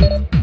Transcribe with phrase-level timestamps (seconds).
[0.00, 0.37] I'm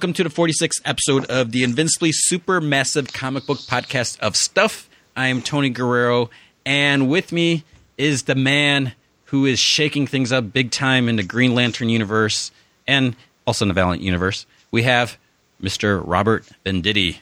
[0.00, 4.88] Welcome to the 46th episode of the Invincibly Super Massive Comic Book Podcast of Stuff.
[5.14, 6.30] I am Tony Guerrero,
[6.64, 7.64] and with me
[7.98, 8.94] is the man
[9.26, 12.50] who is shaking things up big time in the Green Lantern universe
[12.86, 13.14] and
[13.46, 14.46] also in the Valiant universe.
[14.70, 15.18] We have
[15.62, 16.02] Mr.
[16.02, 17.18] Robert Venditti.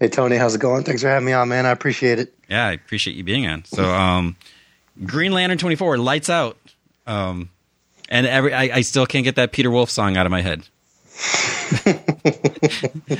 [0.00, 0.82] Hey Tony, how's it going?
[0.82, 1.64] Thanks for having me on, man.
[1.64, 2.34] I appreciate it.
[2.48, 3.64] Yeah, I appreciate you being on.
[3.66, 4.34] So, um,
[5.04, 6.58] Green Lantern 24, lights out.
[7.06, 7.50] Um,
[8.08, 10.64] and every I, I still can't get that Peter Wolf song out of my head.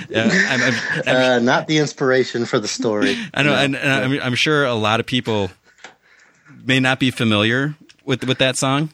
[0.09, 0.75] Yeah, I'm, I'm,
[1.07, 3.17] I'm, Uh, not the inspiration for the story.
[3.35, 5.51] I know, and, and I'm, I'm sure a lot of people
[6.65, 7.75] may not be familiar
[8.05, 8.91] with with that song.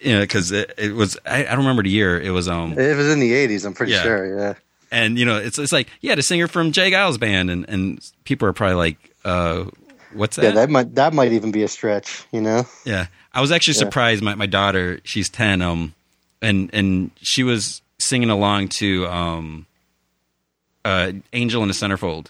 [0.00, 2.20] You know, because it, it was I, I don't remember the year.
[2.20, 4.02] It was um, It was in the '80s, I'm pretty Yeah.
[4.02, 4.38] sure.
[4.38, 4.54] Yeah.
[4.90, 6.90] and you know, it's it's like yeah, the singer from J.
[6.90, 9.64] Geils band, and and people are probably like, uh,
[10.12, 10.42] what's that?
[10.44, 12.64] Yeah, that might that might even be a stretch, you know.
[12.84, 13.78] Yeah, I was actually Yeah.
[13.86, 14.22] surprised.
[14.22, 15.94] My my daughter, she's ten, um,
[16.40, 19.66] and and she was singing along to um,
[20.84, 22.26] uh, "Angel in the Centerfold."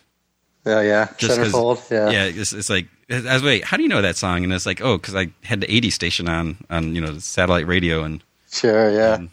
[0.65, 1.09] Yeah, yeah.
[1.19, 1.91] Just Centerfold.
[1.91, 2.11] Yeah.
[2.11, 4.45] Yeah, it's, it's like I was wait, how do you know that song?
[4.45, 7.21] And it's like, oh, because I had the '80s station on on you know the
[7.21, 8.91] satellite radio, and Sure.
[8.91, 9.15] Yeah.
[9.15, 9.31] and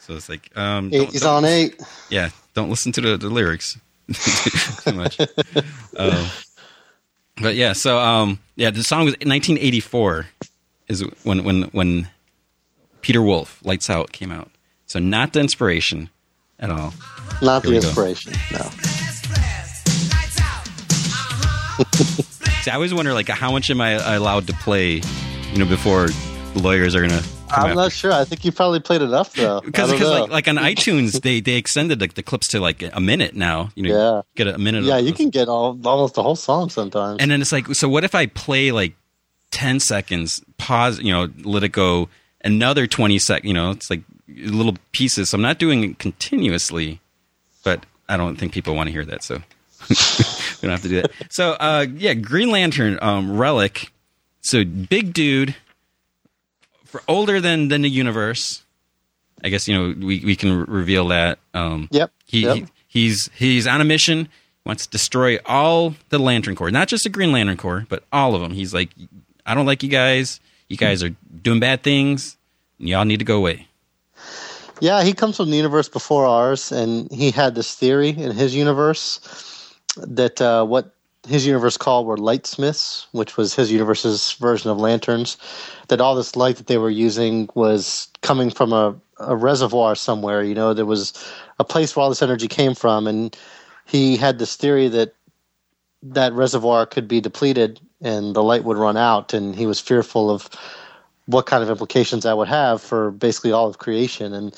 [0.00, 1.80] so it's like, um, don't- '80s don't- on eight.
[2.10, 3.78] yeah, don't listen to the, the lyrics
[4.84, 5.18] too much.
[5.96, 6.26] um,
[7.40, 10.26] but yeah, so um, yeah, the song was 1984
[10.88, 12.08] is when when when
[13.00, 14.50] Peter Wolf Lights Out came out.
[14.86, 16.10] So not the inspiration
[16.58, 16.92] at all.
[17.42, 17.88] Not Here the we go.
[17.88, 18.32] inspiration.
[18.52, 18.58] No.
[22.62, 25.00] See, I always wonder like how much am I allowed to play,
[25.52, 27.22] you know, before the lawyers are gonna.
[27.50, 28.10] Come I'm not sure.
[28.12, 29.60] I think you probably played enough though.
[29.60, 33.34] because like like on iTunes they they extended like the clips to like a minute
[33.34, 33.70] now.
[33.74, 34.22] You know, Yeah.
[34.44, 34.84] get a minute.
[34.84, 37.18] yeah, you can get all, almost the whole song sometimes.
[37.20, 38.94] And then it's like, so what if I play like
[39.50, 42.08] 10 seconds, pause, you know, let it go
[42.42, 45.30] another 20 sec, you know, it's like little pieces.
[45.30, 47.00] So I'm not doing it continuously,
[47.62, 49.22] but I don't think people want to hear that.
[49.22, 49.36] So
[49.88, 51.10] we don't have to do that.
[51.30, 53.90] So, uh, yeah, Green Lantern, um, relic.
[54.42, 55.54] So big dude
[56.84, 58.62] for older than, than the universe.
[59.42, 61.38] I guess, you know, we, we can re- reveal that.
[61.52, 62.10] Um, Yep.
[62.24, 62.56] he, yep.
[62.56, 64.28] he he's he's on a mission.
[64.64, 68.34] Wants to destroy all the Lantern Corps, not just the Green Lantern Corps, but all
[68.34, 68.52] of them.
[68.52, 68.88] He's like,
[69.44, 70.40] I don't like you guys.
[70.70, 71.10] You guys are
[71.42, 72.38] doing bad things.
[72.78, 73.68] And y'all need to go away.
[74.80, 78.54] Yeah, he comes from the universe before ours, and he had this theory in his
[78.54, 79.20] universe
[79.96, 80.94] that uh, what
[81.26, 85.36] his universe called were lightsmiths, which was his universe's version of lanterns.
[85.88, 90.42] That all this light that they were using was coming from a, a reservoir somewhere.
[90.42, 91.12] You know, there was
[91.58, 93.36] a place where all this energy came from, and
[93.86, 95.14] he had this theory that
[96.02, 100.30] that reservoir could be depleted and the light would run out, and he was fearful
[100.30, 100.50] of
[101.26, 104.32] what kind of implications that would have for basically all of creation.
[104.34, 104.54] And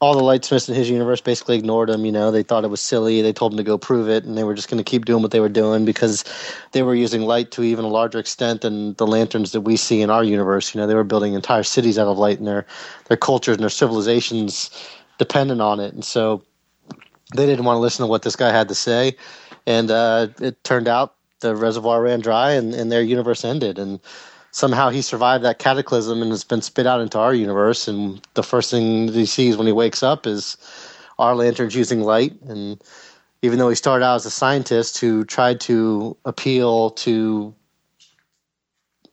[0.00, 2.06] all the lightsmiths in his universe basically ignored him.
[2.06, 3.20] You know, they thought it was silly.
[3.20, 5.20] They told him to go prove it, and they were just going to keep doing
[5.22, 6.24] what they were doing because
[6.72, 10.00] they were using light to even a larger extent than the lanterns that we see
[10.00, 10.74] in our universe.
[10.74, 12.66] You know, they were building entire cities out of light, and their
[13.08, 14.70] their cultures and their civilizations
[15.18, 15.92] dependent on it.
[15.92, 16.42] And so
[17.36, 19.16] they didn't want to listen to what this guy had to say.
[19.66, 23.78] And uh, it turned out the reservoir ran dry, and, and their universe ended.
[23.78, 24.00] And
[24.52, 27.88] somehow he survived that cataclysm and has been spit out into our universe.
[27.88, 30.56] And the first thing that he sees when he wakes up is
[31.18, 32.40] our lanterns using light.
[32.42, 32.82] And
[33.42, 37.54] even though he started out as a scientist who tried to appeal to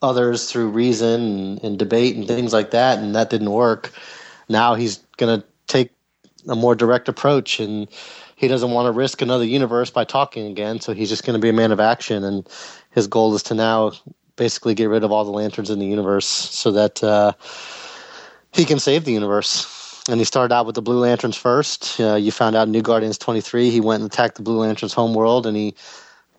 [0.02, 3.92] others through reason and, and debate and things like that, and that didn't work,
[4.50, 5.92] now he's going to take
[6.48, 7.88] a more direct approach and
[8.36, 11.42] he doesn't want to risk another universe by talking again so he's just going to
[11.42, 12.48] be a man of action and
[12.92, 13.92] his goal is to now
[14.38, 17.34] basically get rid of all the lanterns in the universe so that uh,
[18.54, 19.74] he can save the universe.
[20.10, 22.00] And he started out with the blue lanterns first.
[22.00, 25.46] Uh, you found out new guardians 23 he went and attacked the blue lanterns homeworld
[25.46, 25.76] and he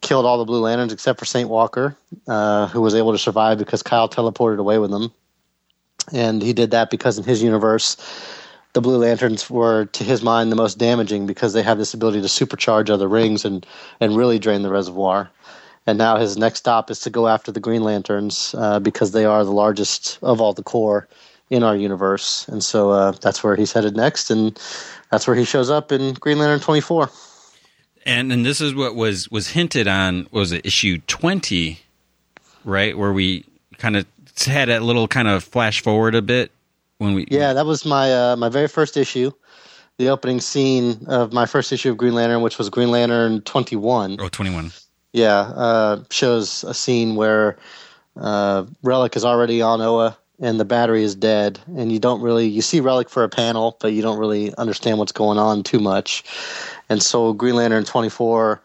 [0.01, 1.97] killed all the blue lanterns except for saint walker
[2.29, 5.13] uh, who was able to survive because kyle teleported away with him.
[6.13, 7.97] and he did that because in his universe
[8.75, 12.21] the blue lanterns were to his mind the most damaging because they have this ability
[12.21, 13.67] to supercharge other rings and
[14.01, 15.29] and really drain the reservoir
[15.89, 19.25] and now his next stop is to go after the green lanterns uh, because they
[19.25, 21.09] are the largest of all the corps
[21.49, 24.61] in our universe, and so uh, that's where he's headed next, and
[25.11, 27.09] that's where he shows up in Green Lantern twenty four.
[28.05, 30.29] And and this is what was was hinted on.
[30.31, 31.81] Was it issue twenty,
[32.67, 32.97] right?
[32.97, 33.47] Where we
[33.79, 34.05] kind of
[34.45, 36.53] had a little kind of flash forward a bit
[36.99, 37.27] when we.
[37.31, 39.33] Yeah, that was my uh, my very first issue.
[39.97, 44.19] The opening scene of my first issue of Green Lantern, which was Green Lantern 21.
[44.21, 44.71] Oh, 21.
[45.13, 47.57] Yeah, uh, shows a scene where
[48.17, 52.47] uh, Relic is already on Oa and the battery is dead, and you don't really
[52.47, 55.81] you see Relic for a panel, but you don't really understand what's going on too
[55.81, 56.23] much.
[56.89, 58.61] And so Green Lantern 24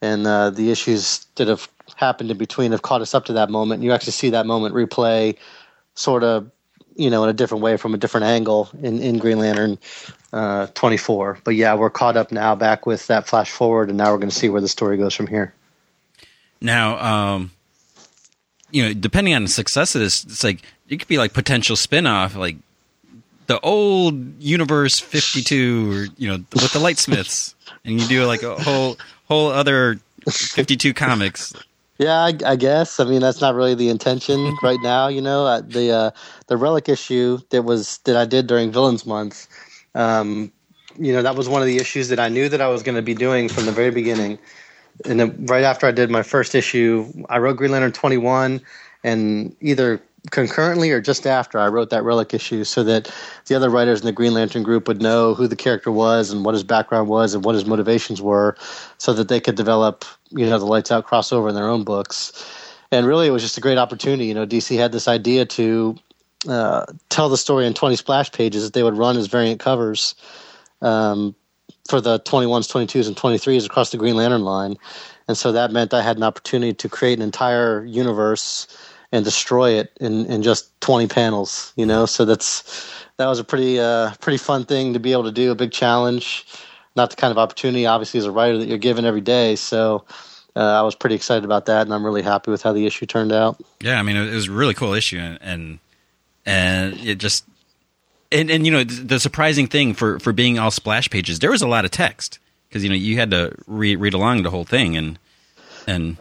[0.00, 3.50] and uh, the issues that have happened in between have caught us up to that
[3.50, 3.82] moment.
[3.82, 5.36] You actually see that moment replay,
[5.94, 6.50] sort of,
[6.96, 9.78] you know, in a different way from a different angle in in Green Lantern
[10.32, 11.40] uh, 24.
[11.44, 14.30] But yeah, we're caught up now back with that flash forward, and now we're going
[14.30, 15.52] to see where the story goes from here.
[16.60, 17.50] Now, um,
[18.70, 21.76] you know, depending on the success of this, it's like it could be like potential
[21.76, 22.56] spin-off, like
[23.46, 27.54] the old universe 52 or you know with the lightsmiths.
[27.84, 31.54] And you do like a whole whole other 52 comics.
[31.96, 32.98] Yeah I, I, guess.
[32.98, 35.46] I mean that's not really the intention right now you know.
[35.46, 36.10] Uh, the uh,
[36.48, 39.46] the relic issue that was that i did during villains month
[39.94, 40.52] um,
[40.98, 42.96] you know that was one of the issues that i knew that i was going
[42.96, 44.38] to be doing from the very beginning
[45.04, 48.60] and then right after i did my first issue i wrote green lantern 21
[49.04, 50.00] and either
[50.30, 53.12] concurrently or just after I wrote that relic issue so that
[53.46, 56.44] the other writers in the Green Lantern group would know who the character was and
[56.44, 58.56] what his background was and what his motivations were
[58.98, 62.32] so that they could develop, you know, the lights out crossover in their own books.
[62.90, 64.26] And really it was just a great opportunity.
[64.26, 65.96] You know, DC had this idea to
[66.48, 70.14] uh, tell the story in 20 splash pages that they would run as variant covers
[70.82, 71.34] um,
[71.88, 74.76] for the 21s, 22s, and 23s across the Green Lantern line.
[75.26, 78.66] And so that meant I had an opportunity to create an entire universe–
[79.12, 82.06] and destroy it in, in just 20 panels, you know?
[82.06, 85.50] So that's, that was a pretty, uh, pretty fun thing to be able to do,
[85.50, 86.46] a big challenge,
[86.96, 89.56] not the kind of opportunity, obviously, as a writer that you're given every day.
[89.56, 90.04] So,
[90.56, 93.06] uh, I was pretty excited about that, and I'm really happy with how the issue
[93.06, 93.60] turned out.
[93.80, 95.78] Yeah, I mean, it was a really cool issue, and and,
[96.44, 97.44] and it just
[98.32, 101.62] and and you know the surprising thing for for being all splash pages, there was
[101.62, 102.38] a lot of text
[102.68, 105.18] because you know you had to read read along the whole thing, and
[105.86, 106.16] and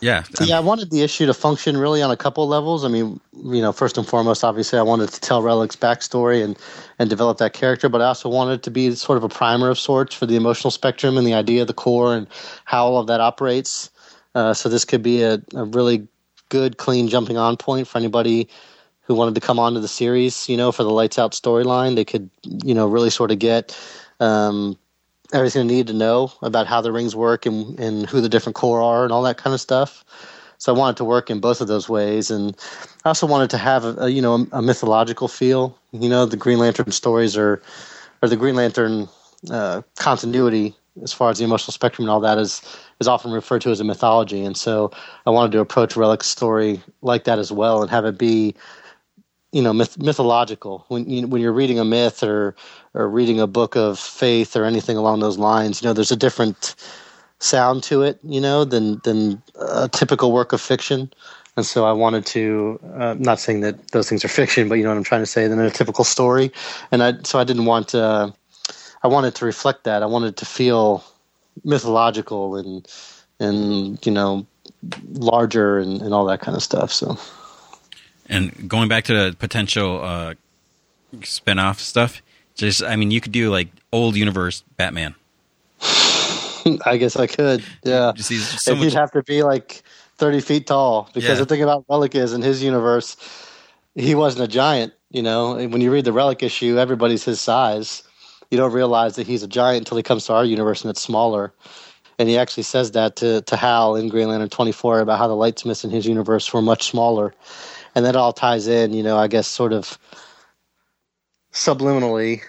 [0.00, 0.24] yeah.
[0.40, 2.84] yeah, I wanted the issue to function really on a couple levels.
[2.84, 6.58] I mean, you know, first and foremost, obviously, I wanted to tell Relic's backstory and
[6.98, 9.70] and develop that character, but I also wanted it to be sort of a primer
[9.70, 12.26] of sorts for the emotional spectrum and the idea of the corps and
[12.64, 13.90] how all of that operates.
[14.34, 16.08] Uh, so this could be a, a really
[16.48, 18.48] good, clean jumping on point for anybody
[19.12, 20.48] who wanted to come onto the series.
[20.48, 22.30] You know, for the lights out storyline, they could,
[22.64, 23.78] you know, really sort of get.
[24.20, 24.78] Um,
[25.32, 28.54] everything they need to know about how the rings work and, and who the different
[28.54, 30.04] corps are and all that kind of stuff.
[30.58, 32.56] So I wanted to work in both of those ways, and
[33.04, 35.76] I also wanted to have a, a you know a, a, mythological feel.
[35.90, 37.60] You know, the Green Lantern stories are,
[38.22, 39.08] or the Green Lantern
[39.50, 42.62] uh, continuity as far as the emotional spectrum and all that is
[43.00, 44.92] is often referred to as a mythology, and so
[45.26, 48.54] I wanted to approach Relic's story like that as well, and have it be
[49.52, 50.84] you know myth- mythological.
[50.88, 52.54] When you, when you're reading a myth or
[52.94, 56.16] or reading a book of faith or anything along those lines you know there's a
[56.16, 56.74] different
[57.38, 61.12] sound to it you know than than a typical work of fiction.
[61.54, 64.84] And so I wanted to uh, not saying that those things are fiction but you
[64.84, 66.50] know what I'm trying to say than a typical story.
[66.90, 68.30] And I so I didn't want uh,
[69.02, 70.02] I wanted to reflect that.
[70.02, 71.04] I wanted to feel
[71.64, 72.86] mythological and
[73.38, 74.46] and you know
[75.12, 77.16] larger and, and all that kind of stuff so
[78.32, 80.34] and going back to the potential uh,
[81.22, 82.22] spin-off stuff,
[82.54, 85.14] just I mean, you could do like old universe Batman.
[86.86, 87.62] I guess I could.
[87.84, 88.84] Yeah, so if much...
[88.84, 89.82] you'd have to be like
[90.16, 91.34] thirty feet tall, because yeah.
[91.34, 93.16] the thing about Relic is in his universe,
[93.94, 94.94] he wasn't a giant.
[95.10, 98.02] You know, when you read the Relic issue, everybody's his size.
[98.50, 101.00] You don't realize that he's a giant until he comes to our universe and it's
[101.00, 101.52] smaller.
[102.18, 105.34] And he actually says that to, to Hal in Green Lantern 24 about how the
[105.34, 107.34] Lightsmiths in his universe were much smaller
[107.94, 109.98] and that all ties in, you know, I guess sort of
[111.52, 112.42] subliminally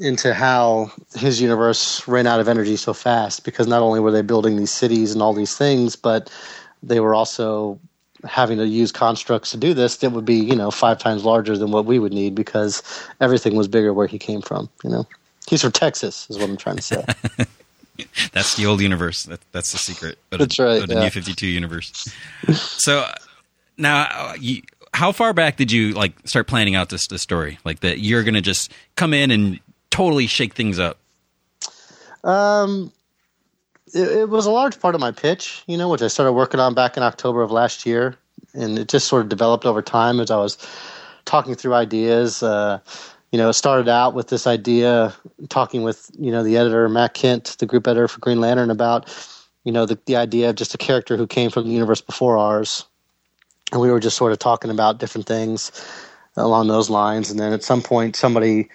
[0.00, 4.22] into how his universe ran out of energy so fast because not only were they
[4.22, 6.30] building these cities and all these things, but
[6.82, 7.78] they were also
[8.24, 11.56] having to use constructs to do this that would be, you know, five times larger
[11.56, 12.82] than what we would need because
[13.20, 15.06] everything was bigger where he came from, you know.
[15.48, 17.04] He's from Texas, is what I'm trying to say.
[18.32, 19.24] that's the old universe.
[19.24, 20.18] That, that's the secret.
[20.30, 20.86] But that's right.
[20.86, 21.04] the yeah.
[21.04, 22.12] New Fifty Two universe.
[22.52, 23.10] so
[23.78, 27.58] now, you, how far back did you like start planning out this, this story?
[27.64, 30.98] Like that you're going to just come in and totally shake things up.
[32.24, 32.92] Um,
[33.94, 36.60] it, it, was a large part of my pitch, you know, which I started working
[36.60, 38.16] on back in October of last year,
[38.54, 40.58] and it just sort of developed over time as I was
[41.24, 42.42] talking through ideas.
[42.42, 42.80] Uh,
[43.32, 45.14] you know, it started out with this idea,
[45.48, 49.08] talking with you know the editor Matt Kent, the group editor for Green Lantern, about
[49.64, 52.36] you know the the idea of just a character who came from the universe before
[52.36, 52.84] ours,
[53.72, 55.72] and we were just sort of talking about different things
[56.36, 57.30] along those lines.
[57.30, 58.68] And then at some point, somebody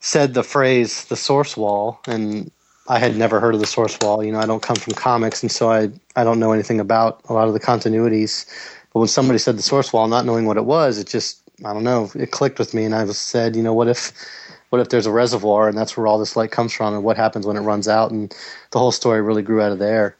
[0.00, 2.50] said the phrase "the source wall," and
[2.88, 4.22] I had never heard of the source wall.
[4.22, 7.20] You know, I don't come from comics, and so I I don't know anything about
[7.28, 8.46] a lot of the continuities.
[8.92, 11.72] But when somebody said the source wall, not knowing what it was, it just I
[11.72, 14.12] don't know, it clicked with me, and I was said, you know, what if
[14.70, 17.16] what if there's a reservoir and that's where all this light comes from, and what
[17.16, 18.10] happens when it runs out?
[18.10, 18.34] And
[18.72, 20.16] the whole story really grew out of there.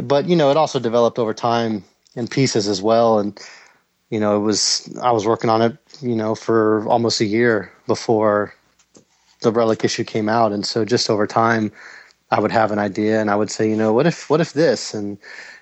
[0.00, 1.84] But you know, it also developed over time
[2.16, 3.38] in pieces as well, and
[4.10, 7.72] you know, it was I was working on it, you know, for almost a year
[7.86, 8.54] before
[9.42, 11.72] the relic issue came out, and so just over time,
[12.30, 14.52] I would have an idea, and I would say, you know, what if what if
[14.52, 15.18] this, and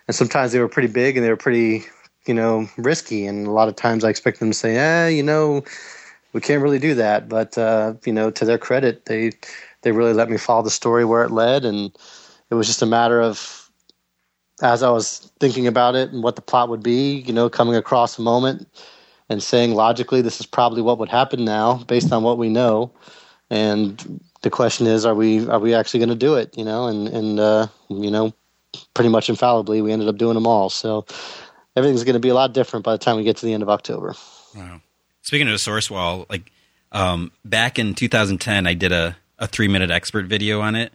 [0.07, 1.85] and sometimes they were pretty big and they were pretty,
[2.26, 5.23] you know, risky, and a lot of times I expect them to say, eh, you
[5.23, 5.64] know,
[6.33, 9.33] we can't really do that, but uh, you know, to their credit, they
[9.83, 11.93] they really let me follow the story where it led, and
[12.50, 13.68] it was just a matter of
[14.62, 17.77] as I was thinking about it and what the plot would be, you know, coming
[17.77, 18.69] across a moment
[19.29, 22.93] and saying logically this is probably what would happen now based on what we know
[23.50, 26.57] and the question is, are we are we actually going to do it?
[26.57, 28.33] You know, and and uh, you know,
[28.95, 30.71] pretty much infallibly, we ended up doing them all.
[30.71, 31.07] So
[31.77, 33.62] everything's going to be a lot different by the time we get to the end
[33.62, 34.15] of October.
[34.55, 34.81] Wow.
[35.23, 36.50] Speaking of the source wall, like
[36.93, 40.93] um, back in 2010, I did a, a three minute expert video on it,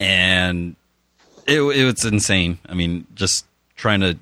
[0.00, 0.76] and
[1.48, 2.58] it, it was insane.
[2.68, 4.18] I mean, just trying to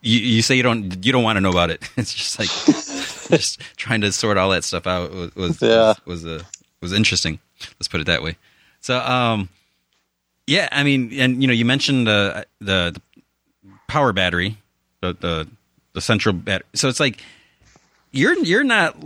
[0.00, 1.88] you, you say you don't you don't want to know about it.
[1.96, 2.48] It's just like
[3.38, 5.94] just trying to sort all that stuff out was was, yeah.
[6.06, 6.46] was, was a
[6.80, 7.38] was interesting.
[7.78, 8.36] Let's put it that way.
[8.80, 9.48] So, um,
[10.46, 13.02] yeah, I mean, and you know, you mentioned the the, the
[13.88, 14.58] power battery,
[15.00, 15.48] the, the
[15.92, 16.66] the central battery.
[16.74, 17.20] So it's like
[18.12, 18.96] you're you're not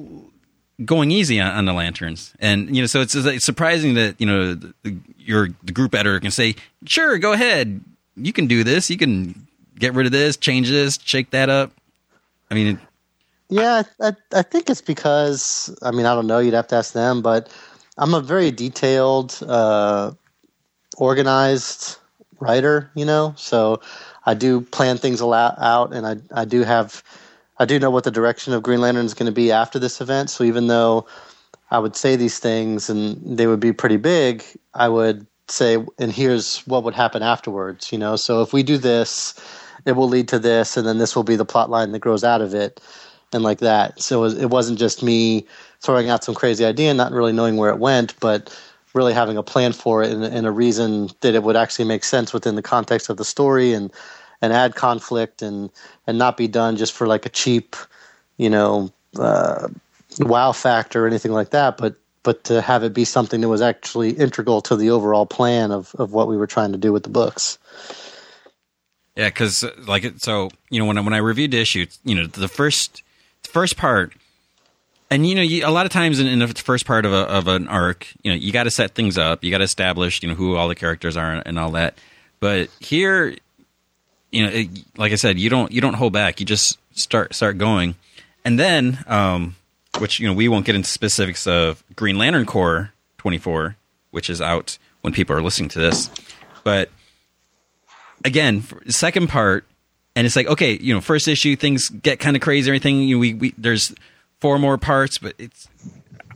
[0.84, 4.26] going easy on, on, the lanterns, and you know, so it's, it's surprising that you
[4.26, 4.72] know the,
[5.18, 7.80] your the group editor can say, "Sure, go ahead,
[8.16, 8.90] you can do this.
[8.90, 9.46] You can
[9.78, 11.72] get rid of this, change this, shake that up."
[12.50, 12.80] I mean,
[13.48, 16.38] yeah, I, I think it's because I mean I don't know.
[16.38, 17.52] You'd have to ask them, but
[17.98, 20.12] I'm a very detailed, uh,
[20.96, 21.96] organized
[22.38, 22.90] writer.
[22.94, 23.80] You know, so
[24.24, 27.02] I do plan things a lot out, and I I do have
[27.60, 30.00] I do know what the direction of Green Lantern is going to be after this
[30.00, 30.30] event.
[30.30, 31.06] So even though
[31.70, 36.10] I would say these things and they would be pretty big, I would say, and
[36.10, 37.92] here's what would happen afterwards.
[37.92, 39.34] You know, so if we do this,
[39.84, 42.24] it will lead to this, and then this will be the plot line that grows
[42.24, 42.80] out of it
[43.32, 44.00] and like that.
[44.00, 45.46] So it wasn't just me
[45.80, 48.58] throwing out some crazy idea and not really knowing where it went, but
[48.94, 52.02] really having a plan for it and, and, a reason that it would actually make
[52.02, 53.92] sense within the context of the story and
[54.42, 55.70] and add conflict and
[56.06, 57.76] and not be done just for like a cheap,
[58.36, 59.68] you know, uh,
[60.20, 63.62] wow factor or anything like that, but but to have it be something that was
[63.62, 67.02] actually integral to the overall plan of of what we were trying to do with
[67.02, 67.58] the books.
[69.16, 72.14] Yeah, because like it so, you know, when I, when I reviewed the issue, you
[72.14, 73.02] know, the first
[73.42, 74.12] first part,
[75.10, 77.22] and you know, you, a lot of times in, in, the first part of a,
[77.28, 80.22] of an arc, you know, you got to set things up, you got to establish,
[80.22, 81.98] you know, who all the characters are and all that.
[82.38, 83.36] But here,
[84.30, 86.40] you know, it, like I said, you don't you don't hold back.
[86.40, 87.96] You just start start going,
[88.44, 89.56] and then, um,
[89.98, 93.76] which you know, we won't get into specifics of Green Lantern Corps twenty four,
[94.10, 96.10] which is out when people are listening to this,
[96.64, 96.90] but
[98.24, 99.64] again, second part
[100.16, 102.68] and it's like okay, you know, first issue things get kind of crazy.
[102.70, 103.94] Everything you know, we, we there's
[104.40, 105.68] four more parts, but it's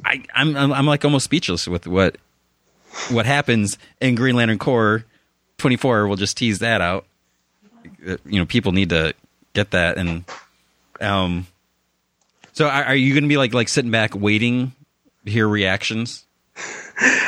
[0.05, 2.17] I I'm, I'm I'm like almost speechless with what
[3.11, 5.05] what happens in Green Lantern Corps
[5.59, 6.07] 24.
[6.07, 7.05] We'll just tease that out.
[8.07, 9.15] Uh, you know, people need to
[9.53, 10.25] get that, and
[11.01, 11.47] um,
[12.53, 14.73] so are, are you going to be like like sitting back waiting
[15.25, 16.25] to hear reactions?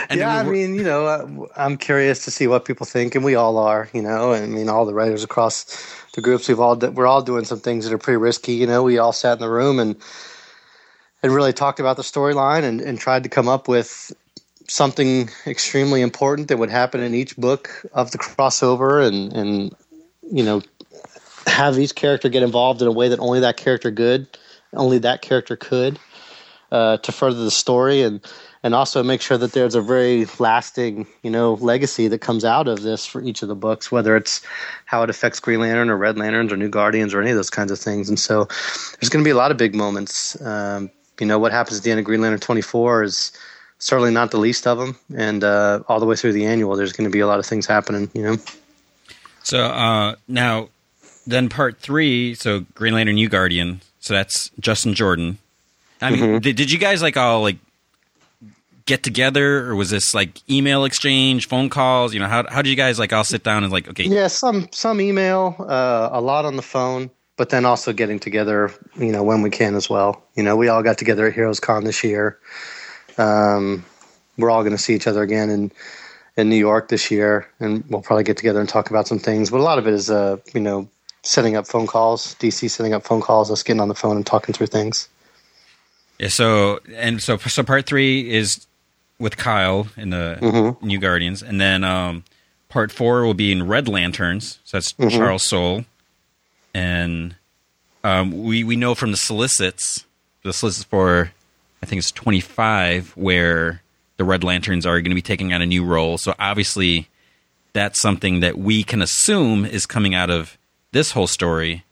[0.08, 3.24] And yeah, I mean, you know, uh, I'm curious to see what people think, and
[3.24, 3.88] we all are.
[3.92, 5.64] You know, I mean, all the writers across
[6.14, 8.54] the groups we've all we're all doing some things that are pretty risky.
[8.54, 9.96] You know, we all sat in the room and
[11.22, 14.12] and really talked about the storyline and, and tried to come up with
[14.68, 19.74] something extremely important that would happen in each book of the crossover and and
[20.30, 20.62] you know
[21.46, 24.26] have each character get involved in a way that only that character could
[24.72, 25.98] only that character could
[26.72, 28.20] uh, to further the story and
[28.62, 32.66] and also make sure that there's a very lasting, you know, legacy that comes out
[32.66, 34.42] of this for each of the books, whether it's
[34.86, 37.50] how it affects Green Lantern or Red Lanterns or New Guardians or any of those
[37.50, 38.08] kinds of things.
[38.08, 40.40] And so there's going to be a lot of big moments.
[40.42, 40.90] Um,
[41.20, 43.30] you know, what happens at the end of Green Lantern 24 is
[43.78, 44.98] certainly not the least of them.
[45.16, 47.46] And uh, all the way through the annual, there's going to be a lot of
[47.46, 48.36] things happening, you know.
[49.46, 50.68] So uh, now,
[51.26, 55.38] then part three, so Green Lantern New Guardian, so that's Justin Jordan
[56.00, 56.38] I mean, mm-hmm.
[56.38, 57.56] did, did you guys like all like
[58.84, 62.12] get together, or was this like email exchange, phone calls?
[62.12, 64.04] You know, how how did you guys like all sit down and like okay?
[64.04, 68.70] Yeah, some some email, uh, a lot on the phone, but then also getting together,
[68.96, 70.22] you know, when we can as well.
[70.34, 72.38] You know, we all got together at Heroes Con this year.
[73.18, 73.84] Um,
[74.36, 75.72] we're all going to see each other again in
[76.36, 79.50] in New York this year, and we'll probably get together and talk about some things.
[79.50, 80.88] But a lot of it is, uh, you know,
[81.22, 84.26] setting up phone calls, DC setting up phone calls, us getting on the phone and
[84.26, 85.08] talking through things.
[86.18, 86.28] Yeah.
[86.28, 88.66] So and so so part three is
[89.18, 90.86] with Kyle in the mm-hmm.
[90.86, 92.24] New Guardians, and then um,
[92.68, 94.58] part four will be in Red Lanterns.
[94.64, 95.16] So that's mm-hmm.
[95.16, 95.84] Charles Soule,
[96.74, 97.34] and
[98.04, 100.04] um, we we know from the solicits,
[100.42, 101.32] the solicits for
[101.82, 103.82] I think it's twenty five, where
[104.16, 106.18] the Red Lanterns are going to be taking on a new role.
[106.18, 107.08] So obviously,
[107.72, 110.56] that's something that we can assume is coming out of
[110.92, 111.84] this whole story.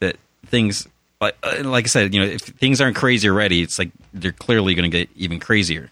[0.00, 0.16] That
[0.46, 0.88] things,
[1.20, 4.32] like, uh, like I said, you know, if things aren't crazy already, it's like they're
[4.32, 5.90] clearly going to get even crazier.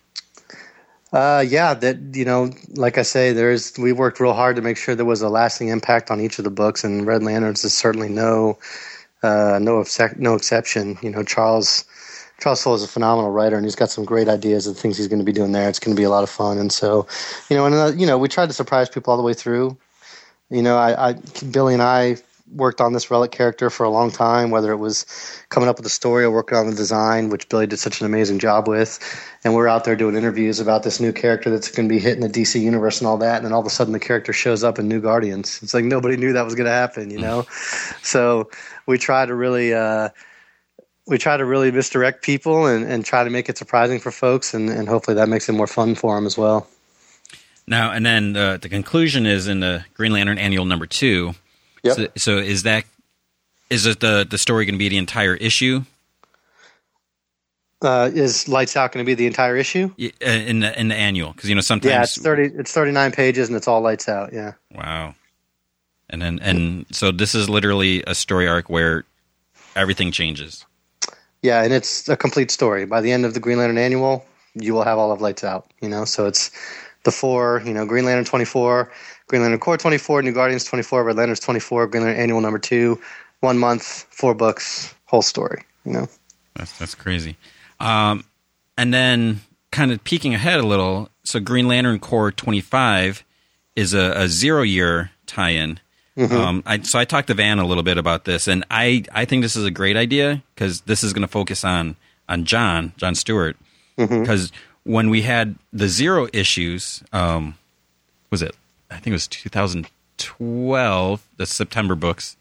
[1.12, 4.76] Uh, yeah, that you know, like I say, there's we worked real hard to make
[4.76, 7.72] sure there was a lasting impact on each of the books, and Red Lanterns is
[7.72, 8.58] certainly no
[9.22, 9.84] uh, no
[10.16, 10.98] no exception.
[11.02, 11.84] You know, Charles
[12.52, 15.20] Soule is a phenomenal writer, and he's got some great ideas of things he's going
[15.20, 15.70] to be doing there.
[15.70, 17.06] It's going to be a lot of fun, and so,
[17.48, 19.78] you know, and uh, you know, we tried to surprise people all the way through.
[20.50, 21.12] You know, I, I
[21.50, 22.16] Billy and I
[22.52, 25.06] worked on this relic character for a long time, whether it was
[25.48, 28.06] coming up with the story or working on the design, which Billy did such an
[28.06, 29.00] amazing job with.
[29.44, 32.20] And we're out there doing interviews about this new character that's going to be hitting
[32.20, 33.36] the DC universe and all that.
[33.36, 35.60] And then all of a sudden, the character shows up in New Guardians.
[35.62, 37.46] It's like nobody knew that was going to happen, you know.
[38.02, 38.50] so
[38.86, 39.74] we try to really.
[39.74, 40.10] Uh,
[41.06, 44.54] we try to really misdirect people and, and try to make it surprising for folks,
[44.54, 46.66] and, and hopefully that makes it more fun for them as well.
[47.66, 51.34] Now and then, uh, the conclusion is in the Green Lantern Annual number two.
[51.82, 51.96] Yep.
[51.96, 52.84] So, so is that
[53.70, 55.84] is it the the story going to be the entire issue?
[57.82, 59.92] Uh, is Lights Out going to be the entire issue?
[59.96, 62.72] Yeah, uh, in the in the annual, because you know sometimes yeah, it's thirty it's
[62.72, 64.32] thirty nine pages and it's all Lights Out.
[64.32, 64.52] Yeah.
[64.74, 65.14] Wow.
[66.08, 69.04] And then and so this is literally a story arc where
[69.74, 70.64] everything changes.
[71.44, 72.86] Yeah, and it's a complete story.
[72.86, 75.70] By the end of the Green Lantern annual, you will have all of Lights Out.
[75.82, 76.50] You know, so it's
[77.02, 77.62] the four.
[77.66, 78.90] You know, Green Lantern twenty four,
[79.26, 82.18] Green Lantern Corps twenty four, New Guardians twenty four, Red Lanterns twenty four, Green Lantern
[82.18, 82.98] annual number two,
[83.40, 85.62] one month, four books, whole story.
[85.84, 86.08] You know,
[86.56, 87.36] that's that's crazy.
[87.78, 88.24] Um,
[88.78, 91.10] and then kind of peeking ahead a little.
[91.24, 93.22] So Green Lantern Corps twenty five
[93.76, 95.78] is a, a zero year tie in
[96.16, 96.36] Mm-hmm.
[96.36, 99.24] Um, I, so I talked to Van a little bit about this, and I, I
[99.24, 101.96] think this is a great idea because this is going to focus on
[102.28, 103.56] on John John Stewart
[103.96, 104.92] because mm-hmm.
[104.92, 107.56] when we had the zero issues, um,
[108.30, 108.56] was it?
[108.90, 112.36] I think it was 2012, the September books.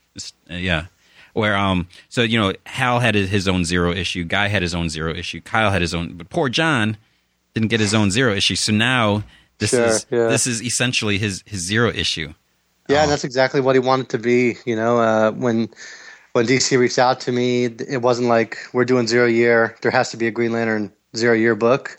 [0.49, 0.85] Uh, yeah,
[1.33, 4.89] where um, so you know Hal had his own zero issue, Guy had his own
[4.89, 6.97] zero issue, Kyle had his own, but poor John
[7.53, 8.55] didn't get his own zero issue.
[8.55, 9.23] So now
[9.57, 10.27] this sure, is yeah.
[10.27, 12.33] this is essentially his his zero issue.
[12.93, 14.57] Yeah, and that's exactly what he wanted to be.
[14.65, 15.69] You know, uh, when
[16.33, 19.75] when DC reached out to me, it wasn't like we're doing zero year.
[19.81, 21.97] There has to be a Green Lantern zero year book.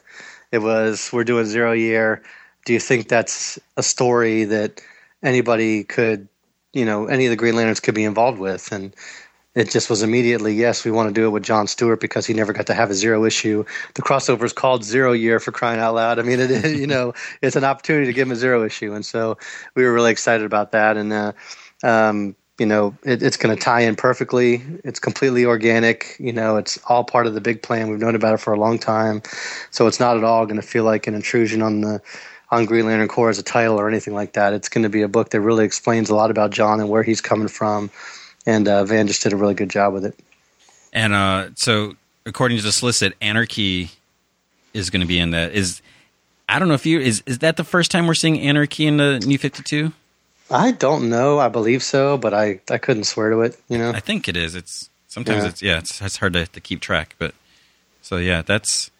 [0.53, 2.23] It was we're doing zero year.
[2.65, 4.81] Do you think that's a story that
[5.23, 6.29] anybody could,
[6.73, 8.71] you know, any of the Green Lanterns could be involved with?
[8.71, 8.95] And
[9.55, 12.35] it just was immediately yes we want to do it with john stewart because he
[12.35, 13.65] never got to have a zero issue.
[13.95, 16.19] The crossover is called zero year for crying out loud.
[16.19, 18.93] I mean it you know it's an opportunity to give him a zero issue.
[18.95, 19.39] And so
[19.75, 20.97] we were really excited about that.
[20.97, 21.33] And uh,
[21.83, 24.63] um, you know it, it's going to tie in perfectly.
[24.85, 26.17] It's completely organic.
[26.19, 27.89] You know it's all part of the big plan.
[27.89, 29.23] We've known about it for a long time.
[29.71, 32.01] So it's not at all going to feel like an intrusion on the
[32.51, 34.53] on Green Lantern Corps as a title or anything like that.
[34.53, 37.03] It's going to be a book that really explains a lot about John and where
[37.03, 37.91] he's coming from,
[38.47, 40.19] and uh, Van just did a really good job with it.
[40.93, 41.95] And uh, so,
[42.27, 43.91] according to the solicit, Anarchy
[44.73, 45.53] is going to be in that.
[45.53, 45.83] Is
[46.49, 48.99] I don't know if you is is that the first time we're seeing Anarchy in
[48.99, 49.93] the New Fifty Two?
[50.51, 51.39] I don't know.
[51.39, 53.59] I believe so, but I I couldn't swear to it.
[53.69, 54.55] You know, I think it is.
[54.55, 55.49] It's sometimes yeah.
[55.49, 57.35] it's yeah, it's, it's hard to, to keep track, but
[58.03, 58.91] so yeah, that's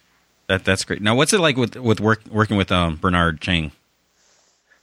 [0.49, 1.01] that that's great.
[1.03, 3.73] Now, what's it like with with work, working with um, Bernard Chang?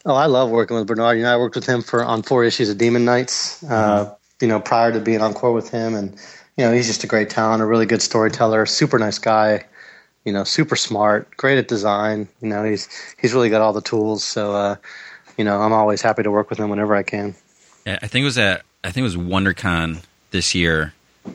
[0.06, 1.18] Oh, I love working with Bernard.
[1.18, 3.64] You know, I worked with him for on four issues of Demon Knights.
[3.64, 3.68] Uh,
[4.06, 5.96] mm-hmm you know, prior to being on Corps with him.
[5.96, 6.12] And,
[6.58, 9.66] you know, he's just a great talent, a really good storyteller, super nice guy,
[10.26, 12.28] you know, super smart, great at design.
[12.42, 14.24] You know, he's, he's really got all the tools.
[14.24, 14.76] So, uh,
[15.38, 17.36] you know, I'm always happy to work with him whenever I can.
[17.86, 20.94] Yeah, I think it was at, I think it was WonderCon this year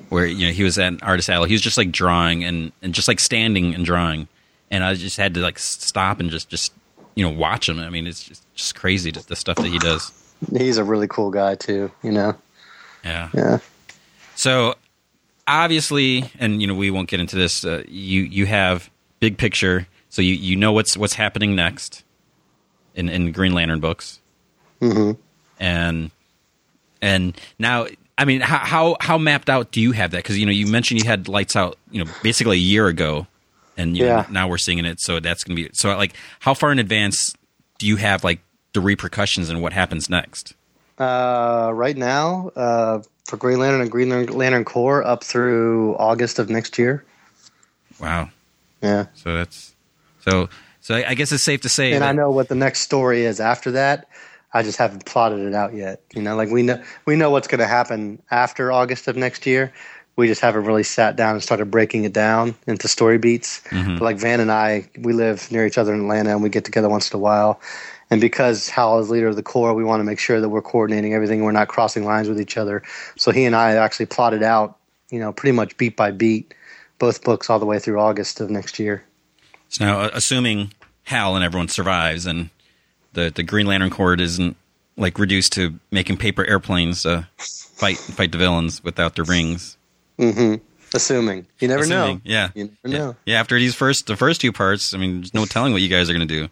[0.09, 1.49] where, you know, he was at Artist Alley.
[1.49, 4.29] He was just like drawing and, and just like standing and drawing.
[4.71, 6.73] And I just had to like stop and just, just,
[7.15, 7.81] you know, watch him.
[7.81, 10.13] I mean, it's just, just crazy the stuff that he does.
[10.53, 12.37] He's a really cool guy too, you know.
[13.07, 13.29] Yeah.
[13.35, 13.59] Yeah.
[14.35, 14.75] So
[15.47, 17.65] obviously, and you know we won't get into this.
[17.65, 18.91] Uh, you you have
[19.21, 22.05] big picture, so you you know what's what's happening next
[22.95, 24.21] in in Green Lantern books,
[24.81, 25.13] hmm
[25.59, 26.11] and
[27.01, 27.87] and now.
[28.19, 30.17] I mean, how, how how mapped out do you have that?
[30.23, 33.27] Because you know, you mentioned you had lights out, you know, basically a year ago,
[33.77, 34.17] and you Yeah.
[34.23, 35.01] know, now we're seeing it.
[35.01, 35.95] So that's going to be so.
[35.95, 37.35] Like, how far in advance
[37.79, 38.41] do you have like
[38.73, 40.55] the repercussions and what happens next?
[40.99, 46.49] Uh, right now, uh, for Green Lantern and Green Lantern Corps, up through August of
[46.49, 47.05] next year.
[48.01, 48.31] Wow.
[48.83, 49.75] Yeah, So that's
[50.21, 50.49] so.
[50.81, 51.93] So I guess it's safe to say.
[51.93, 54.09] and I know what the next story is after that.
[54.55, 56.01] I just haven't plotted it out yet.
[56.15, 59.45] You know, like we know we know what's going to happen after August of next
[59.47, 59.73] year.
[60.15, 63.61] We just haven't really sat down and started breaking it down into story beats.
[63.71, 63.99] Mhm.
[63.99, 66.65] But like Van and I, we live near each other in Atlanta, and we get
[66.65, 67.61] together once in a while.
[68.11, 70.63] And because Hal is leader of the Corps, we want to make sure that we're
[70.63, 71.43] coordinating everything.
[71.43, 72.83] We're not crossing lines with each other.
[73.17, 74.79] So he and I actually plotted out,
[75.11, 76.55] you know, pretty much beat by beat,
[76.99, 79.05] both books all the way through August of next year.
[79.69, 80.73] So now, uh, assuming
[81.05, 82.51] Hal and everyone survives, and
[83.13, 84.57] the the Green Lantern Corps isn't
[84.97, 89.77] like reduced to making paper airplanes uh, fight fight the villains without their rings.
[90.19, 90.55] hmm
[90.95, 92.21] Assuming you never Assuming, know.
[92.25, 92.51] Yeah.
[92.55, 92.99] You never yeah.
[92.99, 93.17] know.
[93.27, 93.41] Yeah.
[93.41, 96.09] After these first the first two parts, I mean, there's no telling what you guys
[96.09, 96.49] are going to do.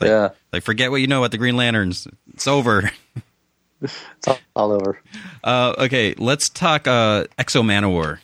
[0.00, 0.28] Like, Yeah.
[0.52, 2.06] like forget what you know about the Green Lanterns.
[2.32, 2.90] It's over.
[3.82, 4.98] It's all, all over.
[5.42, 8.18] Uh, okay, let's talk uh, X-O Manowar.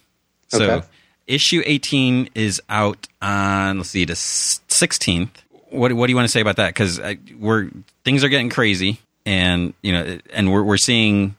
[0.49, 0.87] So, Okay.
[1.27, 5.29] issue 18 is out on let's see the 16th.
[5.71, 6.69] What what do you want to say about that?
[6.75, 6.99] Because
[7.39, 7.69] we're
[8.05, 11.37] things are getting crazy, and you know, and we're we're seeing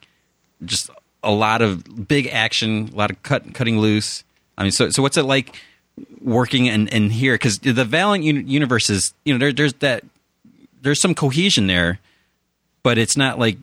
[0.63, 0.89] just
[1.23, 4.23] a lot of big action, a lot of cut cutting loose.
[4.57, 5.59] I mean, so so what's it like
[6.21, 7.36] working in, in here?
[7.36, 10.04] Because the Valiant uni- universe is you know there, there's that
[10.82, 11.99] there's some cohesion there,
[12.84, 13.58] but it's not like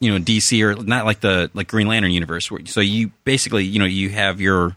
[0.00, 2.50] you know DC or not like the like Green Lantern universe.
[2.66, 4.76] So you basically you know you have your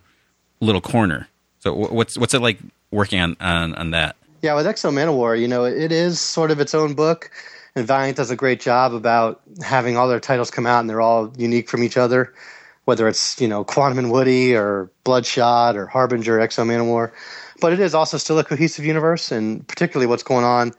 [0.60, 1.28] little corner.
[1.60, 2.60] So what's what's it like
[2.92, 4.16] working on on, on that?
[4.42, 7.30] Yeah, with X-O Manowar, you know, it is sort of its own book,
[7.76, 11.02] and Valiant does a great job about having all their titles come out, and they're
[11.02, 12.34] all unique from each other.
[12.86, 17.12] Whether it's you know Quantum and Woody or Bloodshot or Harbinger, X-O Manowar,
[17.60, 20.74] but it is also still a cohesive universe, and particularly what's going on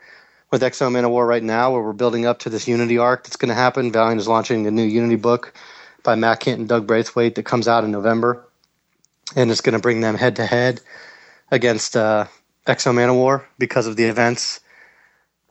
[0.50, 3.48] with X-O Manowar right now, where we're building up to this Unity arc that's going
[3.48, 3.90] to happen.
[3.90, 5.54] Valiant is launching a new Unity book
[6.02, 8.44] by Matt Kindt and Doug Braithwaite that comes out in November,
[9.34, 10.80] and it's going to bring them head to head
[11.50, 12.26] against uh,
[12.66, 14.60] X-O Manowar because of the events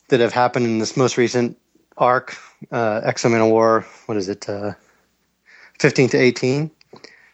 [0.09, 1.57] that have happened in this most recent
[1.97, 2.35] arc,
[2.71, 3.85] uh, X-O Manowar.
[4.05, 4.73] What is it, uh,
[5.81, 6.71] fifteen to eighteen?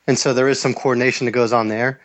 [0.07, 1.99] And so there is some coordination that goes on there.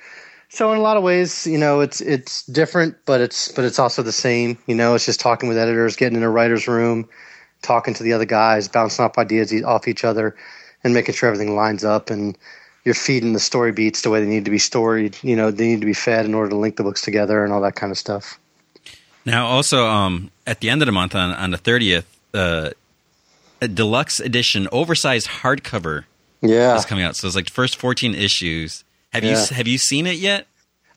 [0.49, 3.79] So in a lot of ways, you know, it's it's different, but it's but it's
[3.79, 4.59] also the same.
[4.67, 7.09] You know, it's just talking with editors, getting in a writer's room,
[7.63, 10.37] talking to the other guys, bouncing off ideas off each other,
[10.85, 12.37] and making sure everything lines up and
[12.85, 15.17] you're feeding the story beats the way they need to be storied.
[15.23, 17.53] You know, they need to be fed in order to link the books together and
[17.53, 18.39] all that kind of stuff.
[19.25, 22.71] Now, also um, at the end of the month on on the thirtieth, uh,
[23.61, 26.05] a deluxe edition, oversized hardcover
[26.43, 27.17] Yeah, is coming out.
[27.17, 28.85] So it's like the first fourteen issues.
[29.13, 30.47] Have you have you seen it yet?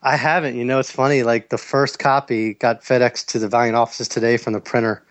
[0.01, 0.55] I haven't.
[0.55, 1.23] You know, it's funny.
[1.23, 5.03] Like the first copy got FedEx to the Valiant offices today from the printer,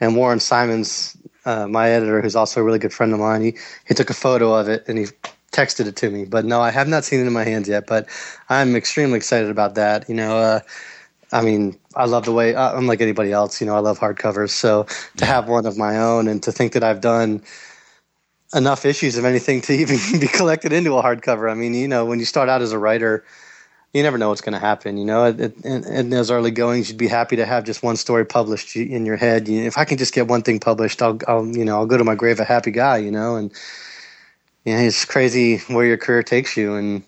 [0.00, 3.54] and Warren Simons, uh, my editor, who's also a really good friend of mine, he
[3.86, 5.06] he took a photo of it and he
[5.52, 6.24] texted it to me.
[6.24, 7.86] But no, I have not seen it in my hands yet.
[7.86, 8.08] But
[8.48, 10.08] I'm extremely excited about that.
[10.08, 10.60] You know, uh,
[11.32, 12.54] I mean, I love the way.
[12.54, 14.50] Uh, unlike anybody else, you know, I love hardcovers.
[14.50, 17.42] So to have one of my own and to think that I've done
[18.54, 21.50] enough issues of anything to even be collected into a hardcover.
[21.50, 23.24] I mean, you know, when you start out as a writer,
[23.92, 24.96] you never know what's going to happen.
[24.96, 28.76] You know, in, those early goings, you'd be happy to have just one story published
[28.76, 29.48] in your head.
[29.48, 31.96] You, if I can just get one thing published, I'll, I'll, you know, I'll go
[31.96, 32.98] to my grave a happy guy.
[32.98, 33.50] You know, and
[34.64, 36.74] yeah, it's crazy where your career takes you.
[36.74, 37.02] And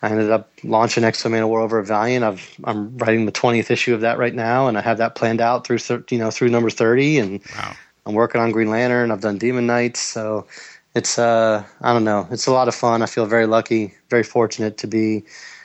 [0.00, 2.24] I ended up launching X-O Manowar over Valiant.
[2.24, 5.40] I've, I'm writing the 20th issue of that right now, and I have that planned
[5.40, 5.78] out through,
[6.10, 7.18] you know, through number 30.
[7.18, 7.74] And Wow.
[8.06, 9.10] I'm working on Green Lantern.
[9.10, 10.46] I've done Demon Knights, so
[10.94, 12.28] it's uh I don't know.
[12.30, 13.02] It's a lot of fun.
[13.02, 15.24] I feel very lucky, very fortunate to be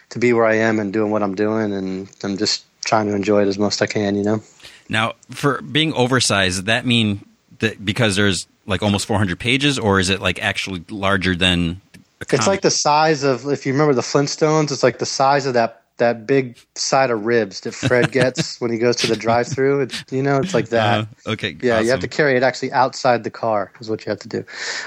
[0.09, 3.15] to be where I am and doing what I'm doing, and I'm just trying to
[3.15, 4.15] enjoy it as most I can.
[4.15, 4.43] You know.
[4.89, 7.25] Now, for being oversized, does that mean
[7.59, 11.81] that because there's like almost 400 pages, or is it like actually larger than?
[12.19, 14.71] It's like the size of if you remember the Flintstones.
[14.71, 18.71] It's like the size of that that big side of ribs that Fred gets when
[18.71, 19.87] he goes to the drive-through.
[20.11, 21.07] You know, it's like that.
[21.25, 21.57] Uh, okay.
[21.61, 23.71] Yeah, you have to carry it actually outside the car.
[23.79, 24.45] Is what you have to do.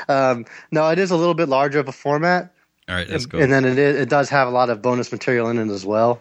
[0.08, 2.52] Um, no, it is a little bit larger of a format.
[2.88, 3.40] All right, that's cool.
[3.40, 5.86] And then it is, it does have a lot of bonus material in it as
[5.86, 6.20] well.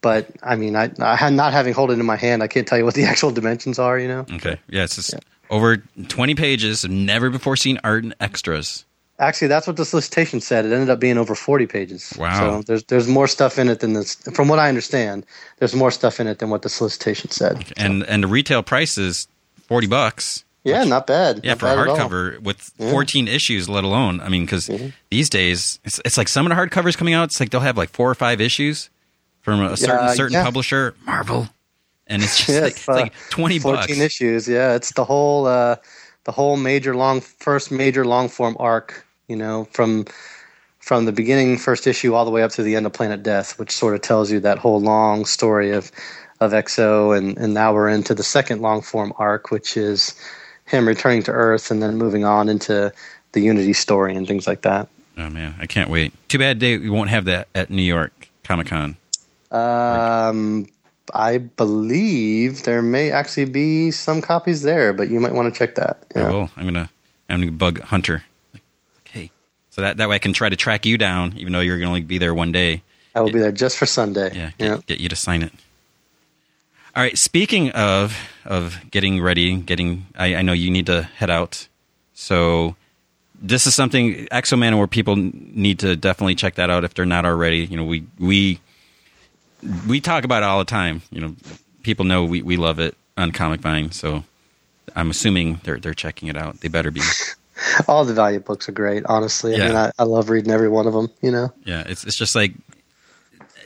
[0.00, 2.68] But I mean, I, I had not having hold it in my hand, I can't
[2.68, 3.98] tell you what the actual dimensions are.
[3.98, 4.26] You know.
[4.34, 4.60] okay.
[4.68, 5.14] Yeah, it's just
[5.50, 8.84] over 20 pages, of never before seen art and extras.
[9.18, 10.66] Actually, that's what the solicitation said.
[10.66, 12.12] It ended up being over 40 pages.
[12.18, 12.38] Wow.
[12.60, 14.16] So there's there's more stuff in it than this.
[14.34, 15.24] From what I understand,
[15.58, 17.72] there's more stuff in it than what the solicitation said.
[17.76, 19.28] And and the retail price is
[19.68, 20.44] forty bucks.
[20.64, 21.42] Yeah, not bad.
[21.44, 21.96] Yeah, Not for bad all.
[21.96, 24.20] hardcover with 14 issues, let alone.
[24.22, 24.88] I mean, because Mm-hmm.
[25.10, 27.24] these days it's, it's like some of the hardcovers coming out.
[27.24, 28.88] It's like they'll have like four or five issues
[29.42, 30.42] from a certain Yeah, certain yeah.
[30.42, 31.50] publisher, Marvel,
[32.06, 33.98] and it's just Yeah, like, it's, it's like uh, 20 14 bucks.
[34.00, 34.48] issues.
[34.48, 35.76] Yeah, it's the whole uh,
[36.24, 39.06] the whole major long first major long form arc.
[39.28, 40.04] You know, from
[40.78, 43.58] from the beginning first issue all the way up to the end of Planet Death,
[43.58, 45.90] which sort of tells you that whole long story of
[46.40, 50.14] of X-O, and and now we're into the second long form arc, which is
[50.66, 52.92] him returning to Earth and then moving on into
[53.32, 54.88] the Unity story and things like that.
[55.16, 56.12] Oh man, I can't wait.
[56.28, 58.96] Too bad they we won't have that at New York Comic Con.
[59.50, 60.66] Um,
[61.12, 65.74] I believe there may actually be some copies there, but you might want to check
[65.74, 66.04] that.
[66.14, 66.50] I will.
[66.56, 66.90] I'm gonna
[67.28, 68.24] I'm gonna bug Hunter.
[68.52, 68.62] Like,
[69.10, 69.30] hey,
[69.70, 71.88] so that that way I can try to track you down, even though you're gonna
[71.88, 72.82] only be there one day.
[73.14, 74.34] I will be there just for Sunday.
[74.34, 74.78] Yeah, get, yeah.
[74.86, 75.52] get you to sign it.
[76.96, 77.16] All right.
[77.18, 81.68] Speaking of of getting ready, getting I, I know you need to head out,
[82.14, 82.76] so
[83.40, 87.26] this is something X-O Manowar people need to definitely check that out if they're not
[87.26, 87.58] already.
[87.58, 88.60] You know, we we
[89.88, 91.02] we talk about it all the time.
[91.10, 91.36] You know,
[91.82, 94.24] people know we, we love it on Comic Vine, so
[94.96, 96.60] I'm assuming they're they're checking it out.
[96.60, 97.02] They better be.
[97.88, 99.54] All the Valiant books are great, honestly.
[99.54, 99.66] I Yeah.
[99.68, 101.52] mean, I, I love reading every one of them, you know?
[101.64, 102.52] Yeah, it's it's just like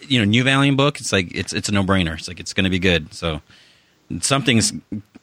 [0.07, 1.01] you know, new Valiant book.
[1.01, 2.15] It's like it's it's a no brainer.
[2.19, 3.13] It's like it's going to be good.
[3.15, 3.41] So
[4.21, 4.73] something's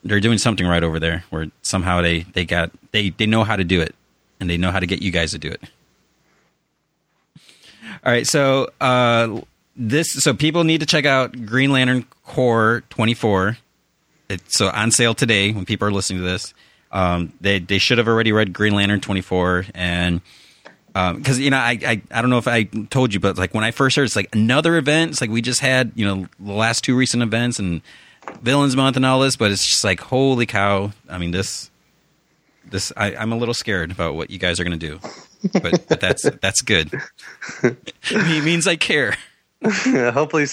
[0.03, 3.55] they're doing something right over there where somehow they they got they they know how
[3.55, 3.95] to do it
[4.39, 5.61] and they know how to get you guys to do it.
[8.03, 9.41] All right, so uh,
[9.75, 13.57] this so people need to check out Green Lantern Corps twenty four.
[14.29, 16.53] It's so on sale today when people are listening to this.
[16.91, 20.21] Um, they they should have already read Green Lantern twenty four and
[20.93, 23.65] because you know I, I I don't know if I told you, but like when
[23.65, 25.11] I first heard, it's like another event.
[25.11, 27.81] It's like we just had you know the last two recent events and
[28.41, 30.93] Villains Month and all this, but it's just like holy cow!
[31.09, 31.69] I mean this
[32.69, 35.01] this I, I'm a little scared about what you guys are gonna do,
[35.51, 36.93] but but that's that's good.
[37.63, 39.17] it means I care
[40.11, 40.45] hopefully,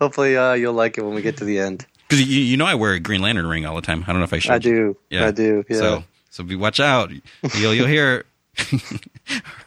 [0.00, 1.86] hopefully uh, you'll like it when we get to the end.
[2.08, 4.02] because you you know I wear a Green Lantern ring all the time.
[4.06, 4.52] I don't know if I should.
[4.52, 4.96] I do.
[5.10, 5.26] Yeah.
[5.26, 5.64] I do.
[5.68, 5.76] Yeah.
[5.76, 7.10] So so be watch out.
[7.56, 8.24] You'll you'll hear.
[8.58, 8.76] it.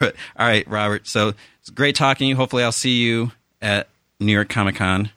[0.02, 1.06] All right, Robert.
[1.06, 2.36] So it's great talking to you.
[2.36, 3.88] Hopefully, I'll see you at
[4.20, 5.10] New York Comic Con.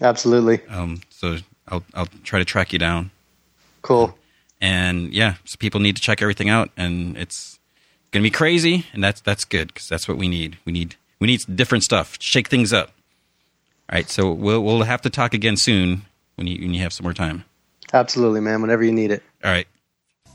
[0.00, 0.60] Absolutely.
[0.68, 3.10] Um, so I'll I'll try to track you down.
[3.82, 4.16] Cool.
[4.60, 7.58] And yeah, so people need to check everything out, and it's
[8.10, 10.58] gonna be crazy, and that's that's good because that's what we need.
[10.64, 12.16] We need we need different stuff.
[12.20, 12.92] Shake things up.
[13.90, 16.02] All right, so we'll we'll have to talk again soon
[16.36, 17.44] when you when you have some more time.
[17.92, 18.60] Absolutely, man.
[18.60, 19.22] Whenever you need it.
[19.42, 19.66] All right.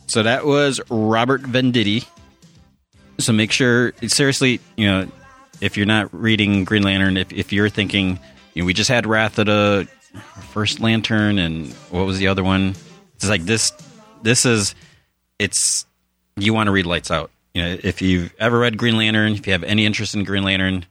[0.08, 2.06] So that was Robert Venditti.
[3.20, 5.08] So make sure, seriously, you know,
[5.62, 8.20] if you're not reading Green Lantern, if, if you're thinking,
[8.54, 9.88] you know, we just had Wrath of the
[10.52, 12.76] First Lantern, and what was the other one?
[13.16, 13.72] It's like this.
[14.24, 14.74] This is,
[15.38, 15.86] it's
[16.38, 17.30] you want to read Lights Out.
[17.54, 20.44] You know, if you've ever read Green Lantern, if you have any interest in Green
[20.44, 20.86] Lantern,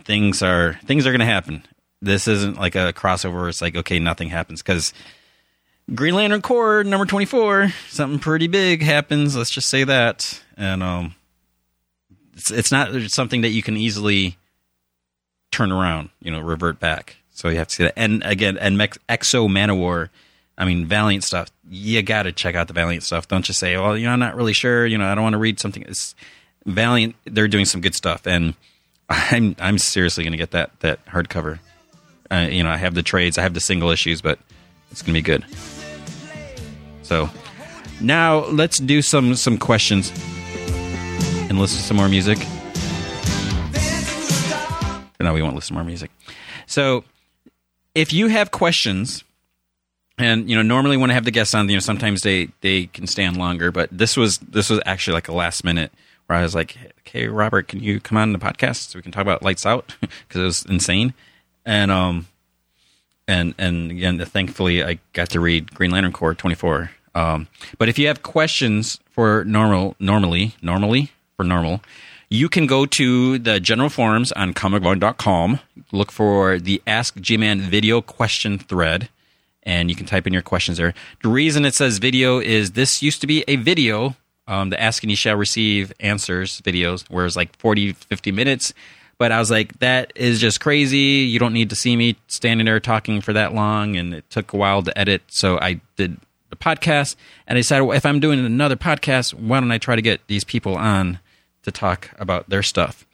[0.00, 1.64] things are things are going to happen.
[2.00, 3.48] This isn't like a crossover.
[3.48, 4.92] It's like okay, nothing happens because
[5.94, 9.36] Green Lantern Corps number 24, something pretty big happens.
[9.36, 10.42] Let's just say that.
[10.56, 11.14] And um,
[12.34, 14.36] it's, it's not something that you can easily
[15.50, 17.16] turn around, you know, revert back.
[17.32, 17.98] So you have to see that.
[17.98, 20.08] And again, and Mex- X-O Manowar,
[20.56, 23.28] I mean, Valiant stuff, you got to check out the Valiant stuff.
[23.28, 24.86] Don't just say, well, you know, I'm not really sure.
[24.86, 25.82] You know, I don't want to read something.
[25.82, 26.14] It's
[26.64, 28.26] Valiant, they're doing some good stuff.
[28.26, 28.54] And
[29.12, 31.58] I'm, I'm seriously going to get that, that hardcover.
[32.30, 34.38] Uh, you know, I have the trades, I have the single issues, but
[34.90, 35.44] it's going to be good.
[37.02, 37.28] So
[38.00, 40.10] now let's do some some questions
[41.48, 42.38] and listen to some more music.
[45.20, 46.10] No, we won't listen to more music.
[46.66, 47.04] So
[47.94, 49.24] if you have questions,
[50.18, 52.86] and you know, normally when I have the guests on, you know, sometimes they they
[52.86, 55.92] can stand longer, but this was this was actually like a last minute
[56.32, 59.12] where I was like, "Okay, Robert, can you come on the podcast so we can
[59.12, 61.14] talk about Lights Out?" Because it was insane,
[61.66, 62.26] and um,
[63.28, 66.90] and and again, thankfully, I got to read Green Lantern Corps twenty four.
[67.14, 71.82] Um, but if you have questions for normal, normally, normally for normal,
[72.30, 75.60] you can go to the general forums on comicvine.com,
[75.92, 79.10] look for the Ask G-Man video question thread,
[79.62, 80.94] and you can type in your questions there.
[81.22, 84.16] The reason it says video is this used to be a video,
[84.46, 88.74] um, the Ask and You Shall Receive Answers videos, where it's like 40, 50 minutes.
[89.18, 91.28] But I was like, that is just crazy.
[91.28, 94.52] You don't need to see me standing there talking for that long, and it took
[94.52, 95.22] a while to edit.
[95.28, 96.18] So I did
[96.50, 99.96] the podcast, and I decided well, if I'm doing another podcast, why don't I try
[99.96, 101.20] to get these people on
[101.62, 103.06] to talk about their stuff.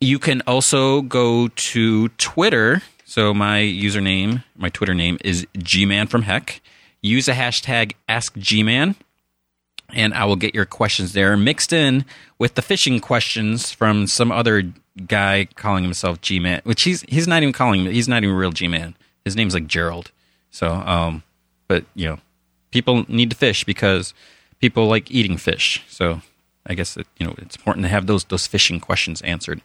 [0.00, 2.82] You can also go to Twitter.
[3.04, 6.60] So my username, my Twitter name is Gman from Heck.
[7.00, 8.96] Use the hashtag AskGman,
[9.90, 12.04] and I will get your questions there mixed in
[12.38, 14.64] with the fishing questions from some other
[15.06, 18.94] guy calling himself G-Man, which he's he's not even calling he's not even real G-Man.
[19.24, 20.10] His name's like Gerald.
[20.50, 21.22] So, um,
[21.66, 22.18] but you know,
[22.70, 24.14] people need to fish because
[24.60, 25.82] people like eating fish.
[25.88, 26.20] So
[26.66, 29.60] I guess it, you know it's important to have those those fishing questions answered.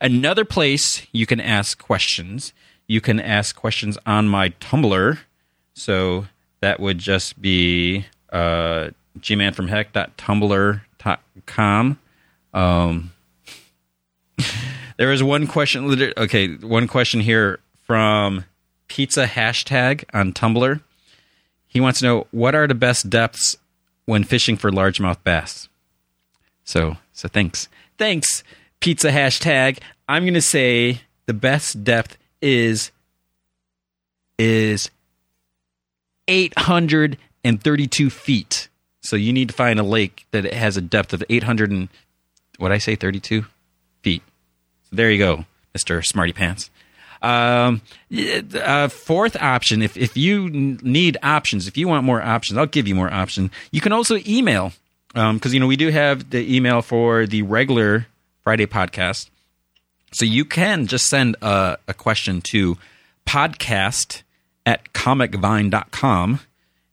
[0.00, 2.52] Another place you can ask questions,
[2.86, 5.18] you can ask questions on my Tumblr.
[5.74, 6.26] So
[6.60, 11.98] that would just be uh, gmanfromheck.tumblr.com.
[12.54, 13.12] Um,
[14.96, 16.12] there is one question.
[16.16, 18.46] Okay, one question here from
[18.88, 20.80] pizza hashtag on Tumblr.
[21.66, 23.58] He wants to know what are the best depths
[24.06, 25.68] when fishing for largemouth bass.
[26.64, 28.42] So, so thanks, thanks
[28.80, 29.80] pizza hashtag.
[30.08, 32.90] I'm gonna say the best depth is
[34.38, 34.90] is
[36.28, 38.68] 832 feet.
[39.08, 41.88] So you need to find a lake that has a depth of 800 and
[42.58, 43.46] what I say 32
[44.02, 44.22] feet.
[44.90, 46.70] So there you go, Mister Smarty Pants.
[47.22, 47.80] Um,
[48.54, 52.86] uh, fourth option, if if you need options, if you want more options, I'll give
[52.86, 53.50] you more options.
[53.72, 54.72] You can also email
[55.14, 58.06] because um, you know we do have the email for the regular
[58.42, 59.30] Friday podcast,
[60.12, 62.76] so you can just send a, a question to
[63.26, 64.22] podcast
[64.64, 66.40] at comicvine.com.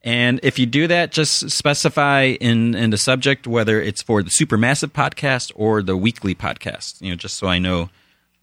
[0.05, 4.29] And if you do that, just specify in, in the subject whether it's for the
[4.29, 7.01] supermassive podcast or the weekly podcast.
[7.01, 7.89] You know, just so I know,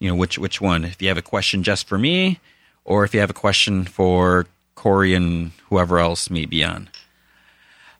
[0.00, 0.84] you know which which one.
[0.84, 2.40] If you have a question just for me,
[2.84, 6.88] or if you have a question for Corey and whoever else may be on.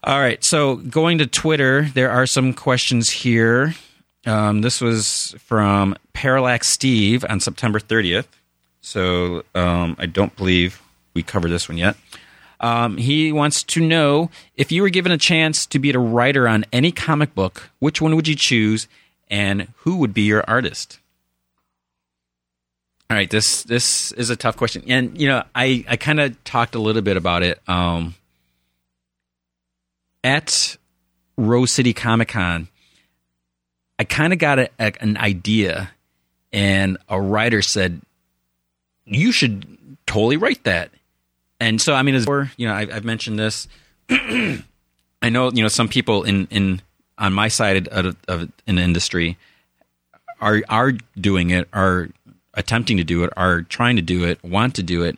[0.04, 3.76] All right, so going to Twitter, there are some questions here.
[4.26, 8.26] Um, this was from Parallax Steve on September 30th.
[8.80, 10.82] So um, I don't believe
[11.14, 11.94] we covered this one yet.
[12.62, 16.46] Um, he wants to know if you were given a chance to be a writer
[16.46, 18.86] on any comic book, which one would you choose,
[19.28, 21.00] and who would be your artist?
[23.10, 26.42] All right, this this is a tough question, and you know, I I kind of
[26.44, 28.14] talked a little bit about it um,
[30.24, 30.76] at
[31.36, 32.68] Rose City Comic Con.
[33.98, 35.90] I kind of got a, a, an idea,
[36.52, 38.00] and a writer said,
[39.04, 40.90] "You should totally write that."
[41.62, 43.68] And so I mean, as you know, I've, I've mentioned this.
[44.10, 46.82] I know you know some people in in
[47.18, 49.38] on my side of, of an industry
[50.40, 52.08] are are doing it, are
[52.54, 55.16] attempting to do it, are trying to do it, want to do it,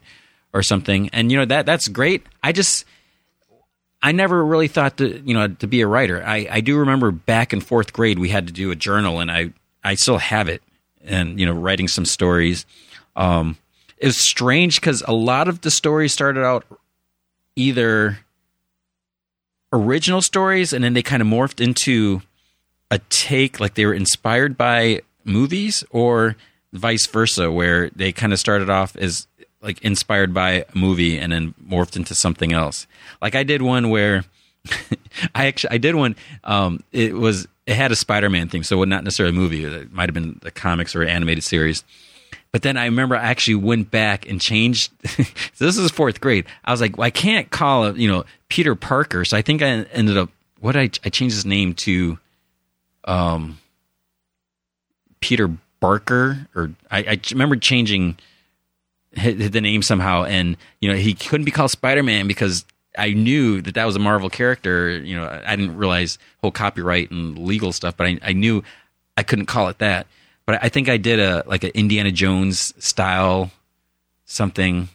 [0.52, 1.08] or something.
[1.14, 2.26] And you know that that's great.
[2.42, 2.84] I just
[4.02, 6.22] I never really thought to you know to be a writer.
[6.22, 9.30] I I do remember back in fourth grade we had to do a journal, and
[9.30, 10.62] I I still have it,
[11.02, 12.66] and you know writing some stories.
[13.16, 13.56] Um,
[14.06, 16.64] was strange because a lot of the stories started out
[17.56, 18.18] either
[19.72, 22.22] original stories and then they kind of morphed into
[22.90, 26.36] a take like they were inspired by movies or
[26.72, 29.26] vice versa where they kind of started off as
[29.62, 32.86] like inspired by a movie and then morphed into something else.
[33.20, 34.24] Like i did one where
[35.34, 39.04] i actually i did one um it was it had a spider-man thing so not
[39.04, 41.84] necessarily a movie it might have been the comics or animated series
[42.54, 44.92] but then I remember I actually went back and changed.
[45.08, 46.46] so this is fourth grade.
[46.64, 49.24] I was like, well, I can't call it, you know, Peter Parker.
[49.24, 52.16] So I think I ended up, what I, I changed his name to,
[53.06, 53.58] um,
[55.18, 55.48] Peter
[55.80, 58.18] Barker, or I, I remember changing
[59.14, 60.22] the name somehow.
[60.22, 62.64] And, you know, he couldn't be called Spider Man because
[62.96, 64.96] I knew that that was a Marvel character.
[64.96, 68.62] You know, I didn't realize whole copyright and legal stuff, but I, I knew
[69.16, 70.06] I couldn't call it that
[70.46, 73.50] but I think I did a like an Indiana Jones style
[74.24, 74.88] something.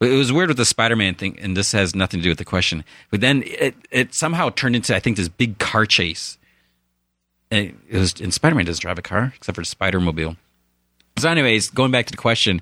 [0.00, 2.44] It was weird with the Spider-Man thing, and this has nothing to do with the
[2.44, 2.84] question.
[3.10, 6.38] But then it it somehow turned into I think this big car chase.
[7.50, 10.36] And it was and Spider-Man doesn't drive a car except for Spider-Mobile.
[11.18, 12.60] So, anyways, going back to the question,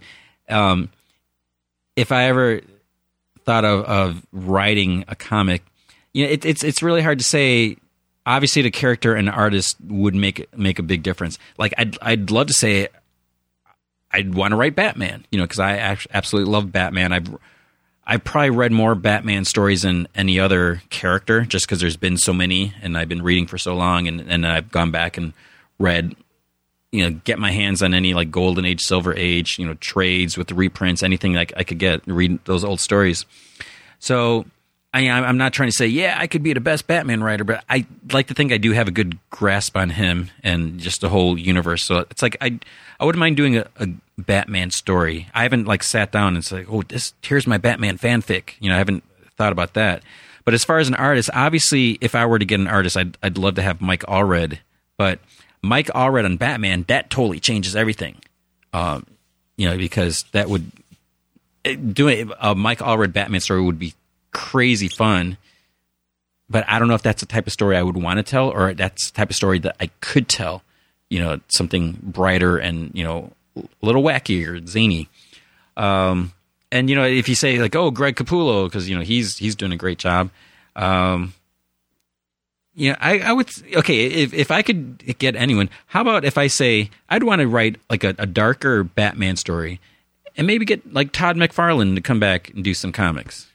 [0.49, 0.91] um,
[1.97, 2.63] if I ever
[3.45, 5.63] thought of, of writing a comic,
[6.15, 7.77] you know, it, it's it's really hard to say
[8.27, 11.39] obviously the character and artist would make make a big difference.
[11.57, 12.89] Like I'd I'd love to say
[14.11, 17.13] I'd want to write Batman, you know, because I absolutely love Batman.
[17.13, 17.35] I've
[18.07, 22.33] I've probably read more Batman stories than any other character, just because there's been so
[22.33, 25.33] many, and I've been reading for so long, and and I've gone back and
[25.79, 26.15] read,
[26.93, 30.39] you know, get my hands on any like Golden Age, Silver Age, you know, trades
[30.39, 33.27] with the reprints, anything like I could get, read those old stories.
[33.99, 34.47] So
[34.97, 37.63] I, I'm not trying to say, yeah, I could be the best Batman writer, but
[37.69, 41.11] I like to think I do have a good grasp on him and just the
[41.11, 41.85] whole universe.
[41.85, 42.59] So it's like I,
[42.99, 45.29] I wouldn't mind doing a, a Batman story.
[45.35, 48.55] I haven't like sat down and said, oh, this here's my Batman fanfic.
[48.59, 49.05] You know, I haven't
[49.37, 50.03] thought about that.
[50.47, 53.19] But as far as an artist, obviously, if I were to get an artist, I'd
[53.23, 54.61] I'd love to have Mike Allred.
[54.97, 55.19] But
[55.61, 58.17] Mike Allred on Batman, that totally changes everything.
[58.73, 59.05] Um,
[59.57, 60.71] you know, because that would
[61.93, 63.93] doing a Mike Allred Batman story would be
[64.37, 65.39] crazy fun.
[66.49, 68.51] But I don't know if that's the type of story I would want to tell,
[68.51, 70.63] or that's the type of story that I could tell.
[71.09, 75.09] You know, something brighter and you know a little wacky or zany.
[75.77, 76.33] Um,
[76.71, 79.57] and you know, if you say like, "Oh, Greg Capullo," because you know he's he's
[79.57, 80.31] doing a great job.
[80.77, 81.33] Um,
[82.75, 85.71] you know, I, I would okay if if I could get anyone.
[85.87, 89.81] How about if I say I'd want to write like a, a darker Batman story,
[90.37, 93.49] and maybe get like Todd McFarlane to come back and do some comics.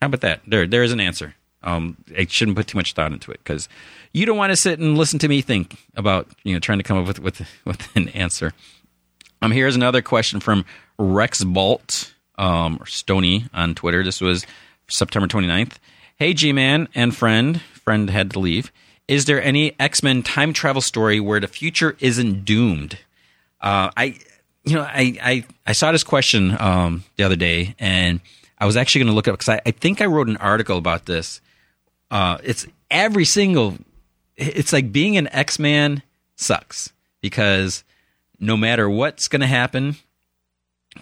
[0.00, 0.40] How about that?
[0.46, 1.34] There, there is an answer.
[1.62, 3.68] Um, I shouldn't put too much thought into it because
[4.12, 6.84] you don't want to sit and listen to me think about you know trying to
[6.84, 8.52] come up with with with an answer.
[9.42, 10.64] Um, here's another question from
[10.98, 14.02] Rex Bolt um, or Stony on Twitter.
[14.02, 14.46] This was
[14.88, 15.74] September 29th.
[16.16, 18.72] Hey, G Man and friend, friend had to leave.
[19.06, 22.98] Is there any X Men time travel story where the future isn't doomed?
[23.60, 24.18] Uh, I,
[24.64, 28.20] you know, I, I, I saw this question um, the other day, and
[28.60, 30.78] I was actually going to look up because I, I think I wrote an article
[30.78, 31.40] about this.
[32.10, 33.76] Uh, it's every single.
[34.36, 36.02] It's like being an X Man
[36.36, 37.84] sucks because
[38.40, 39.96] no matter what's going to happen,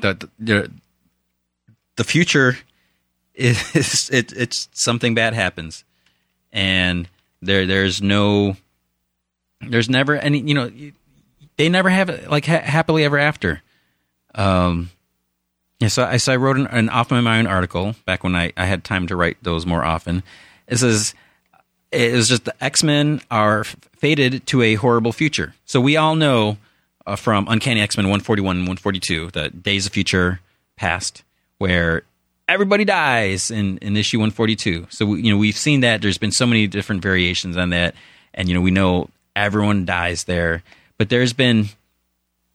[0.00, 0.70] the, the
[1.96, 2.58] the future
[3.34, 5.84] is it, it's something bad happens,
[6.52, 7.08] and
[7.42, 8.56] there there's no
[9.60, 10.70] there's never any you know
[11.56, 13.62] they never have like ha- happily ever after.
[14.34, 14.90] Um,
[15.80, 18.52] yeah, so I so I wrote an, an off my mind article back when I,
[18.56, 20.22] I had time to write those more often.
[20.66, 21.14] It says
[21.92, 25.54] it was just the X Men are fated to a horrible future.
[25.64, 26.58] So we all know
[27.06, 30.40] uh, from Uncanny X Men 141 and 142, the Days of Future
[30.76, 31.22] Past,
[31.58, 32.02] where
[32.48, 34.86] everybody dies in, in issue 142.
[34.90, 36.02] So, we, you know, we've seen that.
[36.02, 37.94] There's been so many different variations on that.
[38.34, 40.62] And, you know, we know everyone dies there.
[40.98, 41.68] But there's been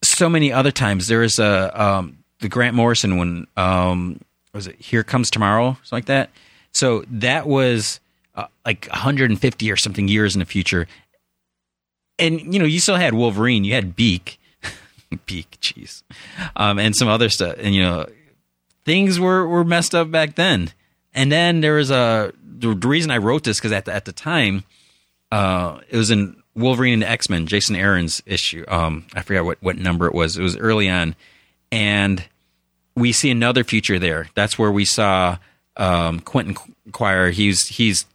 [0.04, 1.08] so many other times.
[1.08, 4.20] There is a, um, the Grant Morrison one, um,
[4.54, 5.78] was it Here Comes Tomorrow?
[5.84, 6.30] Something like that.
[6.74, 8.00] So that was
[8.36, 10.88] uh, like 150 or something years in the future.
[12.20, 14.40] And, you know, you still had Wolverine, you had Beak.
[15.26, 16.04] Beak, jeez.
[16.56, 17.56] Um, and some other stuff.
[17.58, 18.08] And, you know,
[18.86, 20.72] things were, were messed up back then.
[21.14, 24.14] And then there was a the, reason I wrote this because at the, at the
[24.14, 24.64] time,
[25.32, 28.64] uh, it was in Wolverine and X Men, Jason Aaron's issue.
[28.68, 30.38] Um, I forgot what what number it was.
[30.38, 31.16] It was early on,
[31.72, 32.24] and
[32.96, 34.30] we see another future there.
[34.36, 35.38] That's where we saw
[35.78, 36.56] um, Quentin
[36.92, 37.32] Quire.
[37.32, 38.06] He's he's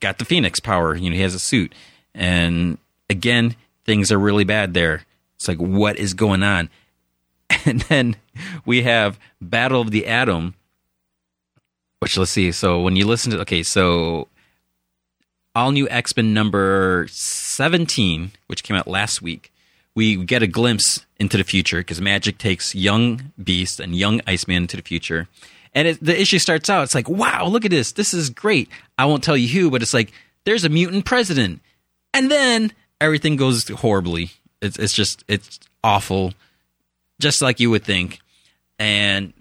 [0.00, 0.94] got the Phoenix power.
[0.94, 1.74] You know, he has a suit,
[2.14, 2.78] and
[3.08, 5.04] again, things are really bad there.
[5.36, 6.68] It's like, what is going on?
[7.64, 8.16] And then
[8.64, 10.54] we have Battle of the Atom,
[12.00, 12.50] which let's see.
[12.50, 14.26] So when you listen to, okay, so
[15.54, 19.52] all new X Men number 17, which came out last week,
[19.94, 24.62] we get a glimpse into the future because Magik takes young Beast and young Iceman
[24.62, 25.28] into the future.
[25.72, 27.92] And it, the issue starts out, it's like, wow, look at this.
[27.92, 28.68] This is great.
[28.98, 30.12] I won't tell you who, but it's like,
[30.44, 31.62] there's a mutant president.
[32.12, 34.32] And then everything goes horribly.
[34.60, 36.34] It's, it's just, it's awful
[37.20, 38.18] just like you would think.
[38.80, 39.32] And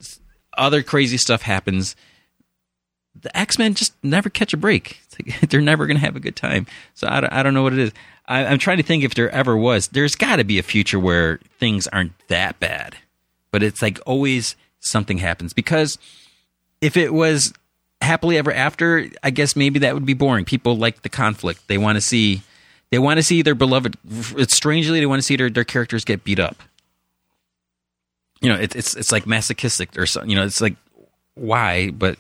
[0.55, 1.95] other crazy stuff happens.
[3.19, 5.01] The X Men just never catch a break.
[5.19, 6.67] Like, they're never going to have a good time.
[6.93, 7.91] So I don't, I don't know what it is.
[8.31, 9.89] I, I'm trying to think if there ever was.
[9.89, 12.95] There's got to be a future where things aren't that bad,
[13.51, 15.97] but it's like always something happens because
[16.81, 17.53] if it was
[18.01, 20.45] happily ever after, I guess maybe that would be boring.
[20.45, 21.67] People like the conflict.
[21.67, 22.41] They want to see
[22.89, 23.97] they want to see their beloved.
[24.47, 26.63] Strangely they want to see their, their characters get beat up
[28.41, 30.29] you know, it, it's it's like masochistic or something.
[30.29, 30.75] You know, it's like
[31.35, 31.91] why?
[31.91, 32.17] But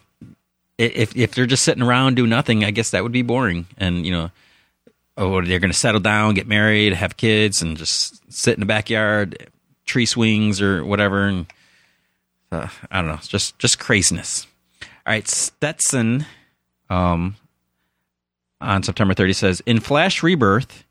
[0.77, 3.65] if if they're just sitting around doing nothing, I guess that would be boring.
[3.77, 4.31] And you know,
[5.21, 8.65] oh, they're going to settle down, get married, have kids, and just sit in the
[8.65, 9.49] backyard,
[9.85, 11.27] tree swings or whatever.
[11.27, 11.45] And
[12.51, 14.47] uh, I don't know, it's just just craziness.
[14.81, 16.25] All right, Stetson,
[16.89, 17.35] um,
[18.59, 20.83] on September 30 says in Flash Rebirth.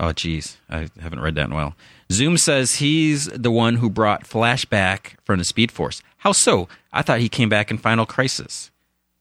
[0.00, 1.76] Oh, geez, I haven't read that in a while.
[2.10, 6.02] Zoom says he's the one who brought Flash back from the Speed Force.
[6.18, 6.68] How so?
[6.92, 8.70] I thought he came back in Final Crisis.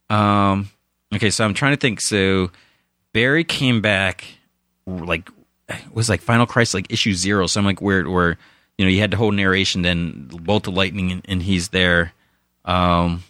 [0.09, 0.72] Um,
[1.14, 2.01] okay, so I'm trying to think.
[2.01, 2.51] So
[3.14, 4.26] Barry came back
[5.00, 5.30] like
[5.70, 7.48] it was like Final Crisis, like issue zero.
[7.48, 8.38] So I'm like where where
[8.78, 12.14] you know you had the whole narration, then bolt of lightning, and, and he's there.
[12.66, 13.24] Um,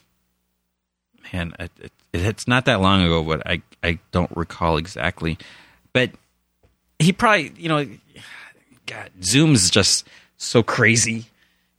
[1.33, 5.37] man, it, it, it's not that long ago, but I I don't recall exactly.
[5.93, 6.11] But
[6.99, 7.87] he probably you know,
[8.85, 10.07] God, Zoom's just
[10.37, 11.25] so crazy.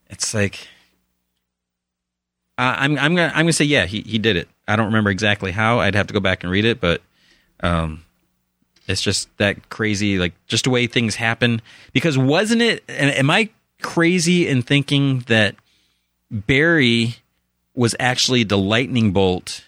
[0.08, 0.68] It's like
[2.58, 4.48] uh, I'm I'm gonna I'm gonna say yeah he he did it.
[4.68, 5.80] I don't remember exactly how.
[5.80, 7.02] I'd have to go back and read it, but
[7.60, 8.04] um,
[8.88, 11.62] it's just that crazy like just the way things happen.
[11.92, 12.84] Because wasn't it?
[12.88, 15.56] Am I crazy in thinking that
[16.30, 17.16] Barry
[17.74, 19.64] was actually the lightning bolt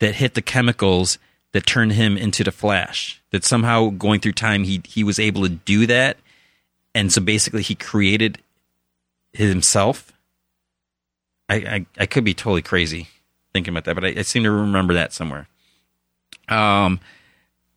[0.00, 1.18] that hit the chemicals
[1.52, 3.22] that turned him into the Flash?
[3.30, 6.18] That somehow going through time he he was able to do that,
[6.94, 8.38] and so basically he created
[9.32, 10.12] himself.
[11.48, 13.08] I, I, I could be totally crazy
[13.52, 15.46] thinking about that, but I, I, seem to remember that somewhere.
[16.48, 17.00] Um,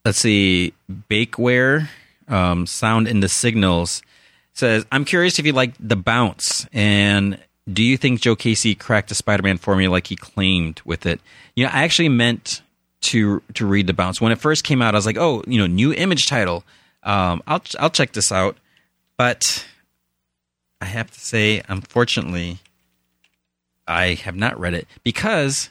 [0.08, 1.89] let's see, Bakeware,
[2.30, 4.01] um, Sound in the Signals
[4.53, 7.38] says, I'm curious if you like the bounce and
[7.72, 11.20] do you think Joe Casey cracked the Spider-Man formula like he claimed with it?
[11.58, 12.62] You know, I actually meant
[13.01, 14.95] to to read the bounce when it first came out.
[14.95, 16.64] I was like, oh, you know, new image title.
[17.03, 18.55] Um, I'll I'll check this out,
[19.18, 19.68] but
[20.80, 22.60] I have to say, unfortunately,
[23.86, 25.70] I have not read it because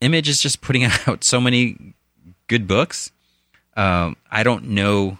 [0.00, 1.94] Image is just putting out so many
[2.48, 3.12] good books.
[3.80, 5.16] Um, I don't know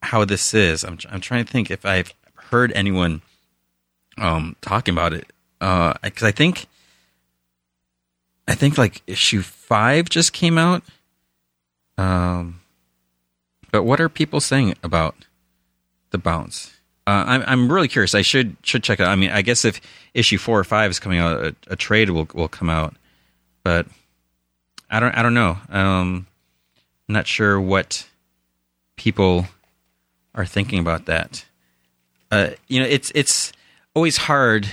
[0.00, 0.82] how this is.
[0.82, 3.20] I'm I'm trying to think if I've heard anyone
[4.16, 5.26] um, talking about it
[5.58, 6.64] because uh, I think
[8.48, 10.82] I think like issue five just came out.
[11.98, 12.60] Um,
[13.70, 15.26] but what are people saying about
[16.12, 16.78] the bounce?
[17.06, 18.14] Uh, I'm I'm really curious.
[18.14, 19.04] I should should check it.
[19.04, 19.82] I mean, I guess if
[20.14, 22.96] issue four or five is coming out, a, a trade will will come out.
[23.64, 23.86] But
[24.88, 25.58] I don't I don't know.
[25.68, 26.26] Um,
[27.08, 28.06] I'm not sure what
[28.96, 29.46] people
[30.34, 31.44] are thinking about that.
[32.30, 33.52] Uh, you know, it's it's
[33.94, 34.68] always hard.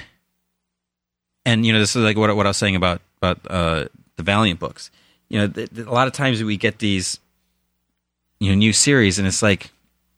[1.45, 4.23] And you know, this is like what what I was saying about about uh, the
[4.23, 4.91] Valiant books.
[5.29, 7.19] You know, th- th- a lot of times we get these
[8.39, 9.71] you know new series, and it's like,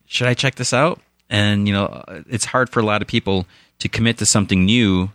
[0.06, 1.00] should I check this out?
[1.28, 3.46] And you know, it's hard for a lot of people
[3.78, 5.10] to commit to something new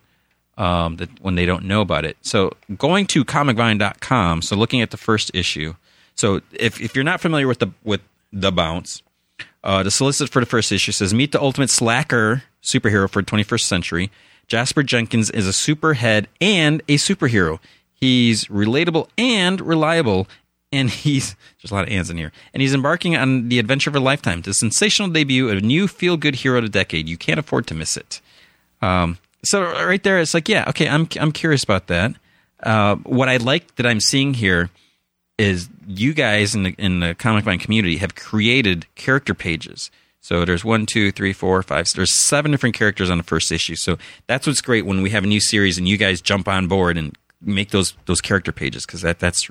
[0.57, 2.17] um, that when they don't know about it.
[2.21, 5.75] So going to comicvine.com, so looking at the first issue.
[6.21, 8.01] So if if you're not familiar with the with
[8.31, 9.01] the bounce,
[9.63, 13.25] uh, the solicit for the first issue says, "Meet the ultimate slacker superhero for the
[13.25, 14.11] 21st century.
[14.47, 17.57] Jasper Jenkins is a superhead and a superhero.
[17.91, 20.27] He's relatable and reliable,
[20.71, 22.31] and he's there's a lot of ands in here.
[22.53, 25.87] And he's embarking on the adventure of a lifetime, the sensational debut of a new
[25.87, 27.09] feel-good hero of the decade.
[27.09, 28.21] You can't afford to miss it.
[28.79, 32.13] Um, so right there, it's like, yeah, okay, I'm I'm curious about that.
[32.61, 34.69] Uh, what I like that I'm seeing here
[35.41, 40.45] is you guys in the in the comic vine community have created character pages so
[40.45, 41.87] there's one, two, three, four, five.
[41.87, 43.75] So there's seven different characters on the first issue.
[43.75, 46.67] So that's what's great when we have a new series and you guys jump on
[46.67, 49.49] board and make those those character pages because that that's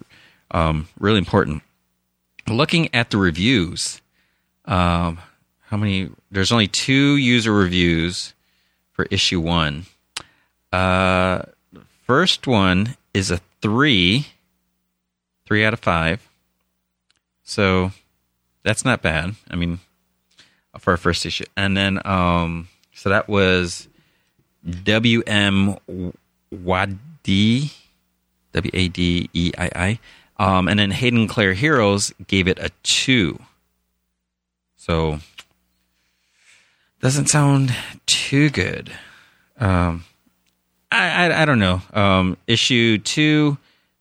[0.53, 1.63] um, really important.
[2.49, 4.01] Looking at the reviews,
[4.65, 5.19] um,
[5.67, 6.11] how many?
[6.31, 8.33] There's only two user reviews
[8.93, 9.87] for issue one.
[10.73, 11.43] Uh,
[12.07, 14.27] first one is a three,
[15.51, 16.31] three out of five.
[17.43, 17.91] So
[18.63, 19.35] that's not bad.
[19.51, 19.81] I mean,
[20.79, 23.89] for our first issue, and then um, so that was
[24.85, 25.77] W M
[26.53, 27.73] Wadi
[28.53, 29.99] W A D E I I,
[30.37, 33.41] um, and then Hayden Claire Heroes gave it a two.
[34.77, 35.19] So
[37.01, 37.75] doesn't sound
[38.07, 38.93] too good.
[39.59, 40.05] Um,
[40.93, 41.83] I, I, I don't know.
[41.93, 43.59] Um, issue two,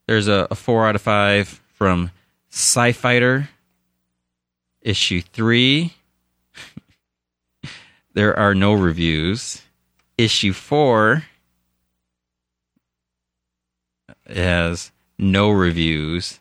[0.09, 2.09] there's a, a four out of five from
[2.49, 3.47] Sci Fighter.
[4.81, 5.93] Issue three,
[8.15, 9.61] there are no reviews.
[10.17, 11.25] Issue four
[14.27, 16.39] has no reviews,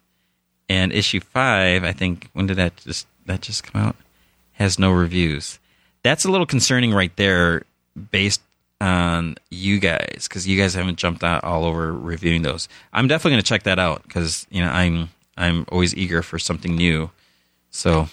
[0.71, 3.97] and issue five, I think, when did that just that just come out?
[4.53, 5.59] Has no reviews.
[6.03, 7.65] That's a little concerning, right there,
[8.13, 8.41] based
[8.81, 12.69] on you guys, because you guys haven't jumped out all over reviewing those.
[12.93, 16.39] I'm definitely going to check that out because you know I'm I'm always eager for
[16.39, 17.11] something new.
[17.71, 18.09] So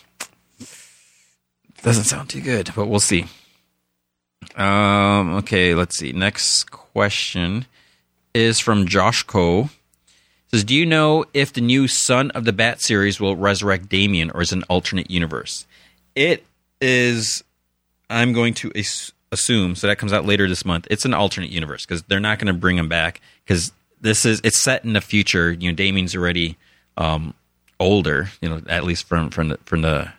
[1.84, 3.26] doesn't sound too good, but we'll see.
[4.56, 6.12] Um, okay, let's see.
[6.12, 7.66] Next question
[8.34, 9.70] is from Josh Co.
[10.52, 14.32] Says, do you know if the new Son of the Bat series will resurrect Damian
[14.32, 15.66] or is an alternate universe?
[16.16, 16.46] It
[16.80, 17.44] is.
[18.10, 18.72] I'm going to
[19.36, 20.88] assume so that comes out later this month.
[20.90, 23.72] It's an alternate universe because they're not going to bring him back because
[24.02, 25.52] this is it's set in the future.
[25.52, 26.58] You know, Damian's already
[26.98, 27.34] um,
[27.80, 28.30] older.
[28.42, 30.12] You know, at least from from the from the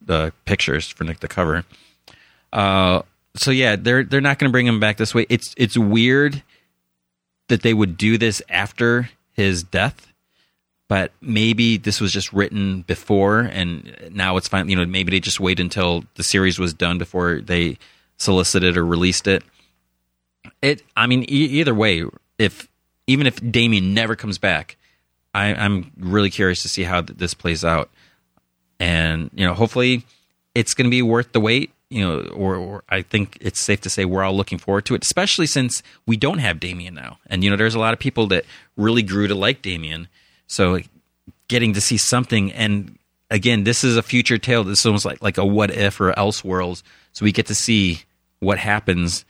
[0.00, 1.64] the pictures from the, the cover.
[2.52, 3.02] Uh,
[3.36, 5.26] so yeah, they're they're not going to bring him back this way.
[5.28, 6.42] It's it's weird
[7.48, 10.10] that they would do this after his death
[10.90, 15.20] but maybe this was just written before and now it's fine you know maybe they
[15.20, 17.78] just wait until the series was done before they
[18.20, 19.42] solicited or released it
[20.62, 22.04] it i mean e- either way
[22.38, 22.68] if
[23.06, 24.76] even if damian never comes back
[25.34, 27.90] I, i'm really curious to see how th- this plays out
[28.78, 30.04] and you know hopefully
[30.54, 33.80] it's going to be worth the wait you know or, or i think it's safe
[33.82, 37.18] to say we're all looking forward to it especially since we don't have damian now
[37.26, 38.44] and you know there's a lot of people that
[38.76, 40.08] really grew to like damian
[40.46, 40.80] so
[41.50, 42.96] getting to see something, and
[43.28, 44.64] again, this is a future tale.
[44.64, 46.82] This is almost like like a what if or else world.
[47.12, 48.02] So we get to see
[48.40, 49.24] what happens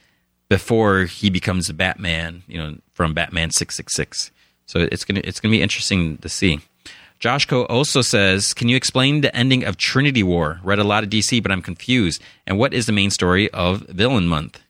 [0.49, 2.43] before he becomes Batman.
[2.49, 4.31] You know, from Batman six six six.
[4.67, 6.61] So it's gonna it's gonna be interesting to see.
[7.19, 10.61] Joshko also says, "Can you explain the ending of Trinity War?
[10.63, 12.23] Read a lot of DC, but I'm confused.
[12.47, 14.61] And what is the main story of Villain Month?"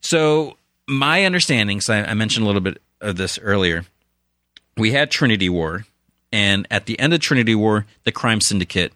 [0.00, 0.56] So
[0.86, 3.84] my understanding, so I, I mentioned a little bit of this earlier,
[4.76, 5.86] we had Trinity War,
[6.32, 8.92] and at the end of Trinity War, the crime syndicate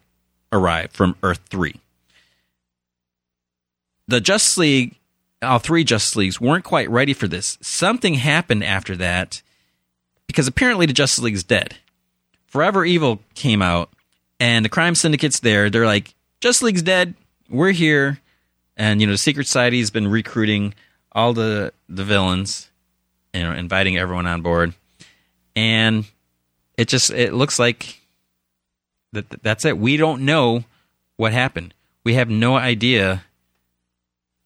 [0.52, 1.74] arrived from Earth 3.
[4.08, 4.96] The Justice League,
[5.42, 7.58] all three Justice Leagues, weren't quite ready for this.
[7.60, 9.42] Something happened after that
[10.26, 11.76] because apparently the Justice League's dead.
[12.46, 13.90] Forever Evil came out,
[14.40, 15.68] and the crime syndicate's there.
[15.68, 17.14] They're like, Justice League's dead.
[17.50, 18.20] We're here.
[18.76, 20.74] And, you know, the Secret Society's been recruiting
[21.12, 22.70] all the, the villains,
[23.32, 24.74] you know, inviting everyone on board
[25.56, 26.04] and
[26.76, 28.00] it just it looks like
[29.12, 29.78] that that's it.
[29.78, 30.64] We don't know
[31.16, 31.74] what happened.
[32.04, 33.24] We have no idea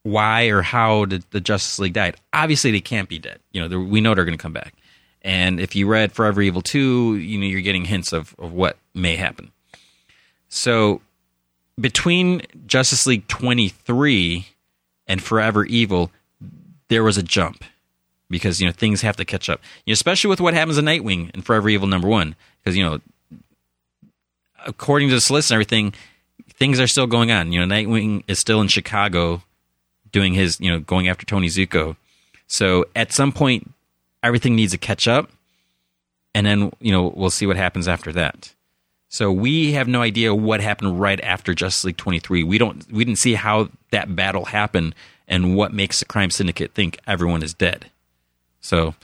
[0.02, 2.16] why or how did the Justice League died.
[2.32, 3.40] Obviously, they can't be dead.
[3.52, 4.74] You know, we know they're going to come back.
[5.22, 8.78] And if you read Forever Evil 2, you know, you're getting hints of, of what
[8.94, 9.50] may happen.
[10.48, 11.02] So
[11.78, 14.46] between Justice League 23
[15.06, 16.10] and Forever Evil,
[16.88, 17.64] there was a jump
[18.30, 20.84] because you know things have to catch up, you know, especially with what happens in
[20.84, 22.34] Nightwing and Forever Evil number one.
[22.62, 23.00] Because you know,
[24.66, 25.94] according to the list and everything,
[26.54, 27.52] things are still going on.
[27.52, 29.42] You know, Nightwing is still in Chicago
[30.12, 31.96] doing his, you know, going after Tony Zucco.
[32.46, 33.70] So at some point,
[34.22, 35.30] everything needs to catch up,
[36.34, 38.54] and then you know we'll see what happens after that.
[39.08, 42.44] So we have no idea what happened right after Justice League 23.
[42.44, 44.94] We don't we didn't see how that battle happened
[45.26, 47.90] and what makes the crime syndicate think everyone is dead.
[48.60, 48.94] So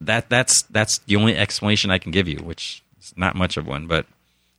[0.00, 3.66] that that's that's the only explanation I can give you, which is not much of
[3.66, 4.06] one, but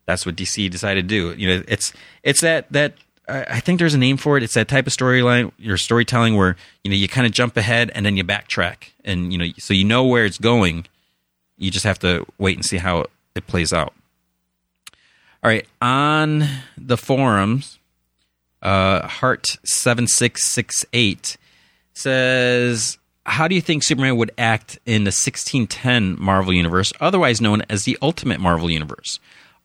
[0.06, 1.40] that's what DC decided to do.
[1.40, 2.94] You know, it's it's that that
[3.32, 4.44] I think there's a name for it.
[4.44, 7.92] It's that type of storyline, your storytelling where you know you kind of jump ahead
[7.96, 10.86] and then you backtrack, and you know so you know where it's going.
[11.58, 13.06] You just have to wait and see how
[13.36, 13.94] it plays out.
[15.44, 17.80] All right, on the forums,
[18.62, 21.38] uh, Heart seven six six eight
[21.94, 27.62] says how do you think Superman would act in the 1610 Marvel Universe, otherwise known
[27.70, 29.20] as the Ultimate Marvel Universe?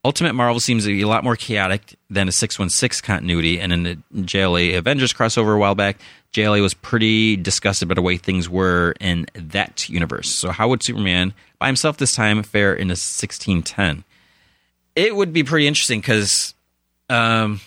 [0.06, 3.82] Ultimate Marvel seems to be a lot more chaotic than a 616 continuity, and in
[3.82, 5.98] the JLA Avengers crossover a while back,
[6.32, 10.30] JLA was pretty disgusted by the way things were in that universe.
[10.30, 14.04] So, how would Superman, by himself this time, fare in a 1610?
[14.94, 16.54] It would be pretty interesting because,
[17.10, 17.60] um,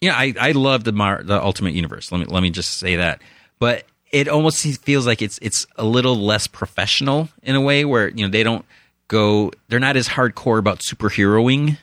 [0.00, 2.10] you know, I, I love the Mar- the Ultimate Universe.
[2.10, 3.22] Let me let me just say that,
[3.60, 8.08] but it almost feels like it's it's a little less professional in a way where
[8.08, 8.64] you know they don't
[9.10, 11.76] go they're not as hardcore about superheroing.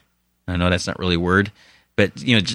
[0.48, 1.52] I know that's not really a word,
[1.96, 2.48] but you know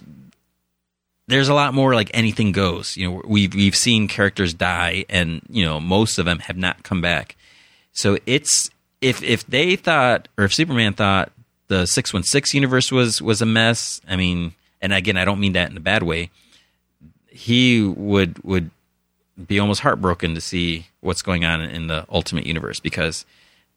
[1.28, 2.96] there's a lot more like anything goes.
[2.96, 6.82] You know we've we've seen characters die and you know most of them have not
[6.82, 7.36] come back.
[7.92, 8.70] So it's
[9.00, 11.30] if if they thought or if Superman thought
[11.68, 15.70] the 616 universe was was a mess, I mean, and again I don't mean that
[15.70, 16.30] in a bad way.
[17.28, 18.70] He would would
[19.46, 23.26] be almost heartbroken to see what's going on in the Ultimate Universe because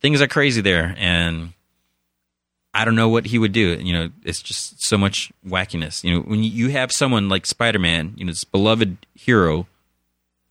[0.06, 1.52] things are crazy there, and
[2.76, 3.74] I don't know what he would do.
[3.82, 6.04] You know, it's just so much wackiness.
[6.04, 9.66] You know, when you have someone like Spider Man, you know, this beloved hero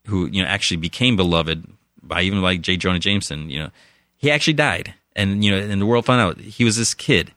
[0.08, 1.68] who you know actually became beloved
[2.02, 2.76] by even like J.
[2.76, 3.48] Jonah Jameson.
[3.48, 3.70] You know,
[4.16, 7.30] he actually died, and you know, and the world found out he was this kid.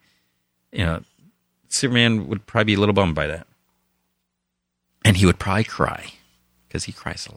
[0.71, 1.03] You know,
[1.69, 3.45] Superman would probably be a little bummed by that,
[5.05, 6.13] and he would probably cry
[6.67, 7.35] because he cries a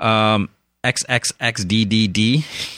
[0.00, 0.34] lot.
[0.34, 0.48] Um,
[0.82, 2.76] XXXDDD.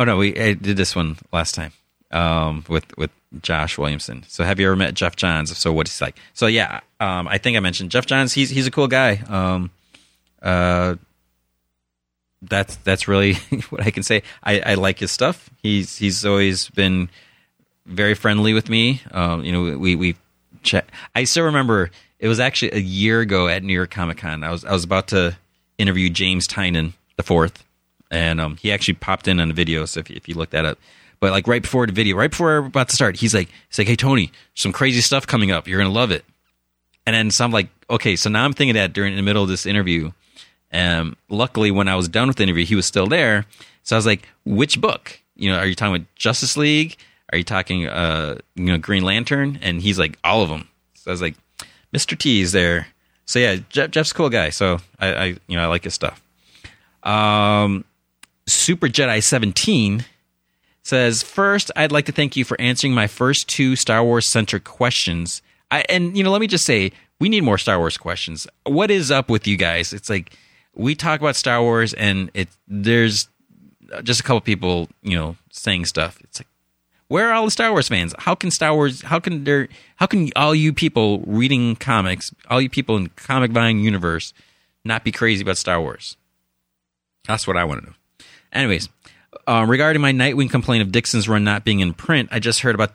[0.00, 1.72] Oh no, we I did this one last time
[2.10, 3.10] um, with with
[3.42, 4.24] Josh Williamson.
[4.28, 5.54] So have you ever met Geoff Johns?
[5.58, 6.16] So what he's like?
[6.32, 8.32] So yeah, um, I think I mentioned Geoff Johns.
[8.32, 9.20] He's he's a cool guy.
[9.28, 9.70] Um,
[10.40, 10.94] uh,
[12.40, 13.34] that's that's really
[13.68, 14.22] what I can say.
[14.42, 15.50] I, I like his stuff.
[15.62, 17.10] He's he's always been
[17.84, 19.02] very friendly with me.
[19.10, 20.16] Um, you know, we we
[20.62, 20.88] chat.
[21.14, 24.44] I still remember it was actually a year ago at New York Comic Con.
[24.44, 25.36] I was I was about to
[25.76, 27.66] interview James Tynion the fourth,
[28.10, 29.84] and um, he actually popped in on the video.
[29.84, 30.78] So if you, if you look that up,
[31.20, 33.78] but like right before the video, right before we're about to start, he's like, he's
[33.78, 35.68] like, hey Tony, some crazy stuff coming up.
[35.68, 36.24] You're gonna love it.
[37.06, 39.48] And then so I'm like, okay, so now I'm thinking that during the middle of
[39.48, 40.12] this interview.
[40.72, 43.46] Um, luckily, when I was done with the interview, he was still there.
[43.82, 45.20] So I was like, which book?
[45.34, 46.96] You know, are you talking about Justice League?
[47.32, 49.58] Are you talking, uh, you know, Green Lantern?
[49.62, 50.68] And he's like, all of them.
[50.94, 51.34] So I was like,
[51.92, 52.16] Mr.
[52.16, 52.88] T is there.
[53.24, 54.50] So yeah, Geoff, Geoff's a cool guy.
[54.50, 56.22] So I, I, you know, I like his stuff.
[57.02, 57.84] Um,
[58.52, 60.04] Super Jedi 17
[60.82, 64.64] says, First, I'd like to thank you for answering my first two Star Wars centric
[64.64, 65.42] questions.
[65.70, 68.46] I, and, you know, let me just say, we need more Star Wars questions.
[68.64, 69.92] What is up with you guys?
[69.92, 70.36] It's like,
[70.74, 73.28] we talk about Star Wars and it, there's
[74.02, 76.18] just a couple people, you know, saying stuff.
[76.22, 76.46] It's like,
[77.08, 78.14] where are all the Star Wars fans?
[78.18, 79.02] How can Star Wars?
[79.02, 79.68] How can there?
[79.96, 84.32] How can all you people reading comics, all you people in Comic Vine universe,
[84.84, 86.16] not be crazy about Star Wars?
[87.26, 87.96] That's what I want to know.
[88.52, 88.88] Anyways,
[89.46, 92.74] um, regarding my Nightwing complaint of Dixon's run not being in print, I just heard
[92.74, 92.92] about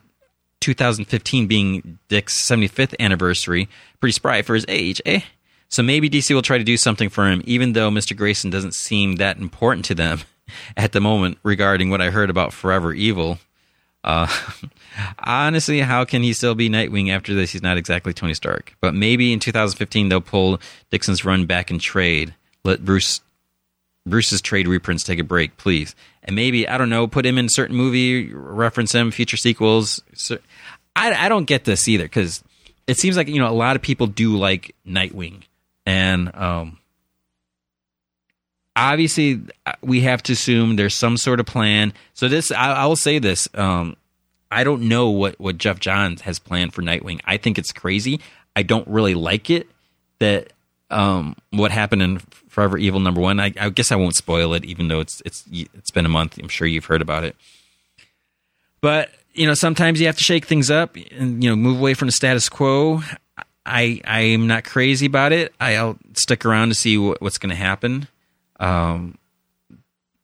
[0.61, 3.69] 2015 being Dick's 75th anniversary.
[3.99, 5.21] Pretty spry for his age, eh?
[5.69, 8.15] So maybe DC will try to do something for him, even though Mr.
[8.15, 10.21] Grayson doesn't seem that important to them
[10.77, 13.39] at the moment regarding what I heard about Forever Evil.
[14.03, 14.27] Uh,
[15.19, 17.51] honestly, how can he still be Nightwing after this?
[17.51, 18.75] He's not exactly Tony Stark.
[18.81, 20.59] But maybe in 2015 they'll pull
[20.91, 22.35] Dixon's run back in trade.
[22.63, 23.21] Let Bruce
[24.05, 25.95] Bruce's trade reprints take a break, please.
[26.23, 30.01] And maybe I don't know, put him in a certain movie, reference him, future sequels.
[30.13, 30.37] So,
[30.95, 32.43] I I don't get this either because
[32.87, 35.43] it seems like you know a lot of people do like Nightwing,
[35.85, 36.77] and um,
[38.75, 41.93] obviously uh, we have to assume there's some sort of plan.
[42.13, 43.95] So this, I, I will say this: um,
[44.51, 47.21] I don't know what what Geoff Johns has planned for Nightwing.
[47.25, 48.19] I think it's crazy.
[48.55, 49.67] I don't really like it
[50.19, 50.53] that
[50.89, 52.21] um, what happened in
[52.55, 53.37] Forever Evil number one.
[53.37, 56.37] I, I, guess I won't spoil it, even though it's it's it's been a month.
[56.37, 57.35] I'm sure you've heard about it.
[58.79, 61.95] But you know, sometimes you have to shake things up and you know move away
[61.95, 63.01] from the status quo.
[63.65, 65.53] I I am not crazy about it.
[65.59, 68.07] I'll stick around to see what, what's going to happen.
[68.57, 69.17] Um,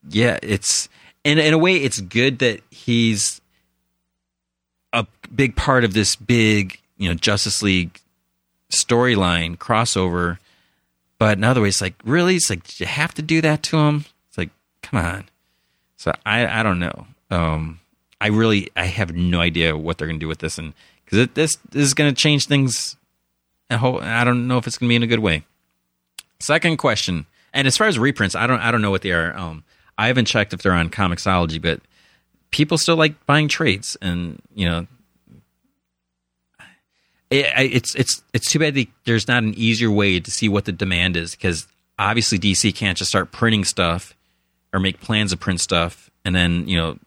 [0.07, 0.88] yeah, it's
[1.25, 3.41] in in a way it's good that he's
[4.93, 5.05] a
[5.36, 7.99] big part of this big you know Justice League
[8.71, 10.38] storyline crossover
[11.22, 13.78] but in other ways, like really, it's like did you have to do that to
[13.78, 14.05] him.
[14.28, 14.49] It's like,
[14.82, 15.30] come on.
[15.95, 17.05] So I, I don't know.
[17.30, 17.80] Um,
[18.19, 20.74] I really, I have no idea what they're going to do with this, and
[21.05, 22.95] because this, this is going to change things.
[23.69, 25.43] I hope I don't know if it's going to be in a good way.
[26.39, 29.38] Second question, and as far as reprints, I don't, I don't know what they are.
[29.38, 29.63] Um,
[29.99, 31.82] I haven't checked if they're on Comixology, but
[32.49, 34.88] people still like buying trades, and you know,
[37.32, 40.65] it, it's it's it's too bad the, there's not an easier way to see what
[40.65, 41.65] the demand is because
[41.97, 44.13] obviously DC can't just start printing stuff
[44.73, 46.97] or make plans to print stuff and then you know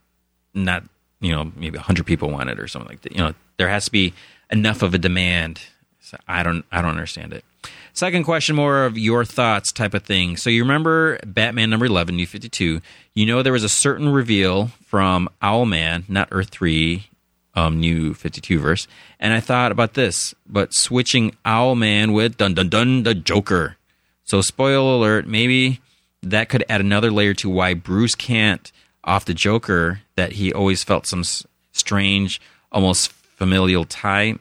[0.54, 0.82] not
[1.20, 3.12] you know maybe 100 people want it or something like that.
[3.12, 4.14] You know there has to be
[4.50, 5.60] enough of a demand.
[6.00, 7.44] So i don't i don't understand it.
[7.92, 10.36] Second question more of your thoughts type of thing.
[10.36, 12.80] So you remember batman number 11 new 52
[13.14, 17.06] you know there was a certain reveal from owlman not earth 3
[17.54, 18.86] um, new 52 verse.
[19.20, 23.76] And I thought about this, but switching Owlman with dun dun dun the Joker.
[24.24, 25.80] So spoiler alert, maybe
[26.22, 28.72] that could add another layer to why Bruce can't
[29.04, 31.24] off the Joker that he always felt some
[31.72, 32.40] strange,
[32.72, 34.36] almost familial tie.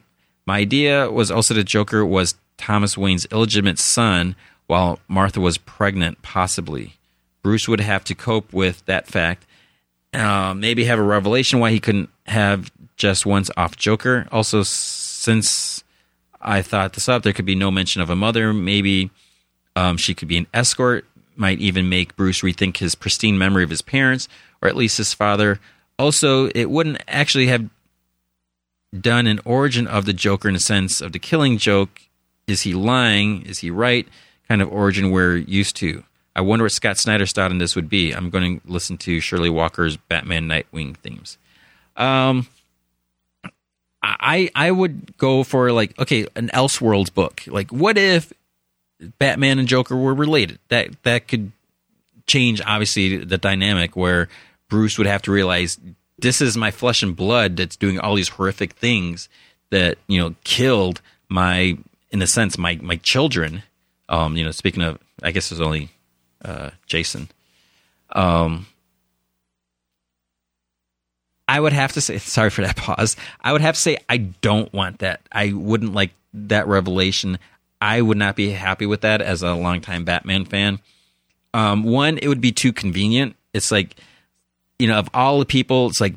[0.46, 4.36] My idea was also the Joker was Thomas Wayne's illegitimate son
[4.66, 6.94] while Martha was pregnant, possibly.
[7.42, 9.44] Bruce would have to cope with that fact.
[10.14, 14.26] Uh, maybe have a revelation why he couldn't have just once off Joker.
[14.32, 15.84] Also, since
[16.40, 18.52] I thought this up, there could be no mention of a mother.
[18.52, 19.10] Maybe
[19.76, 21.04] um, she could be an escort.
[21.36, 24.28] Might even make Bruce rethink his pristine memory of his parents,
[24.62, 25.58] or at least his father.
[25.98, 27.68] Also, it wouldn't actually have
[28.98, 32.02] done an origin of the Joker in a sense of the killing joke.
[32.46, 33.42] Is he lying?
[33.42, 34.06] Is he right?
[34.48, 36.04] Kind of origin we're used to.
[36.36, 38.12] I wonder what Scott Snyder's thought on this would be.
[38.12, 41.38] I'm going to listen to Shirley Walker's Batman Nightwing themes.
[41.96, 42.46] Um,
[44.02, 47.42] I I would go for like okay an Elseworlds book.
[47.46, 48.32] Like what if
[49.18, 50.58] Batman and Joker were related?
[50.68, 51.52] That that could
[52.26, 54.28] change obviously the dynamic where
[54.68, 55.78] Bruce would have to realize
[56.18, 59.28] this is my flesh and blood that's doing all these horrific things
[59.70, 61.76] that you know killed my
[62.10, 63.62] in a sense my my children.
[64.08, 65.88] Um, you know, speaking of, I guess it was only
[66.44, 67.30] uh, Jason.
[68.10, 68.66] Um,
[71.46, 73.16] I would have to say, sorry for that pause.
[73.40, 75.20] I would have to say, I don't want that.
[75.30, 77.38] I wouldn't like that revelation.
[77.80, 80.80] I would not be happy with that as a longtime Batman fan.
[81.52, 83.36] Um, one, it would be too convenient.
[83.52, 83.94] It's like,
[84.78, 86.14] you know, of all the people, it's like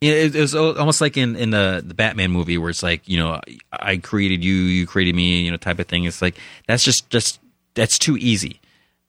[0.00, 3.18] it, it was almost like in, in the, the Batman movie where it's like, you
[3.18, 3.40] know,
[3.72, 6.04] I created you, you created me, you know, type of thing.
[6.04, 6.36] It's like,
[6.66, 7.38] that's just, just,
[7.74, 8.60] that's too easy.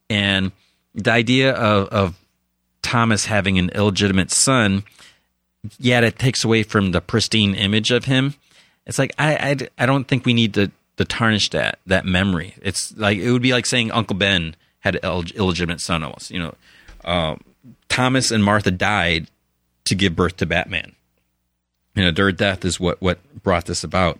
[0.10, 0.52] And
[0.94, 2.20] the idea of, of
[2.82, 4.84] Thomas having an illegitimate son,
[5.80, 8.36] yeah, it takes away from the pristine image of him.
[8.86, 12.55] It's like, I, I, I don't think we need to, to tarnish that, that memory.
[12.62, 16.39] It's like, it would be like saying Uncle Ben had an illegitimate son almost, you
[16.39, 16.55] know.
[17.05, 17.41] Um,
[17.89, 19.28] Thomas and Martha died
[19.86, 20.93] to give birth to Batman.
[21.95, 24.20] You know, their death is what what brought this about.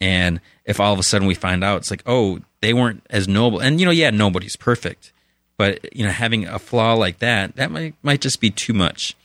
[0.00, 3.26] And if all of a sudden we find out it's like, oh, they weren't as
[3.26, 5.12] noble, and you know, yeah, nobody's perfect,
[5.56, 9.16] but you know, having a flaw like that, that might might just be too much.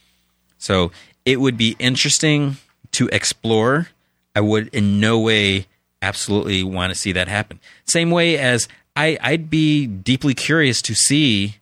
[0.57, 0.91] So
[1.25, 2.57] it would be interesting
[2.93, 3.87] to explore.
[4.35, 5.67] I would in no way
[6.01, 7.59] absolutely want to see that happen.
[7.85, 11.57] Same way as I, I'd be deeply curious to see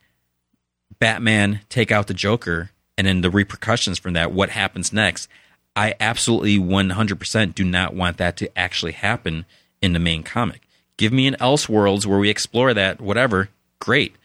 [1.00, 5.30] Batman take out the Joker and then the repercussions from that, what happens next.
[5.76, 9.46] I absolutely 100% do not want that to actually happen
[9.82, 10.62] in the main comic.
[10.98, 13.50] Give me an Elseworlds where we explore that, whatever,
[13.80, 14.16] great.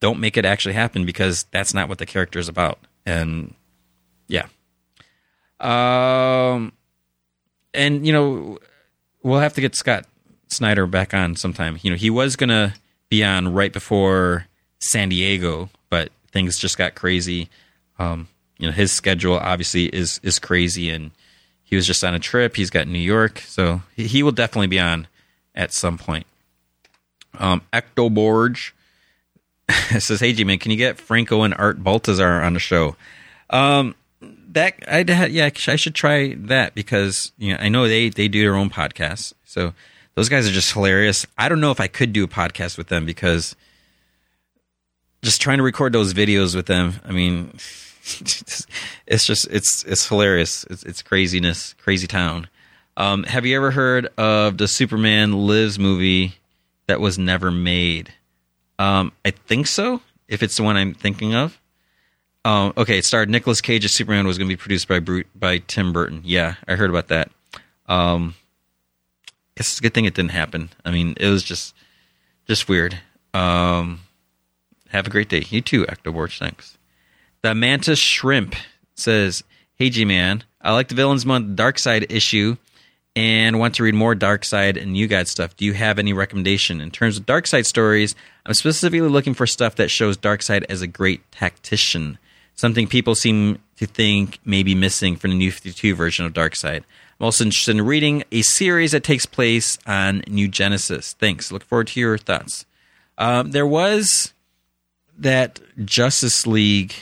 [0.00, 2.78] Don't make it actually happen because that's not what the character is about.
[3.04, 3.54] And
[4.28, 4.46] yeah.
[5.60, 6.72] Um,
[7.72, 8.58] and, you know,
[9.22, 10.06] we'll have to get Scott
[10.48, 11.78] Snyder back on sometime.
[11.82, 12.74] You know, he was to
[13.08, 14.46] be on right before
[14.78, 17.48] San Diego, but things just got crazy.
[17.98, 18.28] Um,
[18.58, 21.10] you know, his schedule obviously is is crazy, and
[21.62, 22.56] he was just on a trip.
[22.56, 25.06] He's got New York, so he, he will definitely be on
[25.54, 26.26] at some point.
[27.38, 28.72] Um, Ecto Borge
[30.00, 32.96] says, "Hey, G man, can you get Franco and Art Baltazar on the show?"
[33.50, 33.94] Um,
[34.54, 38.40] that I yeah, I should try that because you know I know they they do
[38.40, 39.74] their own podcasts, so
[40.14, 41.26] those guys are just hilarious.
[41.36, 43.54] I don't know if I could do a podcast with them because
[45.22, 46.94] just trying to record those videos with them.
[47.04, 47.50] I mean,
[49.06, 50.64] it's just it's it's hilarious.
[50.70, 52.48] It's, it's craziness, crazy town.
[52.96, 56.36] Um, have you ever heard of the Superman Lives movie
[56.86, 58.12] that was never made?
[58.78, 60.00] Um, I think so.
[60.28, 61.58] If it's the one I'm thinking of.
[62.44, 65.00] Um, okay, it starred Nicolas Cage as Superman was going to be produced by
[65.34, 66.20] by Tim Burton.
[66.24, 67.30] Yeah, I heard about that.
[67.86, 68.34] Um,
[69.56, 70.70] it's a good thing it didn't happen.
[70.84, 71.74] I mean, it was just
[72.46, 72.98] just weird.
[73.32, 74.00] Um,
[74.90, 75.44] have a great day.
[75.48, 76.38] You too, Ectoborch.
[76.38, 76.76] Thanks.
[77.42, 78.54] The Mantis Shrimp
[78.94, 79.42] says,
[79.76, 82.56] Hey G Man, I like the Villains Month Darkseid issue
[83.16, 85.56] and want to read more Darkseid and New Gods stuff.
[85.56, 86.80] Do you have any recommendation?
[86.80, 88.14] In terms of Darkseid stories,
[88.46, 92.18] I'm specifically looking for stuff that shows Darkseid as a great tactician,
[92.54, 96.84] something people seem to think may be missing from the New 52 version of Darkseid.
[97.20, 101.14] I'm also interested in reading a series that takes place on New Genesis.
[101.14, 101.52] Thanks.
[101.52, 102.66] Look forward to your thoughts.
[103.18, 104.32] Um, there was
[105.18, 106.94] that Justice League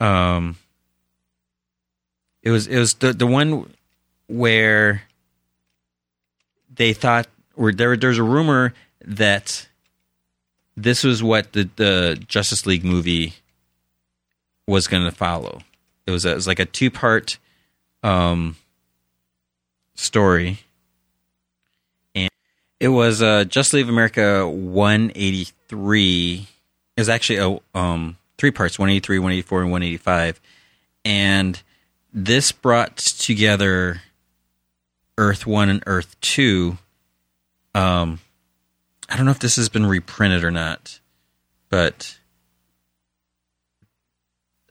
[0.00, 0.56] um
[2.42, 3.72] it was it was the the one
[4.26, 5.02] where
[6.72, 7.26] they thought
[7.56, 8.74] or there there's a rumor
[9.04, 9.68] that
[10.76, 13.34] this was what the the Justice League movie
[14.68, 15.60] was going to follow.
[16.06, 17.38] It was, a, it was like a two part
[18.02, 18.56] um,
[19.94, 20.60] story,
[22.14, 22.30] and
[22.78, 26.46] it was uh, Justice League of America 183.
[26.96, 30.40] It was actually a um, three parts 183 184 and 185
[31.04, 31.62] and
[32.14, 34.00] this brought together
[35.18, 36.78] earth 1 and earth 2
[37.74, 38.20] um
[39.08, 41.00] i don't know if this has been reprinted or not
[41.68, 42.17] but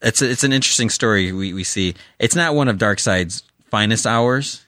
[0.01, 4.65] it's it's an interesting story we, we see it's not one of darkseid's finest hours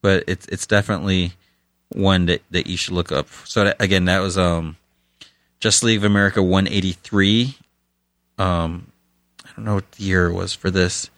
[0.00, 1.32] but it's it's definitely
[1.90, 4.76] one that, that you should look up so that, again that was um
[5.60, 7.54] justice league america 183
[8.38, 8.88] um,
[9.44, 11.10] I don't know what the year was for this.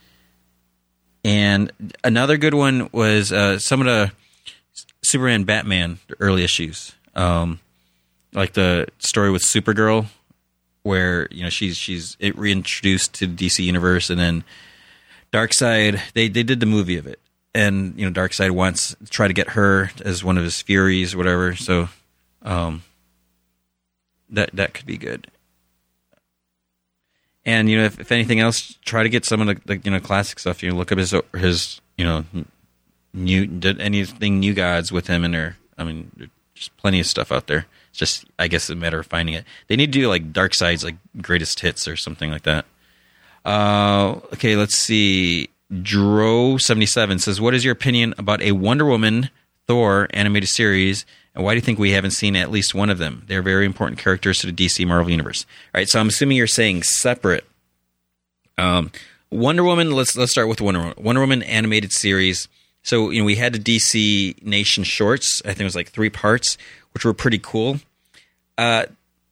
[1.24, 4.12] And another good one was uh, some of the
[5.02, 6.94] Superman Batman early issues.
[7.14, 7.60] Um,
[8.34, 10.06] like the story with Supergirl,
[10.84, 14.44] where you know she's she's reintroduced to DC universe, and then
[15.32, 16.00] Darkseid.
[16.12, 17.18] They they did the movie of it,
[17.54, 21.14] and you know Darkseid wants to try to get her as one of his Furies,
[21.14, 21.56] or whatever.
[21.56, 21.88] So,
[22.42, 22.84] um,
[24.30, 25.26] that that could be good.
[27.46, 29.90] And you know, if, if anything else, try to get some of the, the, you
[29.90, 30.62] know classic stuff.
[30.62, 32.24] You know, look up his his you know
[33.12, 35.56] new did anything new gods with him and there.
[35.78, 37.66] I mean, there's plenty of stuff out there.
[37.94, 39.44] It's just I guess a matter of finding it.
[39.68, 42.64] They need to do like Darkseid's like greatest hits or something like that.
[43.44, 45.48] Uh, okay, let's see.
[45.80, 49.30] Dro seventy seven says, "What is your opinion about a Wonder Woman
[49.68, 52.98] Thor animated series And why do you think we haven't seen at least one of
[52.98, 53.22] them?
[53.28, 55.46] They're very important characters to the DC Marvel universe.
[55.72, 57.44] All right, so I'm assuming you're saying separate.
[58.58, 58.90] Um,
[59.30, 59.92] Wonder Woman.
[59.92, 60.94] Let's let's start with Wonder Woman.
[60.98, 62.48] Wonder Woman animated series.
[62.84, 65.42] So you know we had the DC Nation shorts.
[65.44, 66.56] I think it was like three parts,
[66.92, 67.80] which were pretty cool.
[68.56, 68.84] Uh,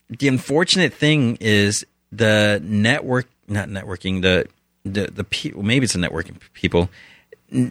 [0.09, 4.47] the unfortunate thing is the network, not networking, the
[4.85, 5.63] the the people.
[5.63, 6.91] Maybe it's the networking people.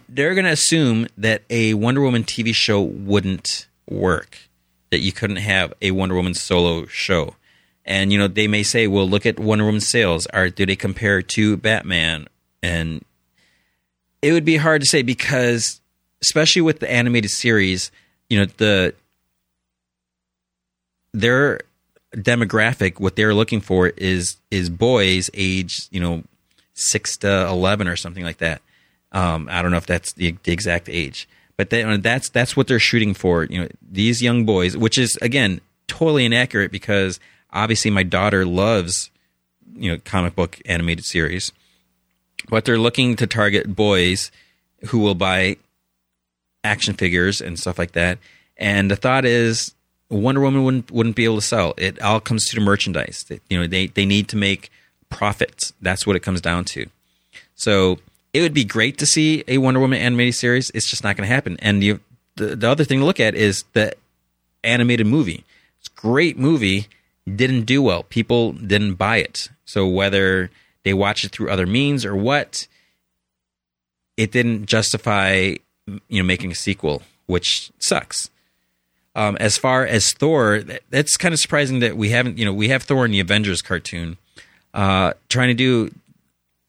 [0.08, 4.38] They're going to assume that a Wonder Woman TV show wouldn't work.
[4.90, 7.34] That you couldn't have a Wonder Woman solo show.
[7.84, 10.26] And you know they may say, "Well, look at Wonder Woman sales.
[10.28, 12.28] Are do they compare to Batman?"
[12.62, 13.04] And
[14.22, 15.80] it would be hard to say because,
[16.22, 17.90] especially with the animated series,
[18.30, 18.94] you know the
[21.12, 21.60] their
[22.16, 26.22] demographic, what they're looking for is is boys age you know
[26.74, 28.62] six to eleven or something like that.
[29.10, 32.68] Um, I don't know if that's the, the exact age, but they, that's that's what
[32.68, 33.44] they're shooting for.
[33.44, 37.20] You know, these young boys, which is again totally inaccurate because
[37.52, 39.10] obviously my daughter loves
[39.74, 41.52] you know comic book animated series
[42.48, 44.30] but they're looking to target boys
[44.86, 45.56] who will buy
[46.64, 48.18] action figures and stuff like that.
[48.56, 49.74] And the thought is
[50.08, 51.74] wonder woman wouldn't wouldn't be able to sell.
[51.76, 53.24] It all comes to the merchandise.
[53.48, 54.70] You know they they need to make
[55.08, 55.72] profits.
[55.80, 56.86] That's what it comes down to.
[57.54, 57.98] So
[58.32, 60.70] it would be great to see a wonder woman animated series.
[60.74, 61.56] It's just not going to happen.
[61.60, 62.00] And you
[62.36, 63.94] the, the other thing to look at is the
[64.64, 65.44] animated movie.
[65.78, 66.88] It's a great movie.
[67.24, 68.04] Didn't do well.
[68.04, 69.48] People didn't buy it.
[69.64, 70.50] So whether
[70.84, 72.66] they watched it through other means or what,
[74.16, 75.54] it didn't justify
[75.86, 78.30] you know making a sequel, which sucks.
[79.14, 82.38] Um, as far as Thor, that, that's kind of surprising that we haven't.
[82.38, 84.16] You know, we have Thor in the Avengers cartoon.
[84.72, 85.92] Uh, trying to do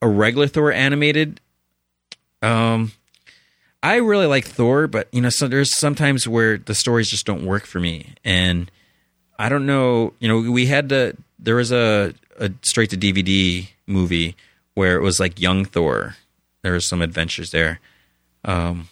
[0.02, 1.40] a regular Thor animated.
[2.42, 2.92] Um,
[3.82, 7.46] I really like Thor, but you know, so there's sometimes where the stories just don't
[7.46, 8.70] work for me, and
[9.38, 10.12] I don't know.
[10.18, 11.16] You know, we had to.
[11.38, 14.36] There was a, a straight to DVD movie
[14.74, 16.16] where it was like young Thor.
[16.62, 17.80] There was some adventures there.
[18.44, 18.88] Um,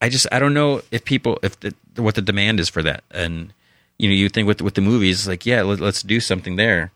[0.00, 3.02] I just I don't know if people if the, what the demand is for that,
[3.10, 3.52] and
[3.98, 6.92] you know you think with with the movies like yeah let, let's do something there.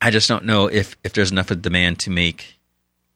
[0.00, 2.56] I just don't know if if there's enough of demand to make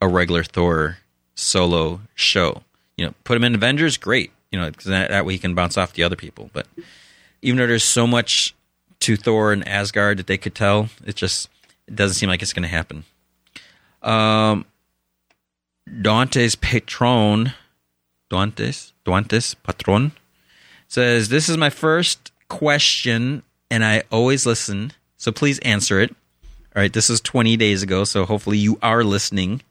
[0.00, 0.98] a regular Thor
[1.34, 2.62] solo show.
[2.96, 4.32] You know, put him in Avengers, great.
[4.50, 6.50] You know, because that, that way he can bounce off the other people.
[6.52, 6.66] But
[7.42, 8.54] even though there's so much
[9.00, 11.48] to Thor and Asgard that they could tell, it just
[11.88, 13.04] it doesn't seem like it's going to happen.
[14.02, 14.66] Um,
[16.00, 17.54] Dante's patron,
[18.30, 20.12] Dante's Dante's patron,
[20.86, 24.92] says this is my first question, and I always listen.
[25.16, 26.14] So please answer it.
[26.76, 29.62] All right, this is 20 days ago, so hopefully you are listening.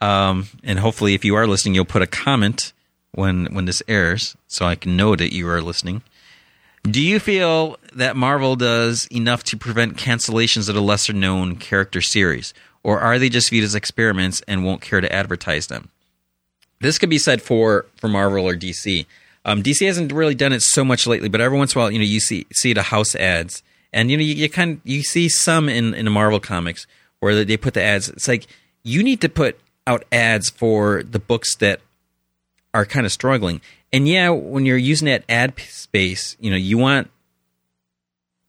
[0.00, 2.72] Um, and hopefully, if you are listening, you'll put a comment
[3.12, 6.02] when when this airs, so I can know that you are listening.
[6.84, 12.00] Do you feel that Marvel does enough to prevent cancellations of the lesser known character
[12.00, 12.54] series?
[12.82, 15.90] Or are they just viewed as experiments and won't care to advertise them?
[16.80, 19.04] This could be said for, for Marvel or DC.
[19.44, 21.90] Um, DC hasn't really done it so much lately, but every once in a while,
[21.90, 23.62] you know, you see see the house ads,
[23.92, 26.86] and you know, you, you kind of, you see some in in the Marvel comics
[27.20, 28.08] where they put the ads.
[28.10, 28.46] It's like
[28.82, 31.80] you need to put out ads for the books that
[32.74, 33.60] are kind of struggling.
[33.92, 37.10] And yeah, when you're using that ad space, you know, you want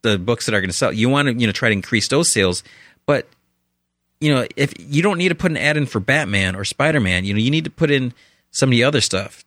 [0.02, 0.92] the books that are going to sell.
[0.92, 2.62] You want to, you know, try to increase those sales,
[3.06, 3.26] but
[4.20, 7.00] you know, if you don't need to put an ad in for Batman or Spider
[7.00, 8.12] Man, you know, you need to put in
[8.50, 9.44] some of the other stuff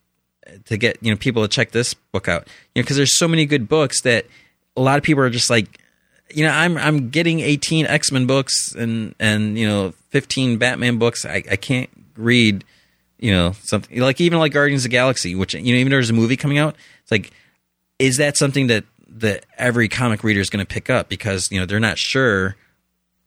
[0.48, 2.48] eh, to get you know people to check this book out.
[2.74, 4.26] You know, because there's so many good books that
[4.76, 5.80] a lot of people are just like,
[6.34, 10.98] you know, I'm I'm getting 18 X Men books and and you know 15 Batman
[10.98, 11.26] books.
[11.26, 12.64] I, I can't read
[13.24, 16.10] you know something like even like Guardians of the Galaxy, which you know even there's
[16.10, 16.76] a movie coming out.
[17.02, 17.32] It's like,
[17.98, 21.58] is that something that that every comic reader is going to pick up because you
[21.58, 22.58] know they're not sure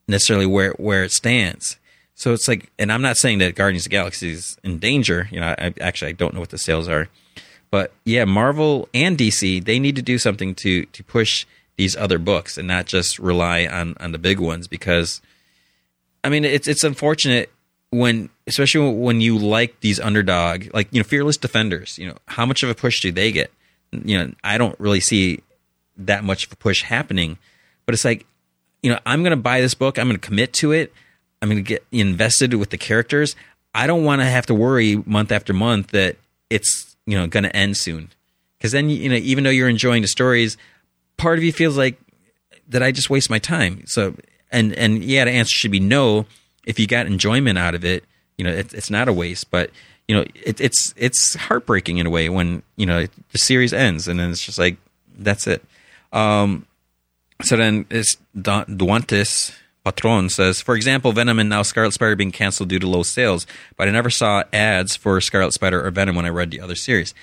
[0.07, 1.79] necessarily where where it stands.
[2.15, 5.29] So it's like, and I'm not saying that Guardians of the Galaxy is in danger.
[5.31, 7.09] You know, I, actually I don't know what the sales are,
[7.71, 12.19] but yeah, Marvel and DC they need to do something to to push these other
[12.19, 15.23] books and not just rely on on the big ones because,
[16.23, 17.51] I mean, it's it's unfortunate
[17.91, 22.45] when especially when you like these underdog like you know fearless defenders you know how
[22.45, 23.53] much of a push do they get?
[23.93, 25.43] You know i don't really see
[25.97, 27.39] that much of a push happening
[27.87, 28.27] but it's like
[28.83, 30.93] you know i'm going to buy this book i'm going to commit to it
[31.41, 33.37] i'm going to get invested with the characters.
[33.75, 36.17] I don't want to have to worry month after month that
[36.49, 38.11] it's you know going to end soon.
[38.59, 40.57] Because then you know even though you're enjoying the stories
[41.17, 41.99] part of you feels like
[42.69, 43.87] that i just waste my time.
[43.87, 44.15] So
[44.51, 46.27] and and yeah the answer should be no
[46.67, 48.05] if you got enjoyment out of it,
[48.37, 49.51] you know, it, it's not a waste.
[49.51, 49.71] But
[50.09, 54.09] you know, it, it's it's heartbreaking in a way when you know the series ends
[54.09, 54.77] and then it's just like
[55.19, 55.65] that's it.
[56.13, 56.67] Um,
[57.43, 59.55] so then it's Duantes
[59.87, 63.47] Patron says, for example, Venom and now Scarlet Spider being canceled due to low sales,
[63.77, 66.75] but I never saw ads for Scarlet Spider or Venom when I read the other
[66.75, 67.15] series.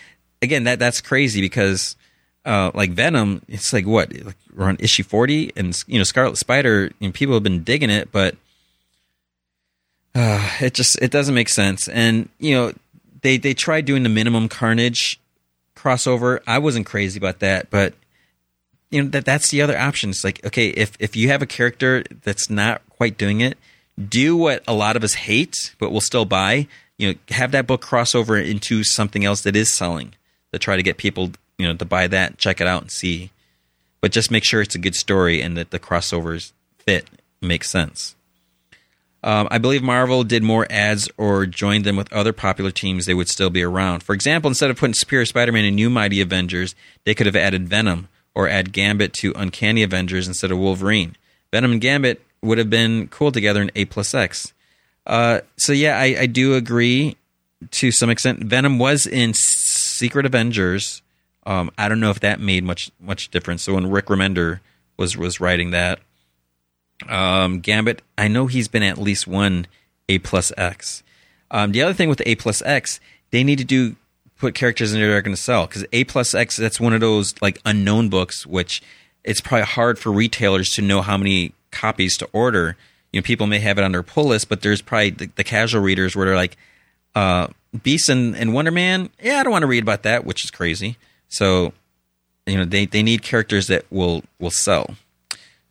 [0.41, 1.98] Again, that that's crazy because
[2.46, 6.38] uh, like Venom, it's like what like we're on issue forty, and you know Scarlet
[6.38, 8.38] Spider, know, people have been digging it, but
[10.16, 11.88] uh, it just it doesn't make sense.
[11.88, 12.74] And you know
[13.22, 15.20] they they tried doing the minimum Carnage
[15.76, 16.39] crossover.
[16.45, 17.93] I wasn't crazy about that, but
[18.91, 20.11] you know that that's the other option.
[20.11, 23.57] It's like okay, if if you have a character that's not quite doing it,
[24.09, 26.68] do what a lot of us hate, but we'll still buy.
[26.97, 30.14] You know, have that book crossover into something else that is selling
[30.51, 33.32] to try to get people you know to buy that, check it out, and see.
[33.99, 37.09] But just make sure it's a good story and that the crossovers fit,
[37.41, 38.16] make sense.
[39.24, 43.14] Um, I believe Marvel did more ads or joined them with other popular teams, they
[43.14, 44.04] would still be around.
[44.04, 47.36] For example, instead of putting Superior Spider Man in New Mighty Avengers, they could have
[47.36, 51.16] added Venom or add Gambit to Uncanny Avengers instead of Wolverine.
[51.52, 54.54] Venom and Gambit would have been cool together in A plus X.
[55.06, 57.18] Uh, so yeah, I, I, do agree
[57.72, 58.40] to some extent.
[58.40, 61.02] Venom was in Secret Avengers.
[61.46, 63.64] Um, I don't know if that made much much difference.
[63.64, 64.62] So when Rick Remender
[64.98, 66.00] was was writing that,
[67.10, 69.68] um, Gambit, I know he's been at least one
[70.10, 71.04] A plus X.
[71.51, 72.99] Um, the other thing with A plus X,
[73.32, 73.95] they need to do
[74.38, 76.93] put characters in there that are going to sell because A plus X that's one
[76.93, 78.82] of those like unknown books, which
[79.24, 82.76] it's probably hard for retailers to know how many copies to order.
[83.12, 85.43] You know, people may have it on their pull list, but there's probably the, the
[85.43, 86.58] casual readers where they're like,
[87.16, 87.47] uh,
[87.84, 89.10] Beast and, and Wonder Man.
[89.22, 90.97] Yeah, I don't want to read about that, which is crazy.
[91.30, 91.74] So,
[92.45, 94.95] you know, they, they need characters that will will sell.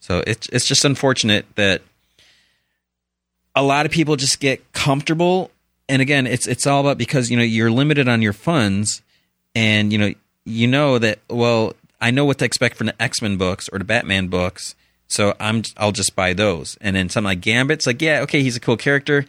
[0.03, 1.81] So it's it's just unfortunate that
[3.55, 5.53] a lot of people just get comfortable.
[5.89, 9.01] And again, it's it's all about because you know you're limited on your funds,
[9.55, 10.13] and you know
[10.45, 13.79] you know that well I know what to expect from the X Men books or
[13.79, 14.75] the Batman books,
[15.07, 16.77] so I'm I'll just buy those.
[16.81, 19.25] And then something like Gambit's like yeah okay he's a cool character.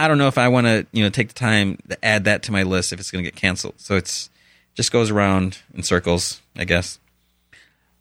[0.00, 2.42] I don't know if I want to you know take the time to add that
[2.44, 3.74] to my list if it's going to get canceled.
[3.76, 4.30] So it's
[4.74, 6.98] just goes around in circles, I guess.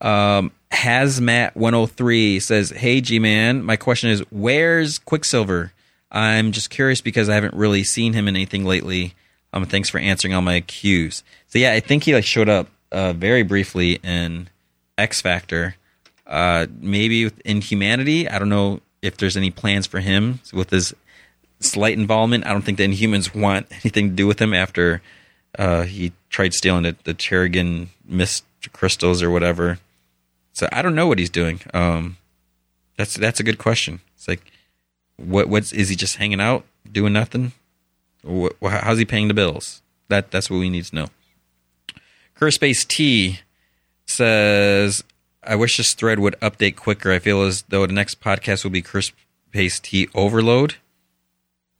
[0.01, 5.73] Um, Hazmat 103 says, Hey G Man, my question is, where's Quicksilver?
[6.11, 9.13] I'm just curious because I haven't really seen him in anything lately.
[9.53, 11.23] Um, thanks for answering all my cues.
[11.47, 14.49] So yeah, I think he like showed up uh, very briefly in
[14.97, 15.75] X Factor.
[16.25, 18.27] Uh, maybe Inhumanity.
[18.27, 20.93] I don't know if there's any plans for him with his
[21.59, 22.45] slight involvement.
[22.45, 25.01] I don't think the Inhumans want anything to do with him after
[25.57, 28.43] uh, he tried stealing the, the Terrigen mist
[28.73, 29.79] crystals or whatever.
[30.57, 31.61] So I don't know what he's doing.
[31.71, 32.17] Um,
[32.97, 33.99] that's that's a good question.
[34.15, 34.41] It's like,
[35.15, 37.51] what what's is he just hanging out doing nothing?
[38.23, 39.83] What, how's he paying the bills?
[40.07, 41.07] That that's what we need to know.
[42.35, 43.41] Curspace T
[44.07, 45.03] says,
[45.43, 47.11] "I wish this thread would update quicker.
[47.11, 50.77] I feel as though the next podcast will be Curspace T overload."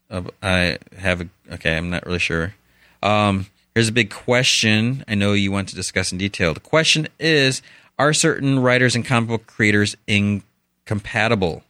[0.08, 1.78] Uh, I have a okay.
[1.78, 2.54] I'm not really sure.
[3.02, 5.04] Um, here's a big question.
[5.08, 6.54] I know you want to discuss in detail.
[6.54, 7.64] The question is
[8.00, 11.64] are certain writers and comic book creators incompatible?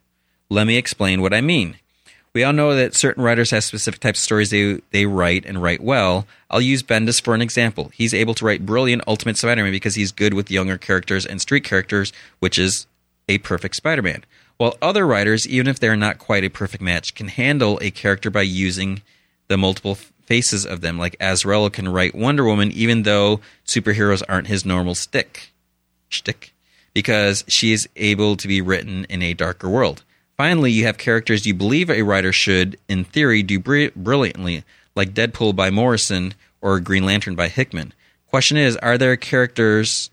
[0.49, 1.77] Let me explain what I mean.
[2.33, 5.61] We all know that certain writers have specific types of stories they, they write and
[5.61, 6.27] write well.
[6.51, 7.89] I'll use Bendis for an example.
[7.93, 11.41] He's able to write brilliant Ultimate Spider Man because he's good with younger characters and
[11.41, 12.85] street characters, which is
[13.27, 14.23] a perfect Spider Man.
[14.57, 18.29] While other writers, even if they're not quite a perfect match, can handle a character
[18.29, 19.01] by using
[19.47, 20.99] the multiple faces of them.
[20.99, 25.53] Like Azzarello can write Wonder Woman even though superheroes aren't his normal stick
[26.09, 26.53] shtick
[26.93, 30.03] because she is able to be written in a darker world.
[30.35, 34.63] Finally, you have characters you believe a writer should, in theory, do br- brilliantly,
[34.95, 37.93] like Deadpool by Morrison or Green Lantern by Hickman.
[38.29, 40.11] Question is, are there characters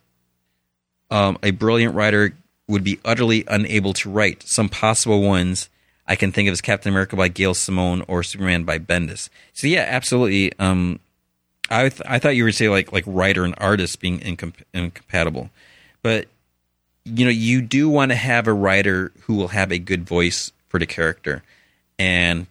[1.11, 2.35] um, a brilliant writer
[2.69, 4.43] would be utterly unable to write?
[4.43, 5.69] Some possible ones
[6.07, 9.29] I can think of as Captain America by Gail Simone or Superman by Bendis.
[9.53, 10.53] So yeah, absolutely.
[10.59, 11.01] Um,
[11.71, 15.51] I th- I thought you would say like like writer and artist being incom- incompatible
[16.05, 16.29] but
[17.07, 20.53] you know you do want to have a writer who will have a good voice
[20.69, 21.43] for the character.
[21.99, 22.47] And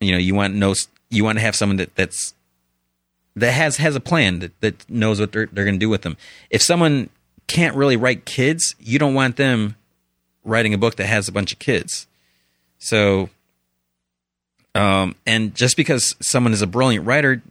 [0.00, 0.74] you know you want know
[1.10, 2.32] you want to have someone that that's
[3.36, 6.02] that has has a plan that, that knows what they're, they're going to do with
[6.02, 6.16] them.
[6.48, 7.10] If someone
[7.48, 9.76] can't really write kids you don't want them
[10.44, 12.06] writing a book that has a bunch of kids.
[12.78, 13.30] So
[14.74, 17.42] um, and just because someone is a brilliant writer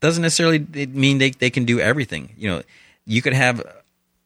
[0.00, 2.30] doesn't necessarily mean they, they can do everything.
[2.38, 2.62] You know
[3.04, 3.62] you could have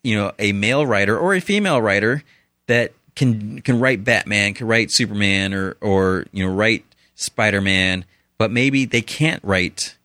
[0.03, 2.23] you know a male writer or a female writer
[2.67, 6.85] that can can write Batman, can write Superman, or or you know write
[7.15, 8.05] Spider Man,
[8.39, 9.97] but maybe they can't write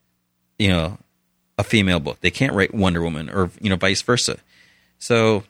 [0.57, 0.97] you know,
[1.57, 2.19] a female book.
[2.21, 4.37] They can't write Wonder Woman or you know vice versa.
[4.99, 5.43] So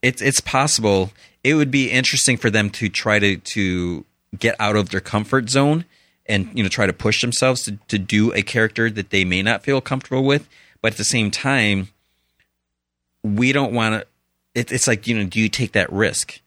[0.00, 1.12] it's it's possible.
[1.44, 4.04] It would be interesting for them to try to to
[4.38, 5.84] get out of their comfort zone
[6.26, 9.42] and you know try to push themselves to, to do a character that they may
[9.42, 10.48] not feel comfortable with
[10.80, 11.88] but at the same time
[13.22, 14.06] we don't want to
[14.54, 16.40] it, it's like you know do you take that risk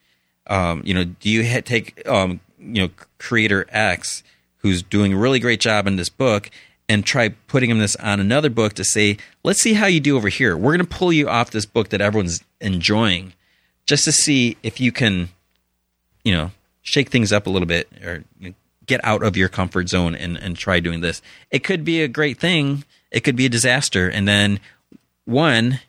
[0.47, 4.23] um, you know do you take um, you know creator x
[4.57, 6.49] who's doing a really great job in this book
[6.87, 10.15] and try putting him this on another book to say let's see how you do
[10.15, 13.33] over here we're going to pull you off this book that everyone's enjoying
[13.85, 15.29] just to see if you can
[16.23, 19.49] you know shake things up a little bit or you know, get out of your
[19.49, 21.21] comfort zone and, and try doing this.
[21.51, 22.83] It could be a great thing.
[23.11, 24.09] It could be a disaster.
[24.09, 24.59] And then
[25.25, 25.79] one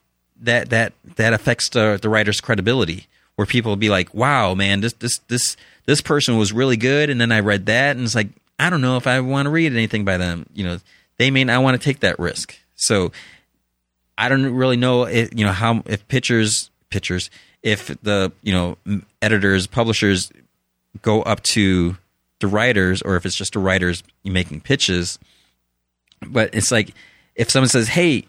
[0.42, 3.06] that that that affects the, the writer's credibility
[3.36, 5.56] where people will be like, wow, man, this this this
[5.86, 7.10] this person was really good.
[7.10, 9.50] And then I read that and it's like, I don't know if I want to
[9.50, 10.46] read anything by them.
[10.54, 10.78] You know,
[11.18, 12.56] they may not want to take that risk.
[12.74, 13.12] So
[14.18, 17.30] I don't really know if, you know, how, if pitchers, pitchers,
[17.62, 20.30] if the, you know, editors, publishers
[21.02, 21.96] go up to
[22.40, 25.18] the writers or if it's just the writers making pitches.
[26.26, 26.94] But it's like
[27.34, 28.24] if someone says, "Hey,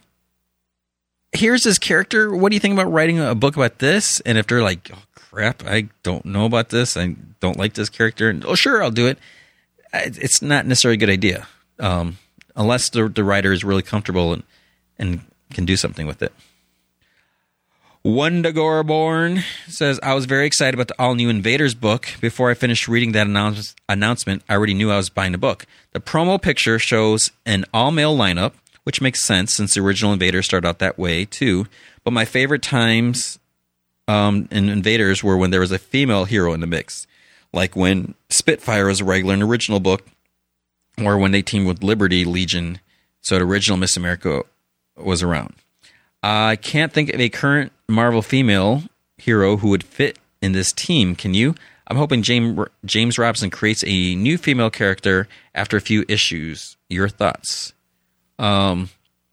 [1.31, 2.35] here's this character.
[2.35, 5.03] What do you think about writing a book about this?" And if they're like, "Oh
[5.15, 6.97] crap, I don't know about this.
[6.97, 9.17] I don't like this character," and oh sure, I'll do it.
[9.93, 11.47] It's not necessarily a good idea
[11.79, 12.17] um,
[12.55, 14.43] unless the the writer is really comfortable and
[14.99, 15.21] and
[15.53, 16.33] can do something with it.
[18.07, 22.07] Wondagorborn says, I was very excited about the all new Invaders book.
[22.21, 25.65] Before I finished reading that announce- announcement, I already knew I was buying the book.
[25.91, 28.53] The promo picture shows an all male lineup,
[28.87, 31.67] which makes sense since the original Invaders started out that way too.
[32.05, 33.37] But my favorite times
[34.07, 37.05] um, in Invaders were when there was a female hero in the mix,
[37.51, 40.07] like when Spitfire was a regular in the original book,
[41.03, 42.79] or when they teamed with Liberty Legion,
[43.19, 44.43] so the original Miss America
[44.95, 45.55] was around.
[46.23, 48.83] I can't think of a current Marvel female
[49.17, 51.13] hero who would fit in this team.
[51.13, 51.55] Can you?
[51.87, 56.77] I'm hoping James James Robinson creates a new female character after a few issues.
[56.87, 57.73] Your thoughts?
[58.39, 58.89] Um,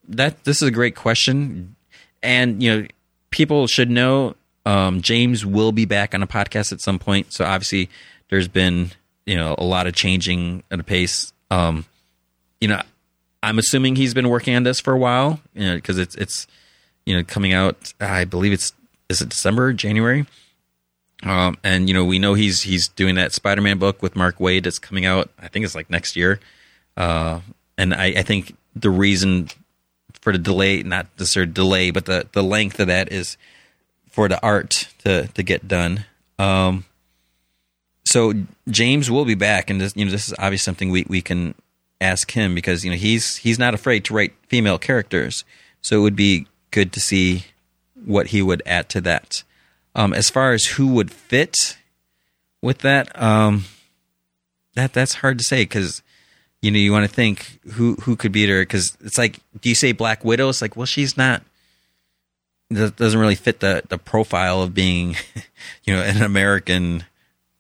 [0.09, 1.77] that this is a great question,
[2.23, 2.87] and you know,
[3.31, 4.35] people should know
[4.67, 7.33] um, James will be back on a podcast at some point.
[7.33, 7.91] So obviously,
[8.31, 8.93] there's been
[9.27, 11.33] you know a lot of changing at a pace.
[11.51, 11.85] Um,
[12.61, 12.81] you know,
[13.43, 16.47] I'm assuming he's been working on this for a while, you know, because it's it's
[17.05, 17.93] you know coming out.
[18.01, 18.73] I believe it's
[19.09, 20.27] is it December, January.
[21.23, 24.65] Um, and you know we know he's he's doing that Spider-Man book with Mark Waid
[24.65, 25.31] that's coming out.
[25.39, 26.41] I think it's like next year.
[26.97, 27.41] Uh,
[27.77, 29.49] and I, I think the reason
[30.21, 33.37] for the delay, not of delay, but the the length of that is
[34.11, 36.05] for the art to to get done.
[36.39, 36.85] Um,
[38.07, 38.33] so
[38.69, 41.55] James will be back, and this, you know this is obviously something we, we can
[42.01, 45.45] ask him because you know he's he's not afraid to write female characters.
[45.81, 47.45] So it would be good to see
[48.05, 49.45] what he would add to that.
[49.95, 51.77] Um, as far as who would fit
[52.63, 53.65] with that, um,
[54.75, 56.03] that that's hard to say because
[56.65, 59.69] you know you want to think who who could beat her because it's like do
[59.69, 60.49] you say Black Widow?
[60.49, 61.43] It's like well she's not
[62.71, 65.15] doesn't really fit the the profile of being
[65.85, 67.05] you know an American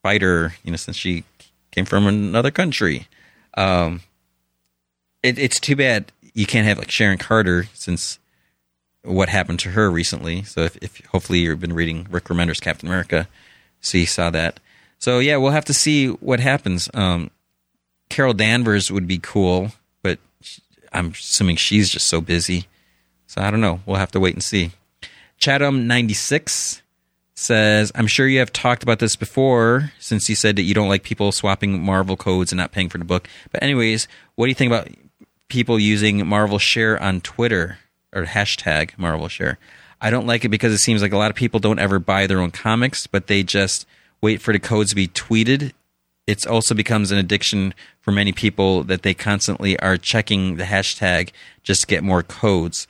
[0.02, 1.24] fighter you know since she
[1.70, 3.06] came from another country.
[3.59, 4.01] Um,
[5.22, 8.18] it, it's too bad you can't have like Sharon Carter since
[9.02, 10.44] what happened to her recently.
[10.44, 13.28] So if, if hopefully you've been reading Rick Remender's Captain America,
[13.82, 14.60] so you saw that.
[14.98, 16.89] So yeah, we'll have to see what happens.
[16.94, 17.31] Um,
[18.09, 19.72] Carol Danvers would be cool,
[20.02, 20.18] but
[20.93, 22.66] I'm assuming she's just so busy.
[23.26, 23.81] So I don't know.
[23.86, 24.70] We'll have to wait and see.
[25.39, 26.82] Chatham ninety six
[27.35, 30.89] says, "I'm sure you have talked about this before, since you said that you don't
[30.89, 33.28] like people swapping Marvel codes and not paying for the book.
[33.51, 34.06] But anyways,
[34.36, 34.89] what do you think about
[35.48, 37.78] people using Marvel Share on Twitter?"
[38.14, 39.59] or hashtag Marvel Share.
[40.01, 42.26] I don't like it because it seems like a lot of people don't ever buy
[42.28, 43.86] their own comics, but they just
[44.20, 45.72] wait for the codes to be tweeted.
[46.27, 51.31] It also becomes an addiction for many people that they constantly are checking the hashtag
[51.63, 52.87] just to get more codes.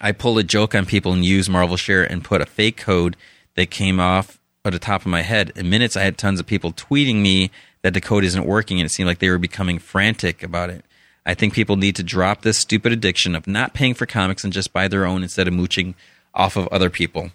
[0.00, 3.16] I pull a joke on people and use Marvel Share and put a fake code
[3.56, 5.52] that came off at the top of my head.
[5.56, 7.50] In minutes, I had tons of people tweeting me
[7.82, 10.84] that the code isn't working, and it seemed like they were becoming frantic about it.
[11.26, 14.52] I think people need to drop this stupid addiction of not paying for comics and
[14.52, 15.94] just buy their own instead of mooching
[16.34, 17.30] off of other people.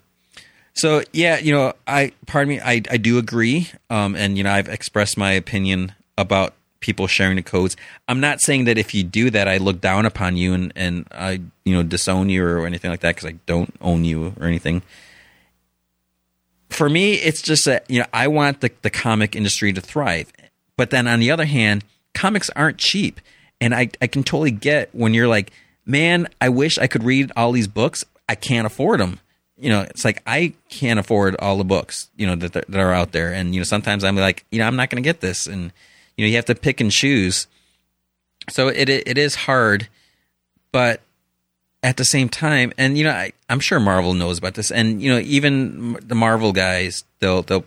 [0.78, 4.52] So yeah, you know, I pardon me, I I do agree, um, and you know,
[4.52, 7.76] I've expressed my opinion about people sharing the codes.
[8.08, 11.08] I'm not saying that if you do that, I look down upon you and and
[11.12, 14.46] I you know disown you or anything like that because I don't own you or
[14.48, 14.84] anything.
[16.70, 20.32] For me, it's just that you know I want the the comic industry to thrive,
[20.76, 21.84] but then on the other hand,
[22.14, 23.22] comics aren't cheap
[23.60, 25.52] And I, I can totally get when you're like,
[25.86, 28.04] man, I wish I could read all these books.
[28.30, 29.20] I can't afford them.
[29.60, 32.94] You know, it's like I can't afford all the books, you know, that, that are
[32.94, 33.34] out there.
[33.34, 35.48] And, you know, sometimes I'm like, you know, I'm not going to get this.
[35.48, 35.72] And,
[36.16, 37.48] you know, you have to pick and choose.
[38.50, 39.88] So it, it is hard,
[40.72, 41.02] but
[41.88, 45.02] at the same time, and you know, I, am sure Marvel knows about this, and
[45.02, 47.64] you know, even the Marvel guys, they'll they'll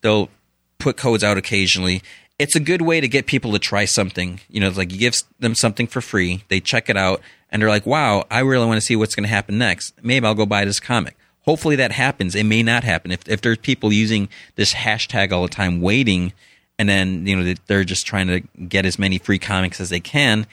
[0.00, 0.30] they'll
[0.78, 2.02] put codes out occasionally.
[2.38, 4.40] It's a good way to get people to try something.
[4.48, 7.20] You know, like you give them something for free, they check it out,
[7.50, 9.92] and they're like, "Wow, I really want to see what's going to happen next.
[10.02, 11.16] Maybe I'll go buy this comic."
[11.48, 12.34] Hopefully that happens.
[12.34, 16.34] It may not happen if if there's people using this hashtag all the time, waiting,
[16.78, 19.98] and then you know they're just trying to get as many free comics as they
[19.98, 20.46] can.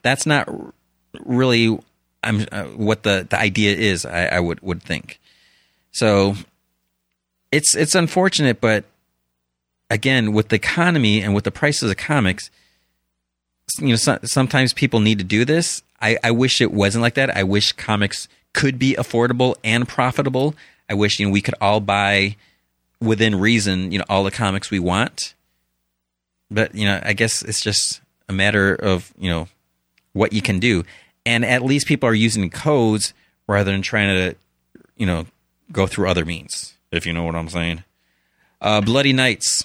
[0.00, 0.48] That's not
[1.20, 1.78] really
[2.24, 4.06] I'm uh, what the the idea is.
[4.06, 5.20] I, I would would think.
[5.92, 6.34] So
[7.52, 8.86] it's it's unfortunate, but
[9.90, 12.48] again, with the economy and with the prices of comics,
[13.80, 15.82] you know, so, sometimes people need to do this.
[16.00, 17.36] I, I wish it wasn't like that.
[17.36, 20.56] I wish comics could be affordable and profitable.
[20.90, 22.34] I wish you know we could all buy
[23.00, 25.34] within reason, you know, all the comics we want.
[26.50, 29.46] But you know, I guess it's just a matter of you know
[30.12, 30.82] what you can do
[31.26, 33.12] and at least people are using codes
[33.48, 34.36] rather than trying to,
[34.96, 35.26] you know,
[35.72, 36.74] go through other means.
[36.92, 37.82] If you know what I'm saying.
[38.60, 39.64] Uh, Bloody Knights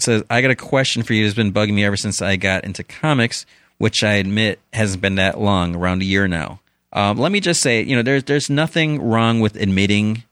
[0.00, 1.24] says, "I got a question for you.
[1.24, 3.46] It's been bugging me ever since I got into comics,
[3.78, 6.60] which I admit hasn't been that long, around a year now.
[6.96, 10.24] Um, let me just say, you know, there's there's nothing wrong with admitting."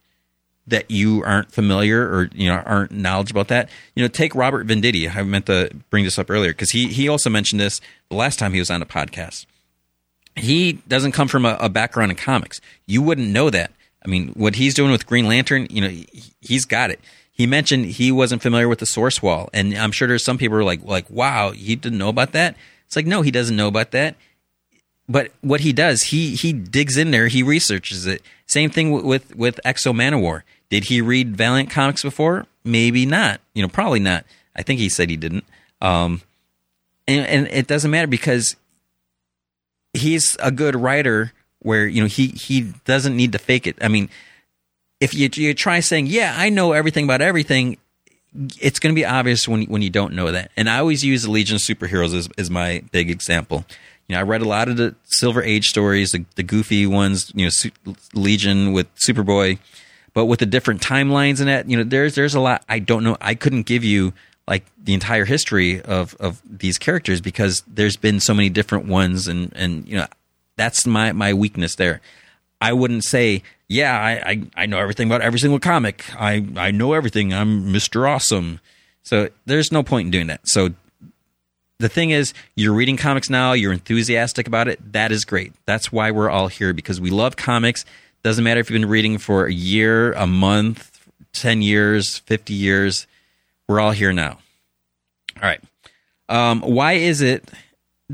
[0.67, 3.69] that you aren't familiar or you know aren't knowledgeable about that.
[3.95, 5.15] You know, take Robert Venditti.
[5.15, 8.39] I meant to bring this up earlier because he he also mentioned this the last
[8.39, 9.45] time he was on a podcast
[10.37, 12.61] he doesn't come from a, a, background in comics.
[12.87, 13.73] You wouldn't know that.
[14.05, 16.07] I mean, what he's doing with Green Lantern, you know, he,
[16.41, 17.01] he's got it.
[17.31, 20.57] He mentioned he wasn't familiar with the source wall, and I'm sure there's some people
[20.57, 22.57] who are like, like, wow, he didn't know about that.
[22.87, 24.17] It's like, no, he doesn't know about that.
[25.09, 28.23] But what he does, he he digs in there, he researches it.
[28.47, 30.43] Same thing with with, with X-O Manowar.
[30.71, 32.47] Did he read Valiant comics before?
[32.65, 33.41] Maybe not.
[33.53, 34.25] You know, probably not.
[34.57, 35.45] I think he said he didn't.
[35.81, 36.23] Um,
[37.07, 38.57] and, and it doesn't matter because
[39.93, 43.77] he's a good writer where you know he he doesn't need to fake it.
[43.81, 44.09] I mean,
[45.01, 47.77] if you you try saying, "Yeah, I know everything about everything,"
[48.61, 50.51] it's going to be obvious when when you don't know that.
[50.57, 53.65] And I always use the Legion of Superheroes as, as my big example.
[54.09, 57.33] You know, I read a lot of the Silver Age stories, the, the goofy ones.
[57.35, 57.71] You know, Su-
[58.13, 59.59] Legion with Superboy,
[60.13, 61.69] but with the different timelines in that.
[61.69, 63.17] You know, there's there's a lot I don't know.
[63.21, 64.13] I couldn't give you
[64.47, 69.27] like the entire history of of these characters because there's been so many different ones
[69.27, 70.07] and and you know
[70.57, 72.01] that's my my weakness there.
[72.61, 76.05] I wouldn't say, yeah, I, I, I know everything about every single comic.
[76.19, 77.33] I I know everything.
[77.33, 78.09] I'm Mr.
[78.09, 78.61] Awesome.
[79.03, 80.41] So there's no point in doing that.
[80.45, 80.71] So
[81.79, 84.93] the thing is, you're reading comics now, you're enthusiastic about it.
[84.93, 85.53] That is great.
[85.67, 87.85] That's why we're all here because we love comics.
[88.23, 93.07] Doesn't matter if you've been reading for a year, a month, 10 years, 50 years
[93.69, 94.39] we're all here now.
[95.37, 95.61] All right.
[96.29, 97.49] Um, why is it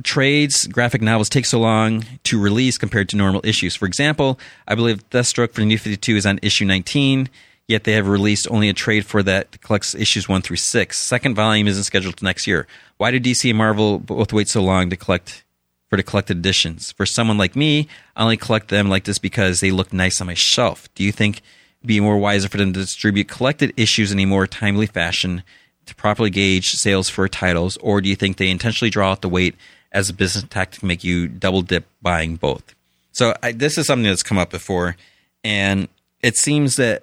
[0.02, 3.74] trades graphic novels take so long to release compared to normal issues?
[3.74, 7.28] For example, I believe Deathstroke for the New 52 is on issue 19,
[7.70, 10.98] yet they have released only a trade for that collects issues 1 through 6.
[10.98, 12.66] Second volume isn't scheduled to next year.
[12.96, 15.44] Why do DC and Marvel both wait so long to collect
[15.88, 16.92] for the collected editions?
[16.92, 20.26] For someone like me, I only collect them like this because they look nice on
[20.26, 20.92] my shelf.
[20.94, 21.42] Do you think
[21.78, 25.42] it'd be more wiser for them to distribute collected issues in a more timely fashion
[25.86, 29.28] to properly gauge sales for titles, or do you think they intentionally draw out the
[29.28, 29.54] wait
[29.92, 32.74] as a business tactic to make you double dip buying both?
[33.12, 34.96] So I, this is something that's come up before,
[35.42, 35.88] and
[36.22, 37.02] it seems that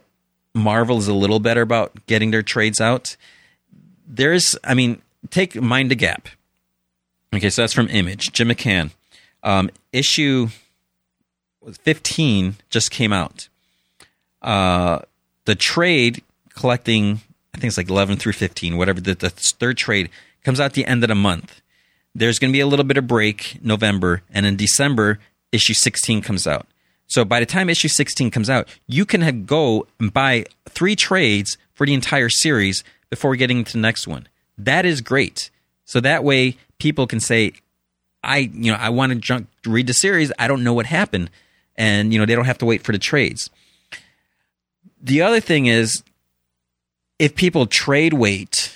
[0.57, 3.15] Marvel is a little better about getting their trades out.
[4.07, 6.27] There's, I mean, take Mind the Gap.
[7.33, 8.31] Okay, so that's from Image.
[8.31, 8.91] Jim McCann.
[9.43, 10.49] Um, issue
[11.83, 13.49] 15 just came out
[14.41, 14.99] uh,
[15.45, 16.23] the trade
[16.55, 17.21] collecting,
[17.53, 20.09] I think it's like 11 through 15, whatever, the, the third trade
[20.43, 21.61] comes out the end of the month.
[22.15, 25.19] There's going to be a little bit of break November, and in December,
[25.51, 26.65] issue 16 comes out.
[27.07, 31.57] So by the time issue 16 comes out, you can go and buy three trades
[31.73, 34.27] for the entire series before getting to the next one.
[34.57, 35.49] That is great.
[35.85, 37.53] So that way people can say,
[38.23, 40.31] I, you know, I want to jump, read the series.
[40.37, 41.29] I don't know what happened.
[41.75, 43.49] And, you know, they don't have to wait for the trades.
[45.01, 46.03] The other thing is,
[47.19, 48.75] if people trade weight,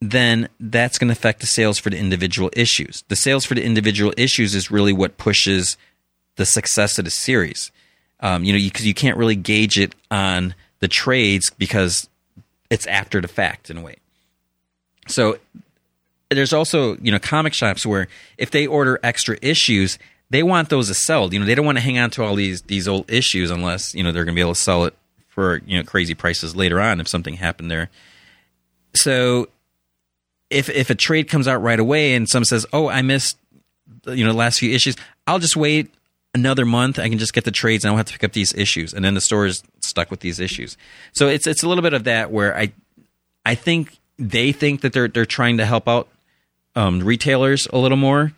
[0.00, 3.02] then that's going to affect the sales for the individual issues.
[3.08, 5.76] The sales for the individual issues is really what pushes
[6.36, 7.70] the success of the series.
[8.20, 12.08] Um, you know, because you, you can't really gauge it on the trades because
[12.70, 13.96] it's after the fact in a way.
[15.06, 15.38] So
[16.30, 18.08] there's also you know comic shops where
[18.38, 19.98] if they order extra issues,
[20.30, 21.32] they want those to sell.
[21.32, 23.94] You know, they don't want to hang on to all these these old issues unless
[23.94, 24.94] you know they're going to be able to sell it
[25.28, 27.90] for you know crazy prices later on if something happened there.
[28.94, 29.48] So
[30.50, 33.36] if if a trade comes out right away and someone says, "Oh, I missed
[34.06, 34.96] you know the last few issues,"
[35.26, 35.92] I'll just wait
[36.34, 36.98] another month.
[36.98, 38.92] I can just get the trades and I don't have to pick up these issues.
[38.92, 40.76] And then the store is stuck with these issues.
[41.12, 42.72] So it's it's a little bit of that where I
[43.46, 46.08] I think they think that they're they're trying to help out
[46.74, 48.32] um, retailers a little more,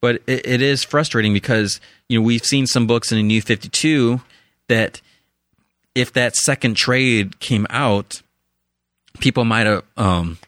[0.00, 3.42] but it, it is frustrating because you know we've seen some books in the New
[3.42, 4.20] Fifty Two
[4.68, 5.00] that
[5.94, 8.22] if that second trade came out,
[9.18, 10.38] people might have um,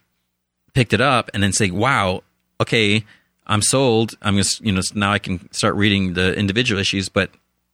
[0.72, 2.22] picked it up and then say, "Wow,
[2.60, 3.04] okay,
[3.52, 4.14] I'm sold.
[4.22, 7.30] I'm just you know now I can start reading the individual issues," but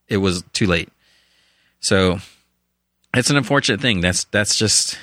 [0.08, 0.88] it was too late.
[1.78, 2.18] So
[3.14, 4.00] it's an unfortunate thing.
[4.00, 4.98] That's that's just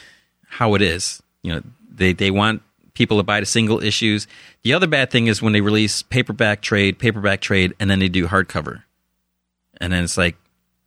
[0.50, 1.24] how it is.
[1.44, 2.62] You know, they they want
[2.94, 4.28] people to buy the single issues.
[4.64, 8.10] The other bad thing is when they release paperback trade, paperback trade, and then they
[8.10, 8.84] do hardcover,
[9.80, 10.36] and then it's like,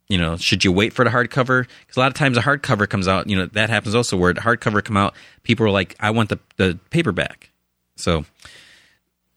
[0.07, 1.65] you know, should you wait for the hardcover?
[1.79, 3.27] Because a lot of times a hardcover comes out.
[3.27, 5.15] You know, that happens also where the hardcover come out.
[5.41, 7.49] People are like, I want the the paperback.
[7.95, 8.25] So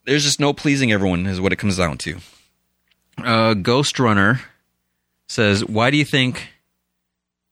[0.04, 2.18] there's just no pleasing everyone is what it comes down to.
[3.18, 4.40] Uh, Ghost Runner
[5.28, 6.48] says, why do you think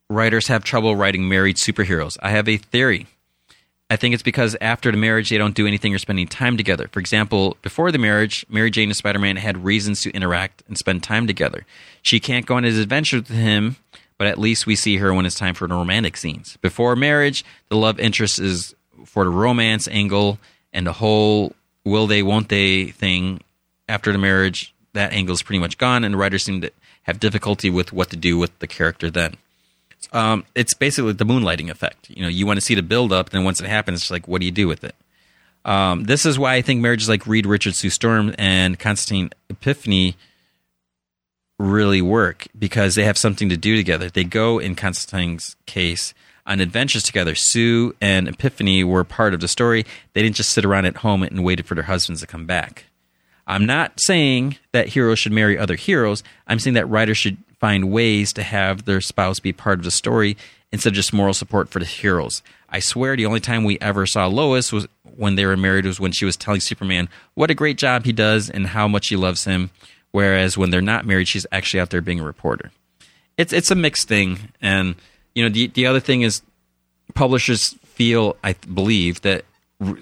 [0.09, 2.17] writers have trouble writing married superheroes?
[2.23, 3.07] I have a theory.
[3.93, 6.57] I think it's because after the marriage, they don't do anything or spend any time
[6.57, 6.89] together.
[6.93, 10.79] For example, before the marriage, Mary Jane and Spider Man had reasons to interact and
[10.79, 11.67] spend time together.
[12.03, 13.77] She can't go on his adventures with him,
[14.17, 16.57] but at least we see her when it's time for the romantic scenes.
[16.59, 20.39] Before marriage, the love interest is for the romance angle
[20.73, 21.53] and the whole
[21.85, 23.40] will they, won't they thing.
[23.89, 26.70] After the marriage, that angle is pretty much gone, and the writers seem to
[27.05, 29.35] have difficulty with what to do with the character then.
[30.12, 32.09] Um, it's basically the moonlighting effect.
[32.09, 34.28] You know, you want to see the build up, then once it happens, it's like,
[34.28, 34.94] what do you do with it?
[35.65, 40.16] Um, this is why I think marriages like Reed Richards, Sue Storm, and Constantine Epiphany
[41.59, 44.09] really work because they have something to do together.
[44.09, 46.15] They go, in Constantine's case,
[46.47, 47.35] on adventures together.
[47.35, 49.85] Sue and Epiphany were part of the story.
[50.12, 52.85] They didn't just sit around at home and waited for their husbands to come back.
[53.47, 56.23] I'm not saying that heroes should marry other heroes.
[56.47, 59.91] I'm saying that writers should find ways to have their spouse be part of the
[59.91, 60.37] story
[60.73, 62.43] instead of just moral support for the heroes.
[62.69, 64.87] I swear the only time we ever saw Lois was
[65.17, 68.12] when they were married was when she was telling Superman what a great job he
[68.12, 69.71] does and how much she loves him.
[70.12, 72.71] Whereas when they're not married, she's actually out there being a reporter.
[73.37, 74.97] It's it's a mixed thing, and
[75.35, 76.43] you know the the other thing is
[77.15, 79.44] publishers feel I believe that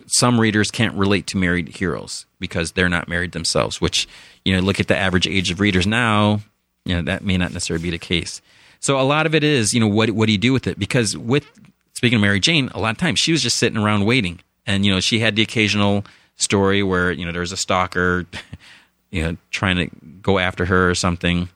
[0.07, 3.81] some readers can't relate to married heroes because they're not married themselves.
[3.81, 4.09] Which
[4.45, 6.41] you know look at the average age of readers now
[6.89, 8.41] you know that may not necessarily be the case.
[8.81, 10.79] So a lot of it is, you know, what what do you do with it?
[10.79, 11.47] Because with
[11.93, 14.85] speaking of Mary Jane, a lot of times she was just sitting around waiting, and
[14.85, 16.05] you know she had the occasional
[16.37, 18.27] story where you know there's a stalker,
[19.11, 19.91] you know, trying to
[20.23, 21.51] go after her or something.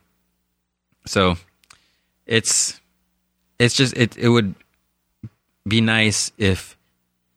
[1.07, 1.37] So
[2.27, 2.79] it's
[3.63, 4.55] it's just it it would
[5.67, 6.77] be nice if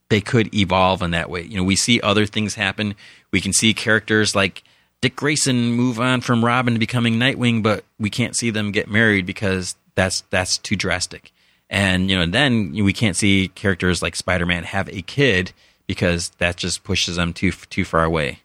[0.10, 1.44] they could evolve in that way.
[1.44, 2.96] You know, we see other things happen.
[3.32, 4.64] We can see characters like
[5.02, 8.90] Dick Grayson move on from Robin to becoming Nightwing, but we can't see them get
[8.90, 11.32] married because that's that's too drastic.
[11.70, 15.52] And you know, then we can't see characters like Spider-Man have a kid
[15.88, 18.40] because that just pushes them too too far away.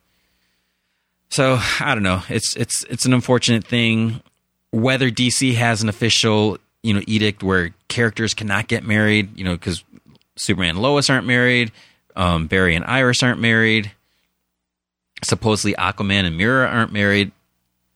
[1.30, 2.22] So I don't know.
[2.28, 4.22] It's it's it's an unfortunate thing.
[4.72, 9.54] Whether DC has an official you know edict where characters cannot get married, you know,
[9.54, 9.84] because
[10.36, 11.72] Superman and Lois aren't married,
[12.16, 13.92] um, Barry and Iris aren't married
[15.22, 17.32] supposedly Aquaman and Mera aren't married.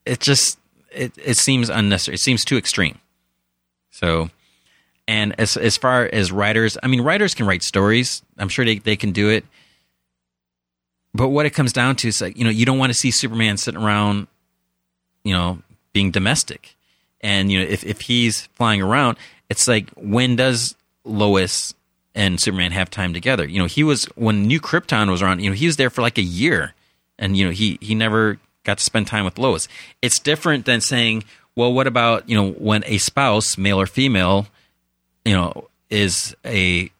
[0.04, 0.58] It just
[0.90, 2.14] it it seems unnecessary.
[2.14, 2.98] It seems too extreme.
[3.90, 4.30] So,
[5.08, 8.22] and as as far as writers, I mean, writers can write stories.
[8.38, 9.44] I'm sure they they can do it.
[11.14, 13.10] But what it comes down to is like you know you don't want to see
[13.10, 14.26] Superman sitting around,
[15.22, 15.62] you know,
[15.92, 16.73] being domestic,
[17.24, 19.16] and you know if if he's flying around,
[19.50, 21.74] it's like when does Lois
[22.14, 23.44] and Superman have time together?
[23.48, 25.40] You know, he was when New Krypton was around.
[25.40, 26.74] You know, he was there for like a year
[27.18, 29.68] and you know he he never got to spend time with Lois.
[30.02, 31.24] It's different than saying,
[31.56, 34.46] well, what about you know when a spouse, male or female,
[35.24, 36.90] you know, is a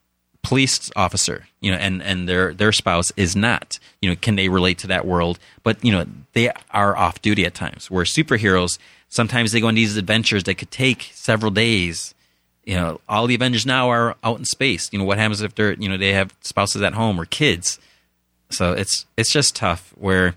[0.43, 3.79] police officer, you know, and and their their spouse is not.
[4.01, 5.39] You know, can they relate to that world?
[5.63, 7.91] But you know, they are off duty at times.
[7.91, 8.79] Where superheroes
[9.15, 12.15] sometimes they go on these adventures that could take several days.
[12.65, 14.91] You know, all the Avengers now are out in space.
[14.93, 17.79] You know, what happens if they're you know they have spouses at home or kids?
[18.51, 19.93] So it's it's just tough.
[19.97, 20.35] Where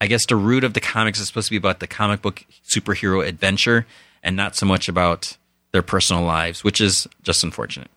[0.00, 2.44] I guess the root of the comics is supposed to be about the comic book
[2.66, 3.86] superhero adventure,
[4.22, 5.36] and not so much about
[5.72, 7.90] their personal lives, which is just unfortunate.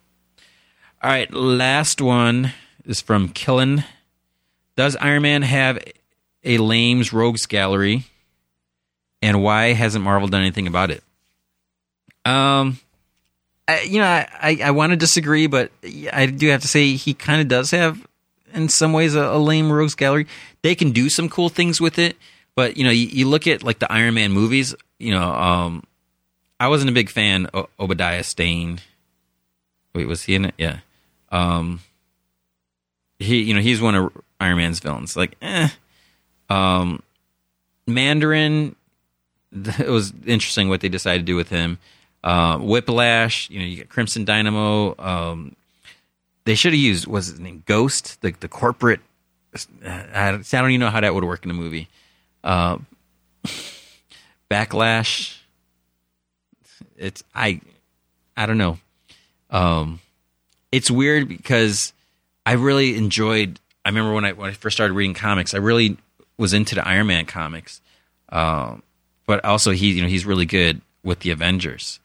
[1.01, 2.51] All right, last one
[2.85, 3.85] is from Killen
[4.75, 5.79] Does Iron Man have
[6.43, 8.05] a lame's rogues gallery?
[9.21, 11.03] And why hasn't Marvel done anything about it?
[12.25, 12.79] Um,
[13.67, 15.71] I, you know, I, I, I want to disagree, but
[16.11, 18.05] I do have to say he kind of does have,
[18.53, 20.27] in some ways, a, a, lame rogues gallery.
[20.61, 22.17] They can do some cool things with it,
[22.55, 24.75] but you know, you, you look at like the Iron Man movies.
[24.99, 25.83] You know, um,
[26.59, 28.81] I wasn't a big fan of Obadiah Stane.
[29.93, 30.55] Wait, was he in it?
[30.57, 30.79] Yeah.
[31.29, 31.81] Um,
[33.19, 35.15] he, you know, he's one of Iron Man's villains.
[35.15, 35.69] Like, eh.
[36.49, 37.01] Um,
[37.87, 38.75] Mandarin.
[39.79, 41.77] It was interesting what they decided to do with him.
[42.23, 44.95] Uh, Whiplash, you know, you get Crimson Dynamo.
[44.97, 45.55] Um,
[46.45, 49.01] they should have used was his name Ghost, the the corporate.
[49.85, 51.89] I, don't even know how that would work in a movie.
[52.43, 52.77] Uh,
[54.49, 55.37] backlash.
[56.97, 57.59] It's I,
[58.37, 58.77] I don't know.
[59.49, 59.99] Um,
[60.71, 61.93] it's weird because
[62.45, 63.59] I really enjoyed.
[63.83, 65.97] I remember when I when I first started reading comics, I really
[66.37, 67.81] was into the Iron Man comics.
[68.29, 68.83] Um,
[69.25, 71.99] but also he, you know, he's really good with the Avengers.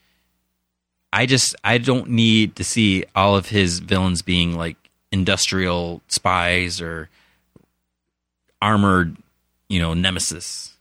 [1.12, 4.76] I just I don't need to see all of his villains being like
[5.10, 7.08] industrial spies or
[8.60, 9.16] armored,
[9.68, 10.74] you know, nemesis.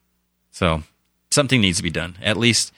[0.52, 0.84] So
[1.32, 2.18] something needs to be done.
[2.22, 2.74] At least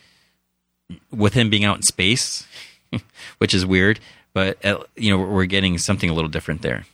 [1.11, 2.45] with him being out in space,
[3.38, 3.99] which is weird,
[4.34, 6.85] but uh, you know we're getting something a little different there.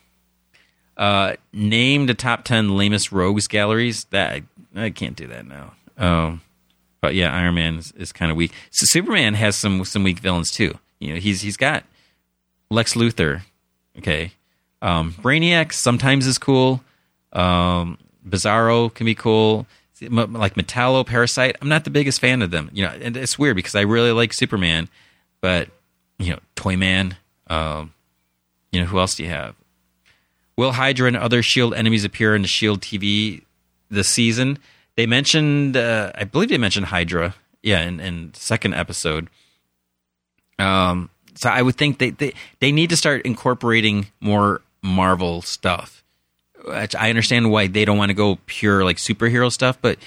[0.95, 4.05] Uh, name the top ten lamest rogues galleries.
[4.11, 4.43] That
[4.75, 5.73] I can't do that now.
[5.97, 6.41] Um,
[7.03, 8.53] but yeah, Iron Man is, is kind of weak.
[8.71, 10.79] So Superman has some some weak villains too.
[10.99, 11.83] You know, he's he's got
[12.69, 13.41] Lex Luthor.
[13.97, 14.31] Okay,
[14.81, 16.81] um, Brainiac sometimes is cool.
[17.33, 19.67] Um, Bizarro can be cool.
[19.99, 21.57] Like Metallo, Parasite.
[21.61, 22.69] I'm not the biggest fan of them.
[22.71, 24.87] You know, and it's weird because I really like Superman,
[25.41, 25.67] but
[26.19, 27.17] you know, Toyman.
[27.47, 27.93] Um,
[28.71, 29.55] you know, who else do you have?
[30.55, 33.43] Will Hydra and other Shield enemies appear in the Shield TV
[33.89, 34.57] this season?
[34.95, 37.35] They mentioned, uh, I believe they mentioned Hydra.
[37.61, 39.29] Yeah, in, in second episode.
[40.59, 46.03] Um, so I would think they, they they need to start incorporating more Marvel stuff.
[46.69, 49.97] I understand why they don't want to go pure like superhero stuff, but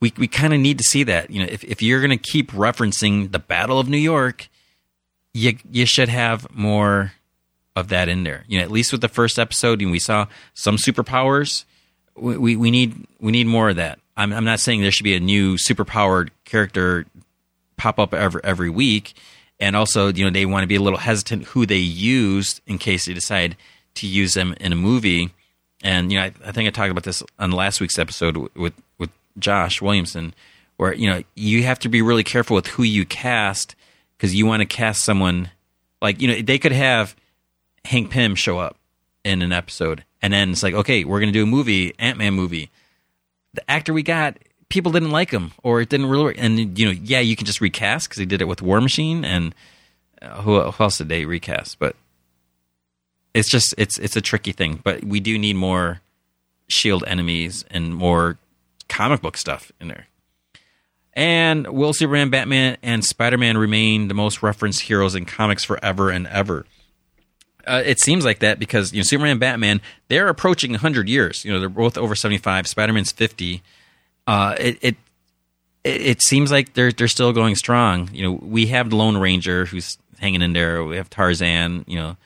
[0.00, 1.30] we we kind of need to see that.
[1.30, 4.48] You know, if if you're going to keep referencing the Battle of New York,
[5.32, 7.12] you you should have more
[7.74, 8.44] of that in there.
[8.46, 11.64] You know, at least with the first episode, and we saw some superpowers.
[12.16, 13.98] We, we, we need we need more of that.
[14.16, 17.06] I'm, I'm not saying there should be a new superpowered character
[17.76, 19.14] pop up every every week,
[19.58, 22.78] and also you know they want to be a little hesitant who they use in
[22.78, 23.56] case they decide
[23.94, 25.30] to use them in a movie.
[25.82, 28.74] And you know, I, I think I talked about this on last week's episode with
[28.98, 30.34] with Josh Williamson,
[30.76, 33.74] where you know you have to be really careful with who you cast
[34.16, 35.50] because you want to cast someone
[36.00, 37.16] like you know they could have
[37.84, 38.76] Hank Pym show up
[39.24, 42.16] in an episode, and then it's like okay, we're going to do a movie, Ant
[42.16, 42.70] Man movie
[43.54, 44.36] the actor we got,
[44.68, 46.36] people didn't like him or it didn't really work.
[46.38, 49.24] And, you know, yeah, you can just recast because he did it with War Machine
[49.24, 49.54] and
[50.20, 51.78] uh, who, who else did they recast?
[51.78, 51.96] But
[53.32, 54.80] it's just, it's, it's a tricky thing.
[54.82, 56.00] But we do need more
[56.66, 58.38] Shield enemies and more
[58.88, 60.06] comic book stuff in there.
[61.12, 66.10] And will Superman, Batman, and Spider Man remain the most referenced heroes in comics forever
[66.10, 66.66] and ever?
[67.66, 71.44] Uh, it seems like that because you know Superman and Batman they're approaching 100 years.
[71.44, 72.66] You know they're both over 75.
[72.66, 73.62] Spider Man's 50.
[74.26, 74.96] Uh, it, it
[75.84, 78.10] it seems like they're they're still going strong.
[78.12, 80.82] You know we have the Lone Ranger who's hanging in there.
[80.84, 81.84] We have Tarzan.
[81.86, 82.16] You know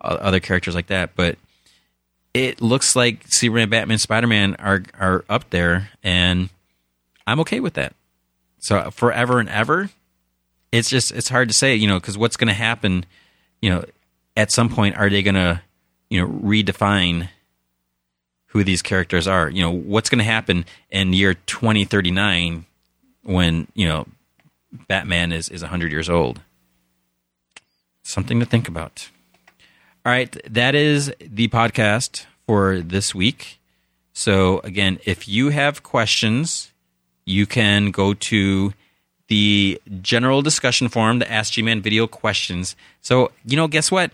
[0.00, 1.36] other characters like that, but
[2.34, 6.50] it looks like Superman, Batman, Spider Man are are up there, and
[7.26, 7.94] I'm okay with that.
[8.58, 9.90] So forever and ever,
[10.72, 13.06] it's just it's hard to say, you know, because what's going to happen,
[13.60, 13.84] you know,
[14.38, 15.60] at some point are they going to
[16.08, 17.28] you know redefine
[18.46, 19.50] who these characters are?
[19.50, 22.64] You know what's going to happen in year 2039
[23.24, 24.06] when you know
[24.86, 26.40] batman is is 100 years old?
[28.02, 29.10] Something to think about.
[30.06, 33.58] All right that is the podcast for this week.
[34.12, 36.70] So again if you have questions
[37.26, 38.72] you can go to
[39.26, 42.76] the general discussion forum the ask g-man video questions.
[43.02, 44.12] So you know guess what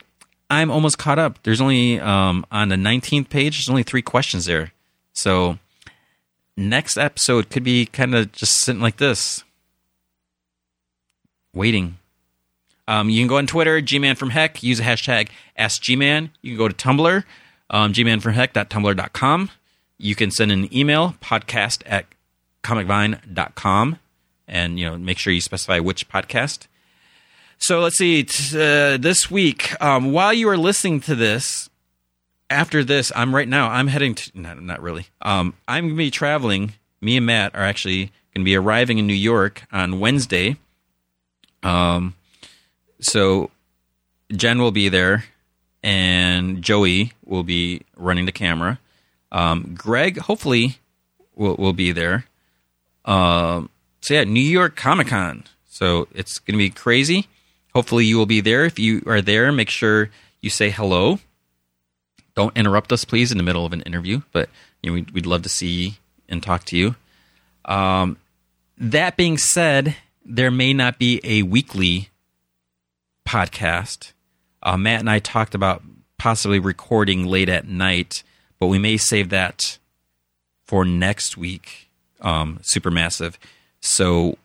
[0.51, 1.43] I'm almost caught up.
[1.43, 3.57] There's only um, on the 19th page.
[3.57, 4.73] There's only three questions there.
[5.13, 5.59] So
[6.57, 9.45] next episode could be kind of just sitting like this,
[11.53, 11.99] waiting.
[12.87, 14.63] Um, you can go on Twitter, Gman from Heck.
[14.63, 16.31] Use the hashtag AskGman.
[16.43, 17.25] You can go to Tumblr,
[17.71, 19.51] um, gmanfromheck.tumblr.com.
[19.97, 22.07] You can send an email, podcast at
[22.63, 23.99] comicvine.com.
[24.47, 26.67] And, you know, make sure you specify which podcast.
[27.59, 28.25] So let's see.
[28.25, 31.71] T- uh, this week, um, while you are listening to this,
[32.51, 33.71] after this, I'm right now.
[33.71, 35.07] I'm heading to not not really.
[35.23, 36.75] Um, I'm gonna be traveling.
[37.01, 40.57] Me and Matt are actually gonna be arriving in New York on Wednesday.
[41.63, 42.15] Um,
[43.01, 43.51] so
[44.35, 45.25] Jen will be there,
[45.83, 48.79] and Joey will be running the camera.
[49.33, 50.79] Um, Greg hopefully
[51.35, 52.27] will will be there.
[53.05, 53.71] Um,
[54.01, 55.45] so yeah, New York Comic Con.
[55.69, 57.27] So it's gonna be crazy.
[57.75, 58.65] Hopefully you will be there.
[58.65, 60.11] If you are there, make sure
[60.41, 61.19] you say hello.
[62.37, 64.23] Don't interrupt us, please, in the middle of an interview.
[64.33, 64.49] But
[64.83, 65.99] you know, we'd, we'd love to see
[66.29, 66.97] and talk to you.
[67.65, 68.19] Um,
[68.79, 72.11] that being said, there may not be a weekly
[73.27, 74.13] podcast.
[74.63, 75.83] Uh, Matt and I talked about
[76.19, 78.23] possibly recording late at night,
[78.59, 79.79] but we may save that
[80.65, 81.89] for next week.
[82.21, 83.35] Um, Supermassive,
[83.81, 84.39] so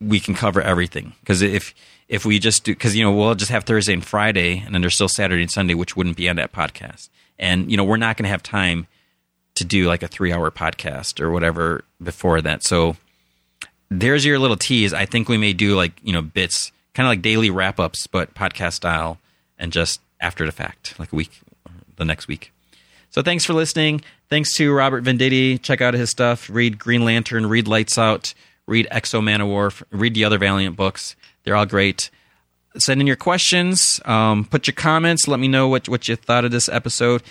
[0.00, 1.14] we can cover everything.
[1.20, 1.74] Because if
[2.08, 4.80] if we just do, because you know we'll just have Thursday and Friday, and then
[4.80, 7.08] there's still Saturday and Sunday, which wouldn't be on that podcast.
[7.38, 8.86] And you know we're not going to have time
[9.56, 12.62] to do like a three hour podcast or whatever before that.
[12.62, 12.96] So
[13.90, 14.92] there's your little tease.
[14.92, 18.06] I think we may do like you know bits, kind of like daily wrap ups,
[18.06, 19.18] but podcast style,
[19.58, 21.40] and just after the fact, like a week,
[21.96, 22.52] the next week.
[23.10, 24.02] So thanks for listening.
[24.28, 25.60] Thanks to Robert Venditti.
[25.62, 26.50] Check out his stuff.
[26.50, 27.46] Read Green Lantern.
[27.46, 28.34] Read Lights Out.
[28.66, 29.82] Read X-O Manowar.
[29.90, 31.14] Read the other Valiant books.
[31.46, 32.10] They're all great.
[32.76, 34.00] Send in your questions.
[34.04, 35.26] Um, put your comments.
[35.28, 37.22] Let me know what what you thought of this episode.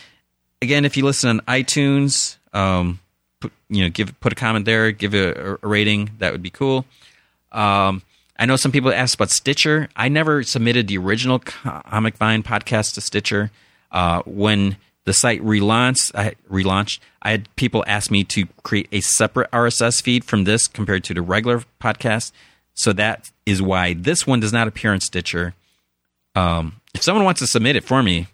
[0.61, 2.99] Again, if you listen on iTunes, um,
[3.41, 4.91] put, you know, give put a comment there.
[4.91, 6.11] Give a, a rating.
[6.19, 6.85] That would be cool.
[7.51, 8.01] Um,
[8.39, 9.89] I know some people asked about Stitcher.
[9.95, 13.51] I never submitted the original Comic Vine podcast to Stitcher.
[13.91, 16.99] Uh, when the site relaunched, I relaunched.
[17.21, 21.13] I had people ask me to create a separate RSS feed from this compared to
[21.13, 22.31] the regular podcast.
[22.73, 25.53] So that is why this one does not appear in Stitcher.
[26.35, 28.27] Um, if someone wants to submit it for me,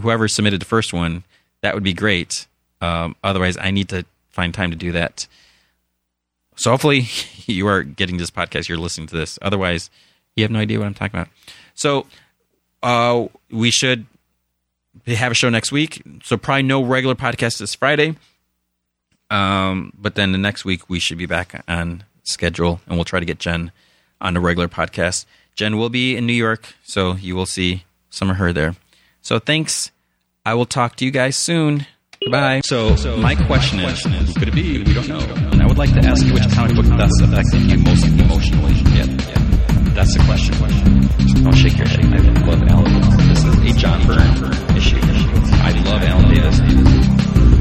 [0.00, 1.24] whoever submitted the first one,
[1.60, 2.46] that would be great.
[2.80, 5.26] Um, otherwise, I need to find time to do that.
[6.56, 7.06] So hopefully,
[7.46, 8.68] you are getting this podcast.
[8.68, 9.38] You're listening to this.
[9.42, 9.90] Otherwise,
[10.36, 11.32] you have no idea what I'm talking about.
[11.74, 12.06] So
[12.82, 14.06] uh, we should
[15.06, 16.02] have a show next week.
[16.22, 18.16] So probably no regular podcast this Friday.
[19.30, 23.20] Um, but then the next week we should be back on schedule, and we'll try
[23.20, 23.72] to get Jen
[24.20, 25.26] on the regular podcast.
[25.54, 28.74] Jen will be in New York, so you will see some of her there.
[29.22, 29.90] So thanks.
[30.46, 31.86] I will talk to you guys soon.
[32.22, 32.60] Goodbye.
[32.64, 34.82] So, so my question is, who could it be?
[34.82, 35.20] We don't know.
[35.52, 38.72] And I would like to ask you which comic book thus affected you most emotionally.
[38.92, 39.44] Yeah, yeah.
[39.94, 41.44] That's the question.
[41.44, 42.04] Don't shake your head.
[42.04, 42.84] I love Alan.
[42.84, 43.42] Davis.
[43.42, 44.98] This is a John Byrne issue.
[45.62, 46.60] I love Alan Davis.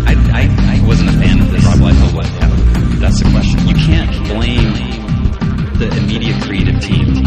[0.08, 1.64] I, I, I wasn't a fan of this.
[1.66, 3.00] Rob Liefeld was.
[3.00, 3.68] That's the question.
[3.68, 4.93] You can't blame
[5.90, 7.24] the immediate creative team.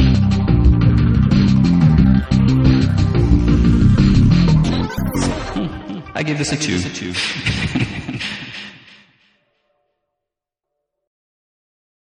[6.15, 6.57] I give this a
[6.91, 7.13] two.